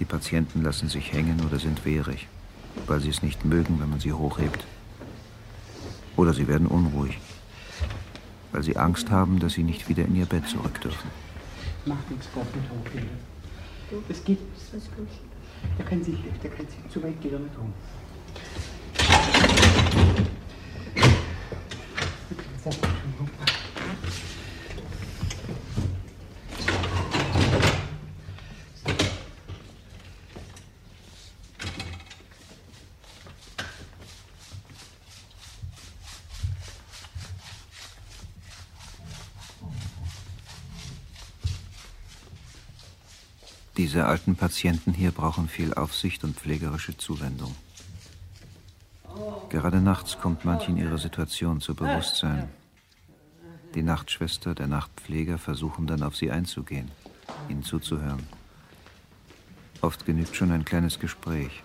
Die 0.00 0.04
Patienten 0.04 0.62
lassen 0.62 0.90
sich 0.90 1.14
hängen 1.14 1.40
oder 1.46 1.58
sind 1.58 1.86
wehrig, 1.86 2.28
weil 2.86 3.00
sie 3.00 3.08
es 3.08 3.22
nicht 3.22 3.46
mögen, 3.46 3.80
wenn 3.80 3.88
man 3.88 4.00
sie 4.00 4.12
hochhebt. 4.12 4.62
Oder 6.18 6.34
sie 6.34 6.46
werden 6.46 6.66
unruhig, 6.66 7.18
weil 8.52 8.62
sie 8.62 8.76
Angst 8.76 9.10
haben, 9.10 9.38
dass 9.38 9.54
sie 9.54 9.62
nicht 9.62 9.88
wieder 9.88 10.04
in 10.04 10.14
ihr 10.14 10.26
Bett 10.26 10.46
zurück 10.46 10.78
dürfen. 10.82 11.08
Macht 11.86 12.10
nichts, 12.10 12.28
Gott 12.34 12.54
nicht 12.54 12.70
hochgehen. 12.70 13.08
Das 14.08 14.22
geht. 14.22 14.40
Das 14.72 14.82
ist 14.82 14.94
gut. 14.94 15.08
Der 15.78 15.86
kann 15.86 16.02
sich, 16.02 16.16
der 16.42 16.50
kann 16.50 16.66
sich 16.66 16.88
zu 16.88 17.02
weit 17.02 17.20
geht 17.20 17.32
er 17.32 17.38
nicht 17.38 17.56
um. 17.56 17.72
Diese 43.90 44.06
alten 44.06 44.36
Patienten 44.36 44.92
hier 44.92 45.10
brauchen 45.10 45.48
viel 45.48 45.74
Aufsicht 45.74 46.22
und 46.22 46.36
pflegerische 46.36 46.96
Zuwendung. 46.96 47.56
Gerade 49.48 49.80
nachts 49.80 50.16
kommt 50.16 50.44
manch 50.44 50.68
in 50.68 50.76
ihrer 50.76 50.96
Situation 50.96 51.60
zu 51.60 51.74
Bewusstsein. 51.74 52.48
Die 53.74 53.82
Nachtschwester, 53.82 54.54
der 54.54 54.68
Nachtpfleger 54.68 55.38
versuchen 55.38 55.88
dann 55.88 56.04
auf 56.04 56.14
sie 56.14 56.30
einzugehen, 56.30 56.88
ihnen 57.48 57.64
zuzuhören. 57.64 58.22
Oft 59.80 60.06
genügt 60.06 60.36
schon 60.36 60.52
ein 60.52 60.64
kleines 60.64 61.00
Gespräch, 61.00 61.64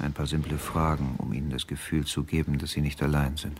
ein 0.00 0.12
paar 0.12 0.26
simple 0.26 0.58
Fragen, 0.58 1.14
um 1.16 1.32
ihnen 1.32 1.48
das 1.48 1.66
Gefühl 1.66 2.04
zu 2.04 2.24
geben, 2.24 2.58
dass 2.58 2.72
sie 2.72 2.82
nicht 2.82 3.02
allein 3.02 3.38
sind. 3.38 3.58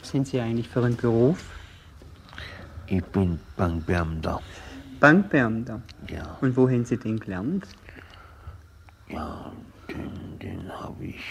Was 0.00 0.10
sind 0.10 0.26
Sie 0.26 0.40
eigentlich 0.40 0.68
für 0.68 0.84
einen 0.84 0.96
Beruf? 0.96 1.44
Ich 2.88 3.04
bin 3.04 3.38
Bankbeamter. 3.56 4.42
Bankbeamter? 5.00 5.82
Ja. 6.08 6.38
Und 6.40 6.56
wo 6.56 6.68
haben 6.68 6.84
Sie 6.84 6.96
den 6.96 7.20
gelernt? 7.20 7.66
Ja, 9.08 9.52
den, 9.88 10.38
den 10.38 10.72
habe 10.72 11.04
ich 11.04 11.24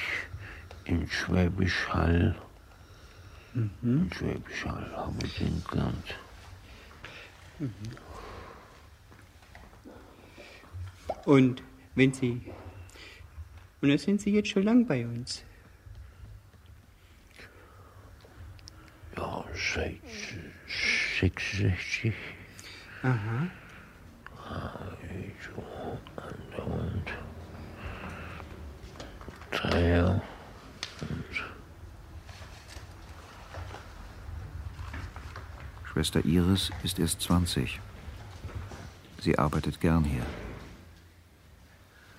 in 0.86 1.07
Schwäbisch 1.07 1.88
Hall. 1.89 2.36
Mhm. 3.53 3.72
In 3.84 4.11
Schwäbisch 4.13 4.65
Hall 4.65 4.91
habe 4.95 5.15
ich 5.24 5.38
den 5.38 5.63
gelernt. 5.70 6.15
Mhm. 7.59 7.72
Und 11.26 11.63
wenn 11.95 12.13
Sie. 12.13 12.41
Und 13.82 13.89
da 13.89 13.97
sind 13.97 14.22
Sie 14.22 14.32
jetzt 14.32 14.49
schon 14.49 14.63
lang 14.63 14.86
bei 14.88 15.05
uns. 15.05 15.43
Ja, 19.15 19.43
seit 19.53 19.99
66. 21.20 22.13
Schwester 35.86 36.26
Iris 36.26 36.70
ist 36.84 36.99
erst 36.99 37.22
20. 37.22 37.80
Sie 39.22 39.39
arbeitet 39.39 39.80
gern 39.80 40.03
hier. 40.03 40.26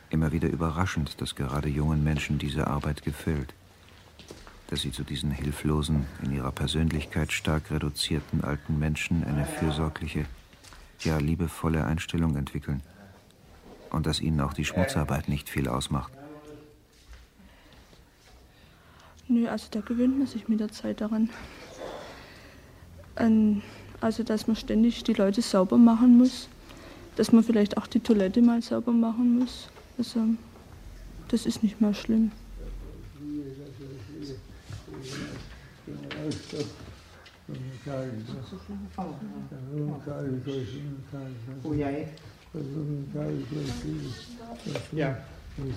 Immer 0.08 0.32
wieder 0.32 0.48
überraschend, 0.48 1.20
dass 1.20 1.34
gerade 1.34 1.68
jungen 1.68 2.02
Menschen 2.02 2.38
diese 2.38 2.66
Arbeit 2.66 3.02
gefällt. 3.02 3.52
Dass 4.68 4.80
sie 4.80 4.92
zu 4.92 5.04
diesen 5.04 5.32
hilflosen, 5.32 6.06
in 6.22 6.32
ihrer 6.32 6.52
Persönlichkeit 6.52 7.30
stark 7.30 7.70
reduzierten 7.70 8.42
alten 8.42 8.78
Menschen 8.78 9.22
eine 9.24 9.44
fürsorgliche, 9.44 10.24
ja 11.04 11.18
liebevolle 11.18 11.84
Einstellung 11.84 12.36
entwickeln. 12.36 12.82
Und 13.90 14.06
dass 14.06 14.20
ihnen 14.20 14.40
auch 14.40 14.52
die 14.52 14.64
Schmutzarbeit 14.64 15.28
nicht 15.28 15.48
viel 15.48 15.68
ausmacht. 15.68 16.12
Nö, 19.28 19.46
also 19.48 19.66
da 19.70 19.80
gewöhnt 19.80 20.18
man 20.18 20.26
sich 20.26 20.48
mit 20.48 20.60
der 20.60 20.70
Zeit 20.70 21.00
daran. 21.00 21.30
An, 23.14 23.62
also, 24.00 24.22
dass 24.22 24.46
man 24.46 24.56
ständig 24.56 25.04
die 25.04 25.12
Leute 25.12 25.42
sauber 25.42 25.76
machen 25.76 26.18
muss. 26.18 26.48
Dass 27.16 27.32
man 27.32 27.42
vielleicht 27.42 27.76
auch 27.76 27.86
die 27.86 28.00
Toilette 28.00 28.40
mal 28.40 28.62
sauber 28.62 28.92
machen 28.92 29.38
muss. 29.38 29.68
Also, 29.98 30.20
das 31.28 31.46
ist 31.46 31.62
nicht 31.62 31.80
mehr 31.80 31.94
schlimm. 31.94 32.30
Oh 41.64 41.72
ja, 41.72 41.88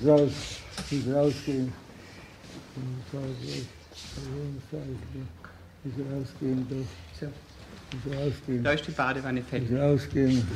raus, 0.05 0.31
rausgehen. 1.13 1.71
Rausgehen, 6.11 6.67
doch. 6.69 7.27
Rausgehen. 8.13 8.63
Da 8.63 8.71
ist 8.71 8.87
die 8.87 8.91
Badewanne 8.91 9.41
fertig. 9.41 9.71
Rausgehen. 9.73 10.47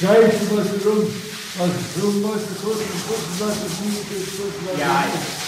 Scheiße, 0.00 0.44
was 0.50 0.66
du 0.66 0.88
rum, 0.88 1.06
was 1.58 1.70
du 1.94 2.00
rum, 2.00 2.22
was 2.24 2.42
du 2.42 2.54
kurz 2.62 2.80
und 2.80 3.02
kurz, 3.06 3.24
was 3.38 3.54
du 3.54 3.68
liegen, 3.84 4.04
kurz, 4.36 4.56
was 4.64 4.78
Ja, 4.80 5.04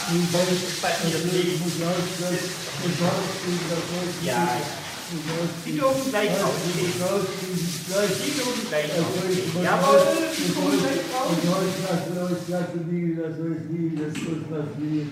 du 0.09 0.17
bei 0.33 0.45
der 0.45 1.21
Pflege 1.21 1.53
muss 1.59 1.77
raus, 1.85 2.07
muss 2.83 2.97
raus, 3.01 3.29
Ja. 4.23 4.49
Sie 5.65 5.73
dürfen 5.73 6.11
gleich 6.11 6.31
rausgehen. 6.31 6.93
Sie 6.93 8.31
dürfen 8.37 8.69
gleich 8.69 8.91
rausgehen. 8.93 9.65
Jawohl, 9.65 10.01
Sie 10.37 10.53
dürfen 10.53 10.85
gleich 10.85 12.05
raus. 12.13 12.37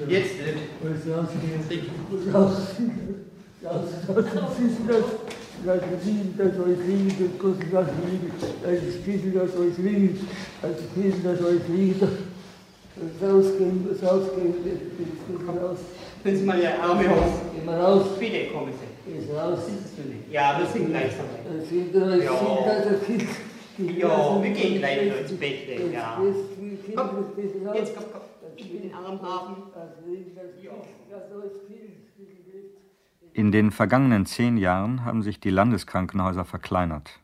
Jetzt 0.08 0.36
nicht. 0.36 0.58
Lass 5.64 5.80
liegen, 6.04 6.34
das 6.36 6.58
euch 6.60 6.78
liegen, 6.86 7.16
das 7.18 7.38
Gott 7.38 7.60
lass 7.72 7.88
liegen, 8.04 8.30
das 8.38 9.04
Kissen, 9.04 9.32
das 9.34 9.56
euch 9.56 9.78
liegen, 9.78 10.28
das 10.60 10.76
Kissen, 10.94 11.24
das 11.24 11.40
euch 11.40 11.68
liegen. 11.68 12.08
Das 12.96 13.30
Rausgehen, 13.30 13.86
das 13.90 14.10
Rausgehen, 14.10 14.54
das 14.64 15.56
raus. 15.62 15.78
Können 16.22 16.36
Sie 16.38 16.44
mal 16.44 16.58
Ihre 16.58 16.78
Arme 16.80 17.10
hoch. 17.10 17.64
Mal 17.64 17.80
raus. 17.80 18.06
Bitte, 18.18 18.46
kommen 18.52 18.72
Sie. 18.72 18.95
Ja, 20.30 20.58
wir 20.58 20.66
sind 20.66 20.88
gleich 20.88 21.12
sind 21.68 21.94
das 21.94 22.20
Ja. 23.78 24.42
Wir 24.42 24.50
gehen 24.50 24.78
gleich 24.78 25.04
wieder 25.04 25.20
ins 25.20 25.32
Bett. 25.32 25.92
Ja. 25.92 26.18
Komm, 26.94 27.26
jetzt 27.74 27.96
komm, 27.96 28.04
komm. 28.12 28.22
Ich 28.56 28.72
will 28.72 28.80
den 28.80 28.94
Arm 28.94 29.20
haben. 29.22 29.56
Ja. 30.62 30.72
In 33.32 33.52
den 33.52 33.70
vergangenen 33.70 34.24
zehn 34.24 34.56
Jahren 34.56 35.04
haben 35.04 35.22
sich 35.22 35.40
die 35.40 35.50
Landeskrankenhäuser 35.50 36.44
verkleinert. 36.44 37.20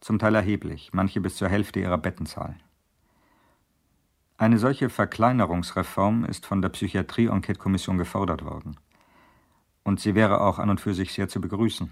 Zum 0.00 0.18
Teil 0.18 0.34
erheblich, 0.34 0.90
manche 0.92 1.20
bis 1.20 1.36
zur 1.36 1.48
Hälfte 1.48 1.78
ihrer 1.78 1.98
Bettenzahl. 1.98 2.56
Eine 4.36 4.58
solche 4.58 4.88
Verkleinerungsreform 4.88 6.24
ist 6.24 6.44
von 6.44 6.60
der 6.60 6.70
Psychiatrie-Enquete-Kommission 6.70 7.98
gefordert 7.98 8.44
worden. 8.44 8.76
Und 9.84 10.00
sie 10.00 10.14
wäre 10.14 10.40
auch 10.40 10.58
an 10.58 10.70
und 10.70 10.80
für 10.80 10.94
sich 10.94 11.12
sehr 11.12 11.28
zu 11.28 11.40
begrüßen. 11.40 11.90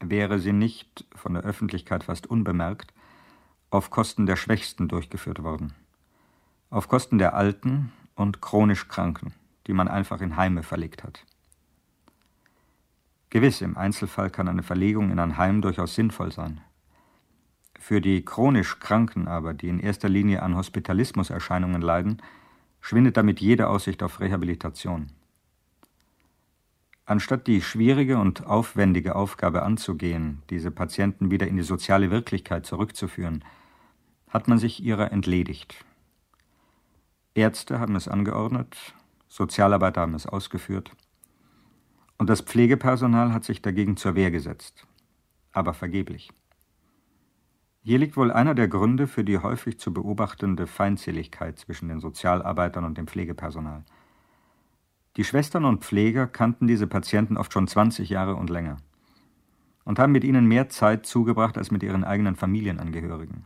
Wäre 0.00 0.38
sie 0.38 0.52
nicht, 0.52 1.04
von 1.14 1.34
der 1.34 1.42
Öffentlichkeit 1.42 2.04
fast 2.04 2.26
unbemerkt, 2.26 2.92
auf 3.70 3.90
Kosten 3.90 4.26
der 4.26 4.36
Schwächsten 4.36 4.88
durchgeführt 4.88 5.42
worden. 5.42 5.72
Auf 6.70 6.88
Kosten 6.88 7.18
der 7.18 7.34
Alten 7.34 7.92
und 8.14 8.40
chronisch 8.40 8.88
Kranken, 8.88 9.34
die 9.66 9.72
man 9.72 9.88
einfach 9.88 10.20
in 10.20 10.36
Heime 10.36 10.62
verlegt 10.62 11.04
hat. 11.04 11.24
Gewiss, 13.30 13.62
im 13.62 13.78
Einzelfall 13.78 14.28
kann 14.28 14.48
eine 14.48 14.62
Verlegung 14.62 15.10
in 15.10 15.18
ein 15.18 15.38
Heim 15.38 15.62
durchaus 15.62 15.94
sinnvoll 15.94 16.32
sein. 16.32 16.60
Für 17.78 18.00
die 18.00 18.24
chronisch 18.24 18.78
Kranken 18.78 19.26
aber, 19.26 19.54
die 19.54 19.68
in 19.68 19.80
erster 19.80 20.08
Linie 20.08 20.42
an 20.42 20.54
Hospitalismuserscheinungen 20.54 21.80
leiden, 21.80 22.20
schwindet 22.82 23.16
damit 23.16 23.40
jede 23.40 23.68
Aussicht 23.68 24.02
auf 24.02 24.20
Rehabilitation. 24.20 25.10
Anstatt 27.04 27.48
die 27.48 27.60
schwierige 27.60 28.18
und 28.18 28.46
aufwendige 28.46 29.16
Aufgabe 29.16 29.62
anzugehen, 29.62 30.42
diese 30.50 30.70
Patienten 30.70 31.30
wieder 31.30 31.48
in 31.48 31.56
die 31.56 31.64
soziale 31.64 32.10
Wirklichkeit 32.10 32.64
zurückzuführen, 32.64 33.44
hat 34.28 34.46
man 34.46 34.58
sich 34.58 34.82
ihrer 34.82 35.10
entledigt. 35.10 35.84
Ärzte 37.34 37.80
haben 37.80 37.96
es 37.96 38.06
angeordnet, 38.06 38.94
Sozialarbeiter 39.26 40.02
haben 40.02 40.14
es 40.14 40.26
ausgeführt, 40.26 40.92
und 42.18 42.30
das 42.30 42.40
Pflegepersonal 42.40 43.32
hat 43.32 43.42
sich 43.42 43.62
dagegen 43.62 43.96
zur 43.96 44.14
Wehr 44.14 44.30
gesetzt, 44.30 44.86
aber 45.50 45.74
vergeblich. 45.74 46.30
Hier 47.82 47.98
liegt 47.98 48.16
wohl 48.16 48.30
einer 48.30 48.54
der 48.54 48.68
Gründe 48.68 49.08
für 49.08 49.24
die 49.24 49.38
häufig 49.38 49.80
zu 49.80 49.92
beobachtende 49.92 50.68
Feindseligkeit 50.68 51.58
zwischen 51.58 51.88
den 51.88 51.98
Sozialarbeitern 51.98 52.84
und 52.84 52.96
dem 52.96 53.08
Pflegepersonal. 53.08 53.84
Die 55.16 55.24
Schwestern 55.24 55.66
und 55.66 55.84
Pfleger 55.84 56.26
kannten 56.26 56.66
diese 56.66 56.86
Patienten 56.86 57.36
oft 57.36 57.52
schon 57.52 57.68
20 57.68 58.08
Jahre 58.08 58.34
und 58.34 58.48
länger 58.48 58.78
und 59.84 59.98
haben 59.98 60.12
mit 60.12 60.24
ihnen 60.24 60.46
mehr 60.46 60.68
Zeit 60.70 61.04
zugebracht 61.04 61.58
als 61.58 61.70
mit 61.70 61.82
ihren 61.82 62.04
eigenen 62.04 62.36
Familienangehörigen. 62.36 63.44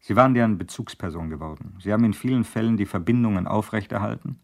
Sie 0.00 0.16
waren 0.16 0.34
deren 0.34 0.58
Bezugsperson 0.58 1.30
geworden. 1.30 1.76
Sie 1.80 1.92
haben 1.92 2.04
in 2.04 2.14
vielen 2.14 2.44
Fällen 2.44 2.76
die 2.76 2.86
Verbindungen 2.86 3.46
aufrechterhalten 3.46 4.40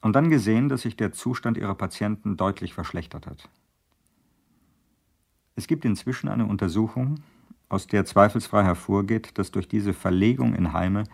und 0.00 0.16
dann 0.16 0.30
gesehen, 0.30 0.68
dass 0.68 0.82
sich 0.82 0.96
der 0.96 1.12
Zustand 1.12 1.56
ihrer 1.56 1.74
Patienten 1.74 2.36
deutlich 2.36 2.74
verschlechtert 2.74 3.26
hat. 3.26 3.48
Es 5.54 5.68
gibt 5.68 5.84
inzwischen 5.84 6.28
eine 6.28 6.46
Untersuchung, 6.46 7.20
aus 7.68 7.86
der 7.86 8.04
zweifelsfrei 8.04 8.64
hervorgeht, 8.64 9.38
dass 9.38 9.50
durch 9.50 9.68
diese 9.68 9.94
Verlegung 9.94 10.54
in 10.54 10.72
Heime 10.72 11.04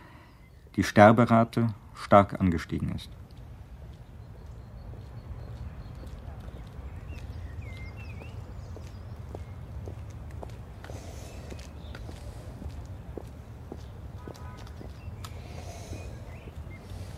die 0.76 0.82
Sterberate 0.82 1.74
stark 1.94 2.40
angestiegen 2.40 2.90
ist. 2.94 3.10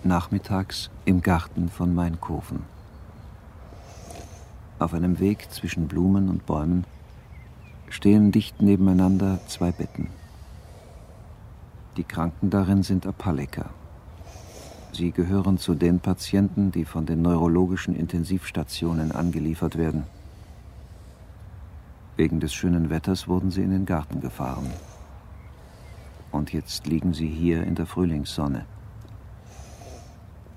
Nachmittags 0.05 0.91
im 1.05 1.23
Garten 1.23 1.69
von 1.69 1.95
Mainkofen. 1.95 2.65
Auf 4.81 4.95
einem 4.95 5.21
Weg 5.21 5.49
zwischen 5.53 5.87
Blumen 5.87 6.29
und 6.29 6.45
Bäumen 6.45 6.85
stehen 7.89 8.33
dicht 8.33 8.61
nebeneinander 8.61 9.39
zwei 9.47 9.71
Betten. 9.71 10.09
Die 11.97 12.03
Kranken 12.03 12.51
darin 12.51 12.83
sind 12.83 13.07
Apalliker. 13.07 13.71
Sie 14.93 15.13
gehören 15.13 15.57
zu 15.59 15.77
den 15.77 16.01
Patienten, 16.01 16.73
die 16.73 16.85
von 16.85 17.07
den 17.07 17.23
neurologischen 17.23 17.95
Intensivstationen 17.95 19.13
angeliefert 19.13 19.79
werden. 19.79 20.03
Wegen 22.17 22.41
des 22.41 22.53
schönen 22.53 22.91
Wetters 22.91 23.29
wurden 23.29 23.53
sie 23.53 23.63
in 23.63 23.71
den 23.71 23.87
Garten 23.87 24.21
gefahren. 24.21 24.67
Und 26.33 26.53
jetzt 26.53 26.89
liegen 26.89 27.15
sie 27.15 27.29
hier 27.29 27.63
in 27.63 27.77
der 27.77 27.87
Frühlingssonne. 27.87 28.67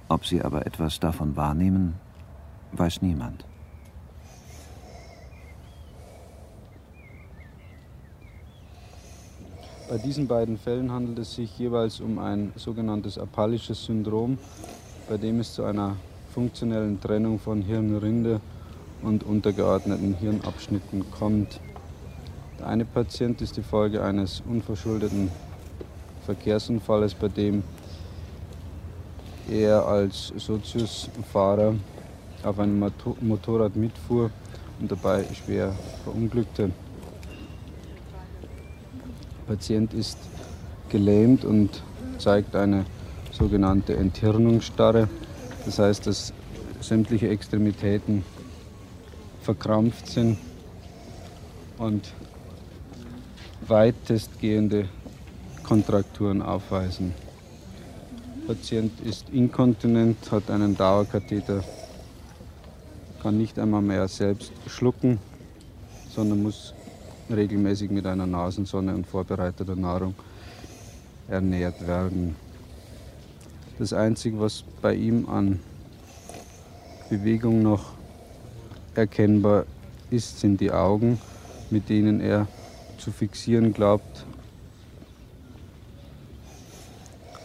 Ob 0.07 0.25
sie 0.25 0.41
aber 0.41 0.65
etwas 0.67 0.99
davon 0.99 1.35
wahrnehmen, 1.35 1.95
weiß 2.73 3.01
niemand. 3.01 3.45
Bei 9.89 9.97
diesen 9.97 10.27
beiden 10.27 10.57
Fällen 10.57 10.91
handelt 10.91 11.19
es 11.19 11.35
sich 11.35 11.57
jeweils 11.57 11.99
um 11.99 12.19
ein 12.19 12.51
sogenanntes 12.55 13.17
apallisches 13.17 13.85
Syndrom, 13.85 14.37
bei 15.07 15.17
dem 15.17 15.39
es 15.39 15.53
zu 15.53 15.63
einer 15.63 15.95
funktionellen 16.33 16.99
Trennung 16.99 17.39
von 17.39 17.61
Hirnrinde 17.61 18.41
und 19.01 19.23
untergeordneten 19.23 20.15
Hirnabschnitten 20.15 21.09
kommt. 21.11 21.59
Der 22.59 22.67
eine 22.67 22.85
Patient 22.85 23.41
ist 23.41 23.57
die 23.57 23.63
Folge 23.63 24.03
eines 24.03 24.41
unverschuldeten 24.49 25.29
Verkehrsunfalles, 26.25 27.13
bei 27.13 27.27
dem 27.27 27.63
er 29.49 29.85
als 29.85 30.33
Soziusfahrer 30.37 31.75
auf 32.43 32.59
einem 32.59 32.79
Moto- 32.79 33.17
Motorrad 33.21 33.75
mitfuhr 33.75 34.31
und 34.79 34.91
dabei 34.91 35.25
schwer 35.33 35.73
verunglückte. 36.03 36.71
Der 39.47 39.53
Patient 39.55 39.93
ist 39.93 40.17
gelähmt 40.89 41.45
und 41.45 41.81
zeigt 42.17 42.55
eine 42.55 42.85
sogenannte 43.31 43.95
Enthirnungsstarre. 43.95 45.09
Das 45.65 45.79
heißt, 45.79 46.07
dass 46.07 46.33
sämtliche 46.81 47.29
Extremitäten 47.29 48.23
verkrampft 49.41 50.07
sind 50.07 50.37
und 51.77 52.13
weitestgehende 53.67 54.87
Kontrakturen 55.63 56.41
aufweisen. 56.41 57.24
Patient 58.47 58.91
ist 59.01 59.29
inkontinent, 59.29 60.31
hat 60.31 60.51
einen 60.51 60.77
Dauerkatheter, 60.77 61.63
kann 63.21 63.37
nicht 63.37 63.57
einmal 63.57 63.81
mehr 63.81 64.07
selbst 64.07 64.51
schlucken, 64.67 65.19
sondern 66.13 66.43
muss 66.43 66.73
regelmäßig 67.29 67.89
mit 67.89 68.05
einer 68.05 68.27
Nasensonne 68.27 68.93
und 68.93 69.07
vorbereiteter 69.07 69.75
Nahrung 69.75 70.13
ernährt 71.27 71.87
werden. 71.87 72.35
Das 73.79 73.93
Einzige, 73.93 74.39
was 74.39 74.63
bei 74.81 74.93
ihm 74.93 75.27
an 75.27 75.59
Bewegung 77.09 77.63
noch 77.63 77.93
erkennbar 78.93 79.65
ist, 80.11 80.39
sind 80.39 80.61
die 80.61 80.71
Augen, 80.71 81.19
mit 81.71 81.89
denen 81.89 82.21
er 82.21 82.47
zu 82.97 83.11
fixieren 83.11 83.73
glaubt. 83.73 84.25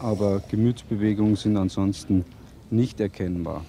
Aber 0.00 0.40
Gemütsbewegungen 0.50 1.36
sind 1.36 1.58
ansonsten 1.58 2.24
nicht 2.70 3.00
erkennbar. 3.00 3.64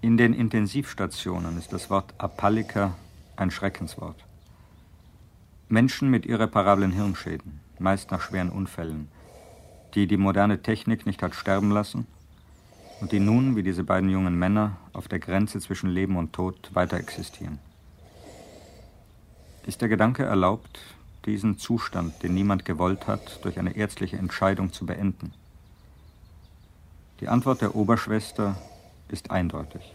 In 0.00 0.16
den 0.16 0.34
Intensivstationen 0.34 1.56
ist 1.56 1.72
das 1.72 1.88
Wort 1.88 2.12
Apalliker 2.18 2.94
ein 3.36 3.50
Schreckenswort. 3.50 4.16
Menschen 5.68 6.10
mit 6.10 6.26
irreparablen 6.26 6.92
Hirnschäden, 6.92 7.60
meist 7.78 8.10
nach 8.10 8.20
schweren 8.20 8.50
Unfällen, 8.50 9.08
die 9.94 10.08
die 10.08 10.16
moderne 10.16 10.62
Technik 10.62 11.06
nicht 11.06 11.22
hat 11.22 11.34
sterben 11.34 11.70
lassen 11.70 12.06
und 13.00 13.12
die 13.12 13.20
nun, 13.20 13.56
wie 13.56 13.62
diese 13.62 13.84
beiden 13.84 14.08
jungen 14.08 14.38
Männer, 14.38 14.76
auf 14.92 15.08
der 15.08 15.18
Grenze 15.18 15.60
zwischen 15.60 15.90
Leben 15.90 16.16
und 16.16 16.32
Tod 16.32 16.70
weiter 16.74 16.96
existieren. 16.96 17.58
Ist 19.66 19.80
der 19.80 19.88
Gedanke 19.88 20.24
erlaubt, 20.24 20.78
diesen 21.24 21.58
Zustand, 21.58 22.22
den 22.22 22.34
niemand 22.34 22.64
gewollt 22.64 23.06
hat, 23.06 23.42
durch 23.44 23.58
eine 23.58 23.76
ärztliche 23.76 24.16
Entscheidung 24.16 24.72
zu 24.72 24.86
beenden? 24.86 25.32
Die 27.20 27.28
Antwort 27.28 27.62
der 27.62 27.74
Oberschwester 27.74 28.56
ist 29.08 29.30
eindeutig. 29.30 29.94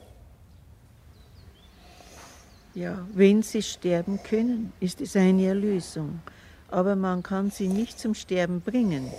Ja, 2.73 3.05
wenn 3.13 3.41
sie 3.43 3.61
sterben 3.61 4.19
können, 4.23 4.71
ist 4.79 5.01
es 5.01 5.15
eine 5.15 5.45
Erlösung. 5.45 6.21
Aber 6.71 6.95
man 6.95 7.23
kann 7.23 7.49
sie 7.49 7.67
nicht 7.67 7.99
zum 7.99 8.13
Sterben 8.13 8.61
bringen. 8.61 9.11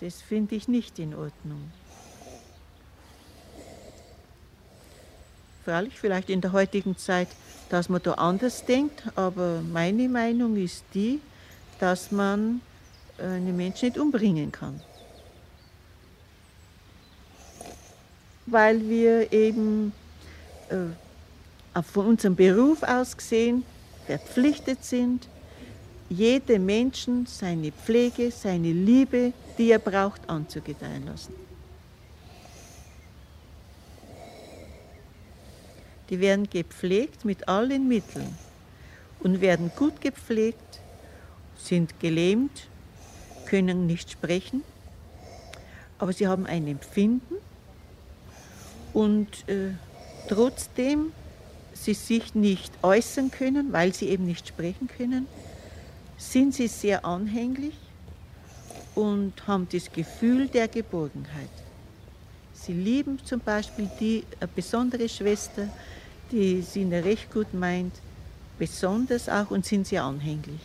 Das 0.00 0.20
finde 0.20 0.54
ich 0.54 0.68
nicht 0.68 0.98
in 0.98 1.14
Ordnung. 1.14 1.70
Freilich, 5.64 5.98
vielleicht 5.98 6.28
in 6.28 6.40
der 6.42 6.52
heutigen 6.52 6.96
Zeit, 6.98 7.28
dass 7.70 7.88
man 7.88 8.02
da 8.02 8.12
anders 8.12 8.66
denkt, 8.66 9.02
aber 9.14 9.62
meine 9.62 10.08
Meinung 10.08 10.56
ist 10.56 10.84
die, 10.92 11.20
dass 11.80 12.12
man 12.12 12.60
einen 13.18 13.56
Menschen 13.56 13.88
nicht 13.88 13.98
umbringen 13.98 14.52
kann. 14.52 14.80
Weil 18.46 18.86
wir 18.88 19.32
eben 19.32 19.92
äh, 20.68 21.82
von 21.82 22.06
unserem 22.06 22.36
Beruf 22.36 22.82
aus 22.82 23.16
gesehen 23.16 23.64
verpflichtet 24.06 24.84
sind, 24.84 25.28
jedem 26.10 26.66
Menschen 26.66 27.26
seine 27.26 27.72
Pflege, 27.72 28.30
seine 28.30 28.70
Liebe, 28.70 29.32
die 29.56 29.70
er 29.70 29.78
braucht, 29.78 30.28
anzugedeihen 30.28 31.06
lassen. 31.06 31.34
Die 36.10 36.20
werden 36.20 36.48
gepflegt 36.50 37.24
mit 37.24 37.48
allen 37.48 37.88
Mitteln 37.88 38.36
und 39.20 39.40
werden 39.40 39.70
gut 39.76 40.00
gepflegt, 40.00 40.80
sind 41.56 41.98
gelähmt, 42.00 42.68
können 43.46 43.86
nicht 43.86 44.10
sprechen, 44.10 44.62
aber 45.98 46.12
sie 46.12 46.26
haben 46.26 46.46
ein 46.46 46.66
Empfinden 46.66 47.36
und 48.92 49.48
äh, 49.48 49.70
trotzdem 50.28 51.12
sie 51.72 51.94
sich 51.94 52.34
nicht 52.34 52.72
äußern 52.82 53.30
können, 53.30 53.72
weil 53.72 53.94
sie 53.94 54.08
eben 54.08 54.26
nicht 54.26 54.48
sprechen 54.48 54.88
können, 54.88 55.26
sind 56.16 56.54
sie 56.54 56.68
sehr 56.68 57.04
anhänglich 57.04 57.74
und 58.94 59.46
haben 59.46 59.68
das 59.70 59.90
Gefühl 59.92 60.48
der 60.48 60.68
Geborgenheit. 60.68 61.63
Sie 62.66 62.72
lieben 62.72 63.18
zum 63.22 63.40
Beispiel 63.40 63.90
die 64.00 64.24
eine 64.40 64.48
besondere 64.48 65.06
Schwester, 65.06 65.68
die 66.32 66.62
sie 66.62 66.84
recht 66.84 67.30
gut 67.30 67.52
meint, 67.52 67.92
besonders 68.58 69.28
auch 69.28 69.50
und 69.50 69.66
sind 69.66 69.86
sehr 69.86 70.02
anhänglich. 70.02 70.62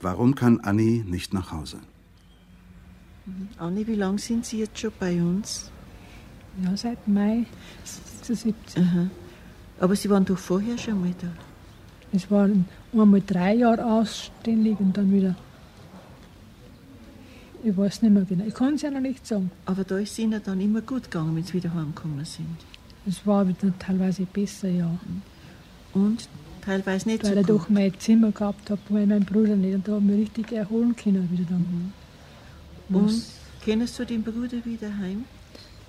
Warum 0.00 0.36
kann 0.36 0.60
Anni 0.60 1.02
nicht 1.04 1.34
nach 1.34 1.50
Hause? 1.50 1.80
Anni, 3.58 3.86
wie 3.86 3.94
lange 3.94 4.18
sind 4.18 4.44
Sie 4.44 4.58
jetzt 4.58 4.78
schon 4.78 4.92
bei 4.98 5.20
uns? 5.20 5.70
Ja, 6.62 6.76
seit 6.76 7.08
Mai 7.08 7.46
76. 7.84 8.54
Aha. 8.76 9.08
Aber 9.80 9.96
Sie 9.96 10.10
waren 10.10 10.24
doch 10.24 10.38
vorher 10.38 10.76
schon 10.78 11.00
mal 11.00 11.14
da. 11.20 11.28
Es 12.12 12.30
waren 12.30 12.66
einmal 12.92 13.22
drei 13.26 13.54
Jahre 13.54 13.84
ausständig 13.84 14.78
und 14.78 14.96
dann 14.96 15.10
wieder. 15.12 15.34
Ich 17.64 17.76
weiß 17.76 18.02
nicht 18.02 18.12
mehr 18.12 18.24
genau. 18.24 18.44
Ich 18.44 18.54
kann 18.54 18.74
es 18.74 18.82
ja 18.82 18.90
noch 18.90 19.00
nicht 19.00 19.26
sagen. 19.26 19.50
Aber 19.64 19.84
da 19.84 19.96
ist 19.98 20.12
es 20.12 20.18
Ihnen 20.18 20.40
dann 20.44 20.60
immer 20.60 20.82
gut 20.82 21.04
gegangen, 21.04 21.34
wenn 21.34 21.44
Sie 21.44 21.54
wieder 21.54 21.72
heimgekommen 21.72 22.24
sind. 22.24 22.56
Es 23.06 23.26
war 23.26 23.48
wieder 23.48 23.72
teilweise 23.78 24.26
besser, 24.26 24.68
ja. 24.68 24.90
Und 25.94 26.28
teilweise 26.60 27.08
nicht 27.08 27.24
Weil 27.24 27.34
so 27.34 27.40
ich 27.40 27.46
gut. 27.46 27.56
doch 27.56 27.68
mein 27.70 27.98
Zimmer 27.98 28.32
gehabt 28.32 28.70
habe, 28.70 28.80
wo 28.88 28.98
ich 28.98 29.06
meinen 29.06 29.24
Bruder 29.24 29.56
nicht. 29.56 29.74
Und 29.74 29.88
da 29.88 29.92
habe 29.92 30.02
ich 30.04 30.10
mich 30.10 30.20
richtig 30.20 30.52
erholen 30.52 30.94
können 30.94 31.28
wieder 31.32 31.44
dann. 31.48 31.92
Und 32.88 33.22
kennst 33.64 33.98
du 33.98 34.04
den 34.04 34.22
Bruder 34.22 34.64
wieder 34.64 34.96
heim? 34.98 35.24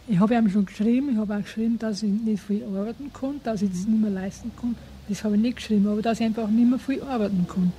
Ich 0.07 0.19
habe 0.19 0.35
ihm 0.35 0.49
schon 0.49 0.65
geschrieben, 0.65 1.09
ich 1.09 1.17
habe 1.17 1.35
auch 1.35 1.41
geschrieben, 1.41 1.79
dass 1.79 2.03
ich 2.03 2.11
nicht 2.11 2.43
viel 2.43 2.63
arbeiten 2.63 3.11
kann, 3.11 3.41
dass 3.43 3.61
ich 3.61 3.69
das 3.69 3.87
nicht 3.87 4.01
mehr 4.01 4.11
leisten 4.11 4.51
kann. 4.59 4.75
Das 5.09 5.23
habe 5.23 5.35
ich 5.35 5.41
nicht 5.41 5.57
geschrieben, 5.57 5.87
aber 5.87 6.01
dass 6.01 6.19
ich 6.19 6.25
einfach 6.25 6.47
nicht 6.47 6.69
mehr 6.69 6.79
viel 6.79 7.01
arbeiten 7.01 7.45
kann. 7.47 7.71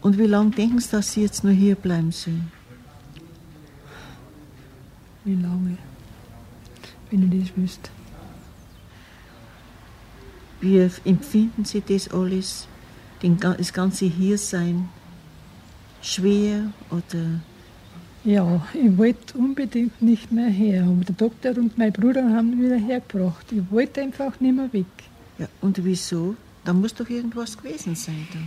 Und 0.00 0.18
wie 0.18 0.26
lange 0.26 0.50
denken 0.50 0.80
Sie, 0.80 0.90
dass 0.90 1.12
Sie 1.12 1.22
jetzt 1.22 1.44
noch 1.44 1.50
hier 1.50 1.76
bleiben 1.76 2.12
sollen? 2.12 2.50
Wie 5.24 5.34
lange? 5.34 5.78
Wenn 7.10 7.32
ich 7.32 7.48
das 7.48 7.56
wüsste. 7.56 7.90
Wie 10.60 10.90
empfinden 11.04 11.64
Sie 11.64 11.82
das 11.86 12.08
alles, 12.08 12.66
das 13.20 13.72
ganze 13.72 14.06
Hiersein, 14.06 14.88
schwer 16.04 16.70
oder 16.90 17.40
Ja, 18.24 18.66
ich 18.72 18.96
wollte 18.96 19.36
unbedingt 19.38 20.00
nicht 20.00 20.30
mehr 20.32 20.48
her. 20.48 20.84
Aber 20.84 21.04
der 21.04 21.14
Doktor 21.14 21.56
und 21.58 21.76
mein 21.76 21.92
Bruder 21.92 22.24
haben 22.30 22.50
mich 22.50 22.60
wieder 22.66 22.76
hergebracht. 22.78 23.50
Ich 23.52 23.62
wollte 23.70 24.00
einfach 24.02 24.38
nicht 24.40 24.54
mehr 24.56 24.72
weg. 24.72 24.86
Ja, 25.38 25.48
und 25.60 25.82
wieso? 25.84 26.36
Da 26.64 26.72
muss 26.72 26.94
doch 26.94 27.08
irgendwas 27.08 27.56
gewesen 27.58 27.94
sein 27.94 28.26
dann. 28.32 28.46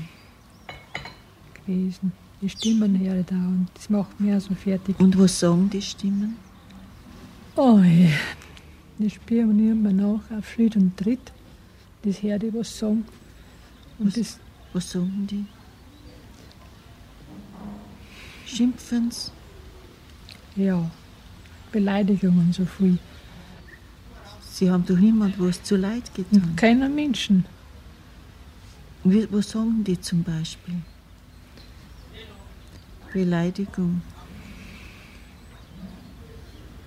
gewesen. 1.66 2.12
Die 2.42 2.50
Stimmen 2.50 2.94
her 2.96 3.24
da 3.28 3.36
und 3.36 3.68
das 3.74 3.90
macht 3.90 4.20
mich 4.20 4.34
auch 4.36 4.40
so 4.42 4.54
fertig. 4.54 5.00
Und 5.00 5.18
was 5.18 5.40
sagen 5.40 5.70
die 5.72 5.82
Stimmen? 5.82 6.36
Oh, 7.56 7.80
die 9.00 9.10
spielen 9.10 9.82
mir 9.82 9.92
nach 9.94 10.22
auf 10.38 10.48
Schritt 10.54 10.76
und 10.76 10.96
Tritt. 10.98 11.32
Das 12.04 12.22
hört 12.22 12.44
ich 12.44 12.54
was 12.54 12.78
sagen. 12.78 13.06
Und 13.98 14.16
das, 14.16 14.40
Was 14.74 14.92
sagen 14.92 15.28
die? 15.30 15.46
Schimpfen's? 18.48 19.32
ja, 20.58 20.90
Beleidigungen 21.72 22.52
so 22.52 22.66
viel. 22.66 22.98
Sie 24.42 24.72
haben 24.72 24.86
doch 24.86 24.98
niemand 24.98 25.40
was 25.40 25.62
zu 25.62 25.76
leid 25.76 26.14
getan. 26.16 26.56
Keiner 26.56 26.90
Menschen. 26.90 27.46
Wie, 29.04 29.28
was 29.32 29.52
sagen 29.52 29.84
die 29.84 30.00
zum 30.02 30.24
Beispiel? 30.24 30.82
Beleidigung. 33.14 34.02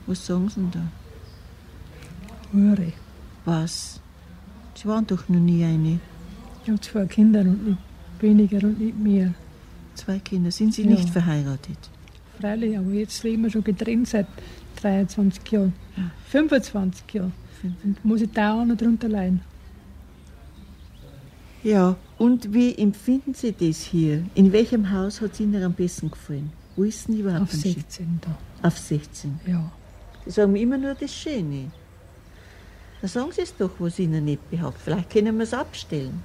Was 0.07 0.27
sagen 0.27 0.49
sie 0.49 0.61
denn 0.61 0.71
da? 0.73 0.83
Hure. 2.53 2.93
Was? 3.45 4.01
Sie 4.75 4.89
waren 4.89 5.07
doch 5.07 5.29
noch 5.29 5.39
nie 5.39 5.65
eine. 5.65 6.01
Ich 6.63 6.69
habe 6.69 6.81
zwei 6.81 7.07
Kinder 7.07 7.41
und 7.41 7.67
nicht 7.67 7.79
weniger 8.19 8.67
und 8.67 8.81
nicht 8.81 8.99
mehr. 8.99 9.35
Zwei 10.01 10.19
Kinder. 10.19 10.51
Sind 10.51 10.73
Sie 10.75 10.83
Ja. 10.85 10.91
nicht 10.91 11.11
verheiratet? 11.11 11.79
Freilich, 12.41 12.77
aber 12.79 12.91
jetzt 12.93 13.23
leben 13.23 13.43
wir 13.43 13.51
schon 13.51 13.63
getrennt 13.65 14.09
seit 14.09 14.27
23 14.81 15.47
Jahren. 15.53 15.75
25 16.31 17.13
Jahren. 17.15 17.33
Und 17.85 18.03
muss 18.03 18.23
ich 18.23 18.31
da 18.33 18.55
auch 18.55 18.65
noch 18.65 18.77
drunter 18.79 19.09
leiden. 19.09 19.43
Ja, 21.63 21.97
und 22.17 22.55
wie 22.55 22.75
empfinden 22.79 23.35
Sie 23.35 23.53
das 23.53 23.83
hier? 23.83 24.25
In 24.35 24.51
welchem 24.53 24.91
Haus 24.91 25.21
hat 25.21 25.33
es 25.35 25.41
Ihnen 25.41 25.63
am 25.63 25.75
besten 25.75 26.11
gefallen? 26.11 26.51
Wo 26.77 26.85
ist 26.85 27.07
denn 27.09 27.19
überhaupt 27.19 27.43
Auf 27.43 27.53
am 27.55 27.61
schönsten? 27.61 27.81
16 27.83 28.21
da. 28.23 28.67
Auf 28.67 28.79
16. 28.79 29.41
Ja. 29.47 29.71
Sie 30.25 30.31
sagen 30.31 30.57
immer 30.57 30.79
nur 30.79 30.95
das 30.95 31.15
Schöne. 31.15 31.71
Da 33.03 33.09
sagen 33.09 33.33
Sie 33.33 33.43
es 33.43 33.55
doch, 33.55 33.73
was 33.79 33.99
Ihnen 33.99 34.25
nicht 34.25 34.51
behagt. 34.51 34.79
Vielleicht 34.83 35.11
können 35.11 35.37
wir 35.37 35.45
es 35.45 35.53
abstellen. 35.53 36.23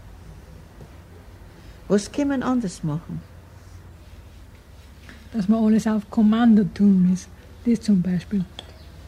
Was 1.90 2.10
können 2.10 2.40
wir 2.40 2.46
anders 2.48 2.84
machen? 2.84 3.20
Dass 5.34 5.50
man 5.50 5.64
alles 5.64 5.86
auf 5.88 6.10
Kommando 6.10 6.64
tun 6.74 7.10
muss. 7.10 7.28
Das 7.66 7.82
zum 7.82 8.02
Beispiel. 8.02 8.46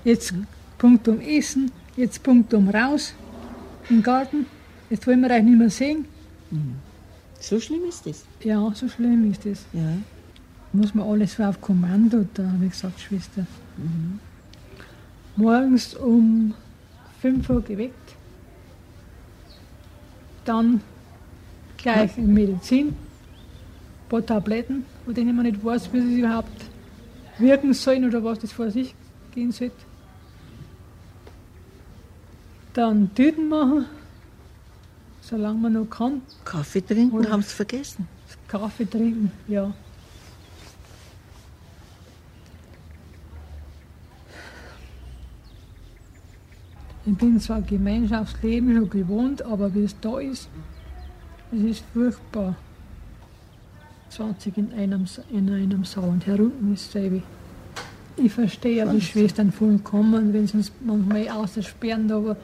Jetzt 0.03 0.33
Punkt 0.77 1.07
um 1.07 1.19
Essen, 1.19 1.71
jetzt 1.95 2.23
Punkt 2.23 2.53
um 2.53 2.69
raus 2.69 3.13
im 3.89 4.03
Garten. 4.03 4.45
Jetzt 4.89 5.05
wollen 5.07 5.21
wir 5.21 5.29
euch 5.29 5.43
nicht 5.43 5.57
mehr 5.57 5.69
sehen. 5.69 6.05
So 7.39 7.59
schlimm 7.59 7.85
ist 7.87 8.05
das? 8.05 8.25
Ja, 8.43 8.71
so 8.73 8.87
schlimm 8.87 9.31
ist 9.31 9.45
das. 9.45 9.65
Ja. 9.73 9.97
Muss 10.73 10.93
man 10.93 11.07
alles 11.07 11.35
so 11.35 11.43
auf 11.43 11.61
Kommando 11.61 12.25
da, 12.33 12.43
habe 12.51 12.65
ich 12.65 12.71
gesagt, 12.71 12.99
Schwester. 12.99 13.45
Morgens 15.35 15.93
um 15.93 16.53
5 17.21 17.49
Uhr 17.49 17.61
geweckt. 17.61 18.15
Dann 20.45 20.81
gleich 21.77 22.17
in 22.17 22.33
Medizin, 22.33 22.87
ein 22.87 22.95
paar 24.09 24.25
Tabletten, 24.25 24.85
von 25.07 25.13
denen 25.13 25.37
man 25.37 25.45
nicht 25.45 25.63
weiß, 25.63 25.93
wie 25.93 26.01
sie 26.01 26.19
überhaupt 26.19 26.65
wirken 27.37 27.73
sollen 27.73 28.03
oder 28.03 28.21
was 28.25 28.39
das 28.39 28.51
vor 28.51 28.69
sich 28.69 28.93
gehen 29.33 29.53
sollte. 29.53 29.77
Dann 32.73 33.15
Tüten 33.15 33.47
machen, 33.47 33.85
solange 35.21 35.59
man 35.59 35.71
noch 35.71 35.89
kann. 35.89 36.21
Kaffee 36.43 36.81
trinken, 36.81 37.31
haben 37.31 37.41
sie 37.41 37.55
vergessen. 37.55 38.05
Kaffee 38.49 38.83
trinken, 38.83 39.31
ja. 39.47 39.73
Ich 47.05 47.15
bin 47.15 47.39
zwar 47.39 47.61
Gemeinschaftsleben 47.61 48.75
schon 48.75 48.89
gewohnt, 48.89 49.41
aber 49.41 49.73
wie 49.73 49.85
es 49.85 49.97
da 50.01 50.19
ist, 50.19 50.49
es 51.53 51.61
ist 51.61 51.83
furchtbar. 51.93 52.57
20 54.09 54.57
in 54.57 54.73
einem, 54.73 55.05
in 55.31 55.49
einem 55.49 55.83
Saal 55.83 56.09
und 56.09 56.25
herunten 56.25 56.73
ist 56.73 56.91
selbe. 56.91 57.21
Ich 58.17 58.33
verstehe 58.33 58.81
aber 58.81 58.93
die 58.93 59.01
Schwestern 59.01 59.51
vollkommen, 59.51 60.33
wenn 60.33 60.47
sie 60.47 60.57
uns 60.57 60.71
manchmal 60.81 61.29
aussperren, 61.29 62.11
aber 62.11 62.35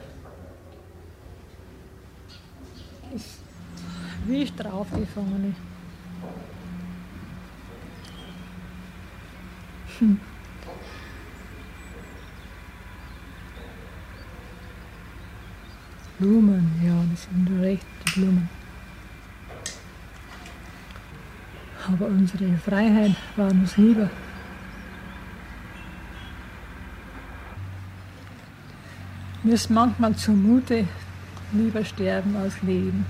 ist 3.14 3.40
wie 4.26 4.46
Strafgefangene. 4.46 5.54
Hm. 9.98 10.20
Blumen, 16.18 16.70
ja, 16.84 16.94
das 17.10 17.24
sind 17.24 17.60
recht 17.60 17.84
die 18.06 18.20
Blumen. 18.20 18.63
Aber 21.86 22.06
unsere 22.06 22.56
Freiheit 22.56 23.14
war 23.36 23.50
uns 23.50 23.76
lieber. 23.76 24.08
Mir 29.42 29.54
ist 29.54 29.68
manchmal 29.68 30.16
zumute, 30.16 30.88
lieber 31.52 31.84
sterben 31.84 32.34
als 32.36 32.62
leben. 32.62 33.04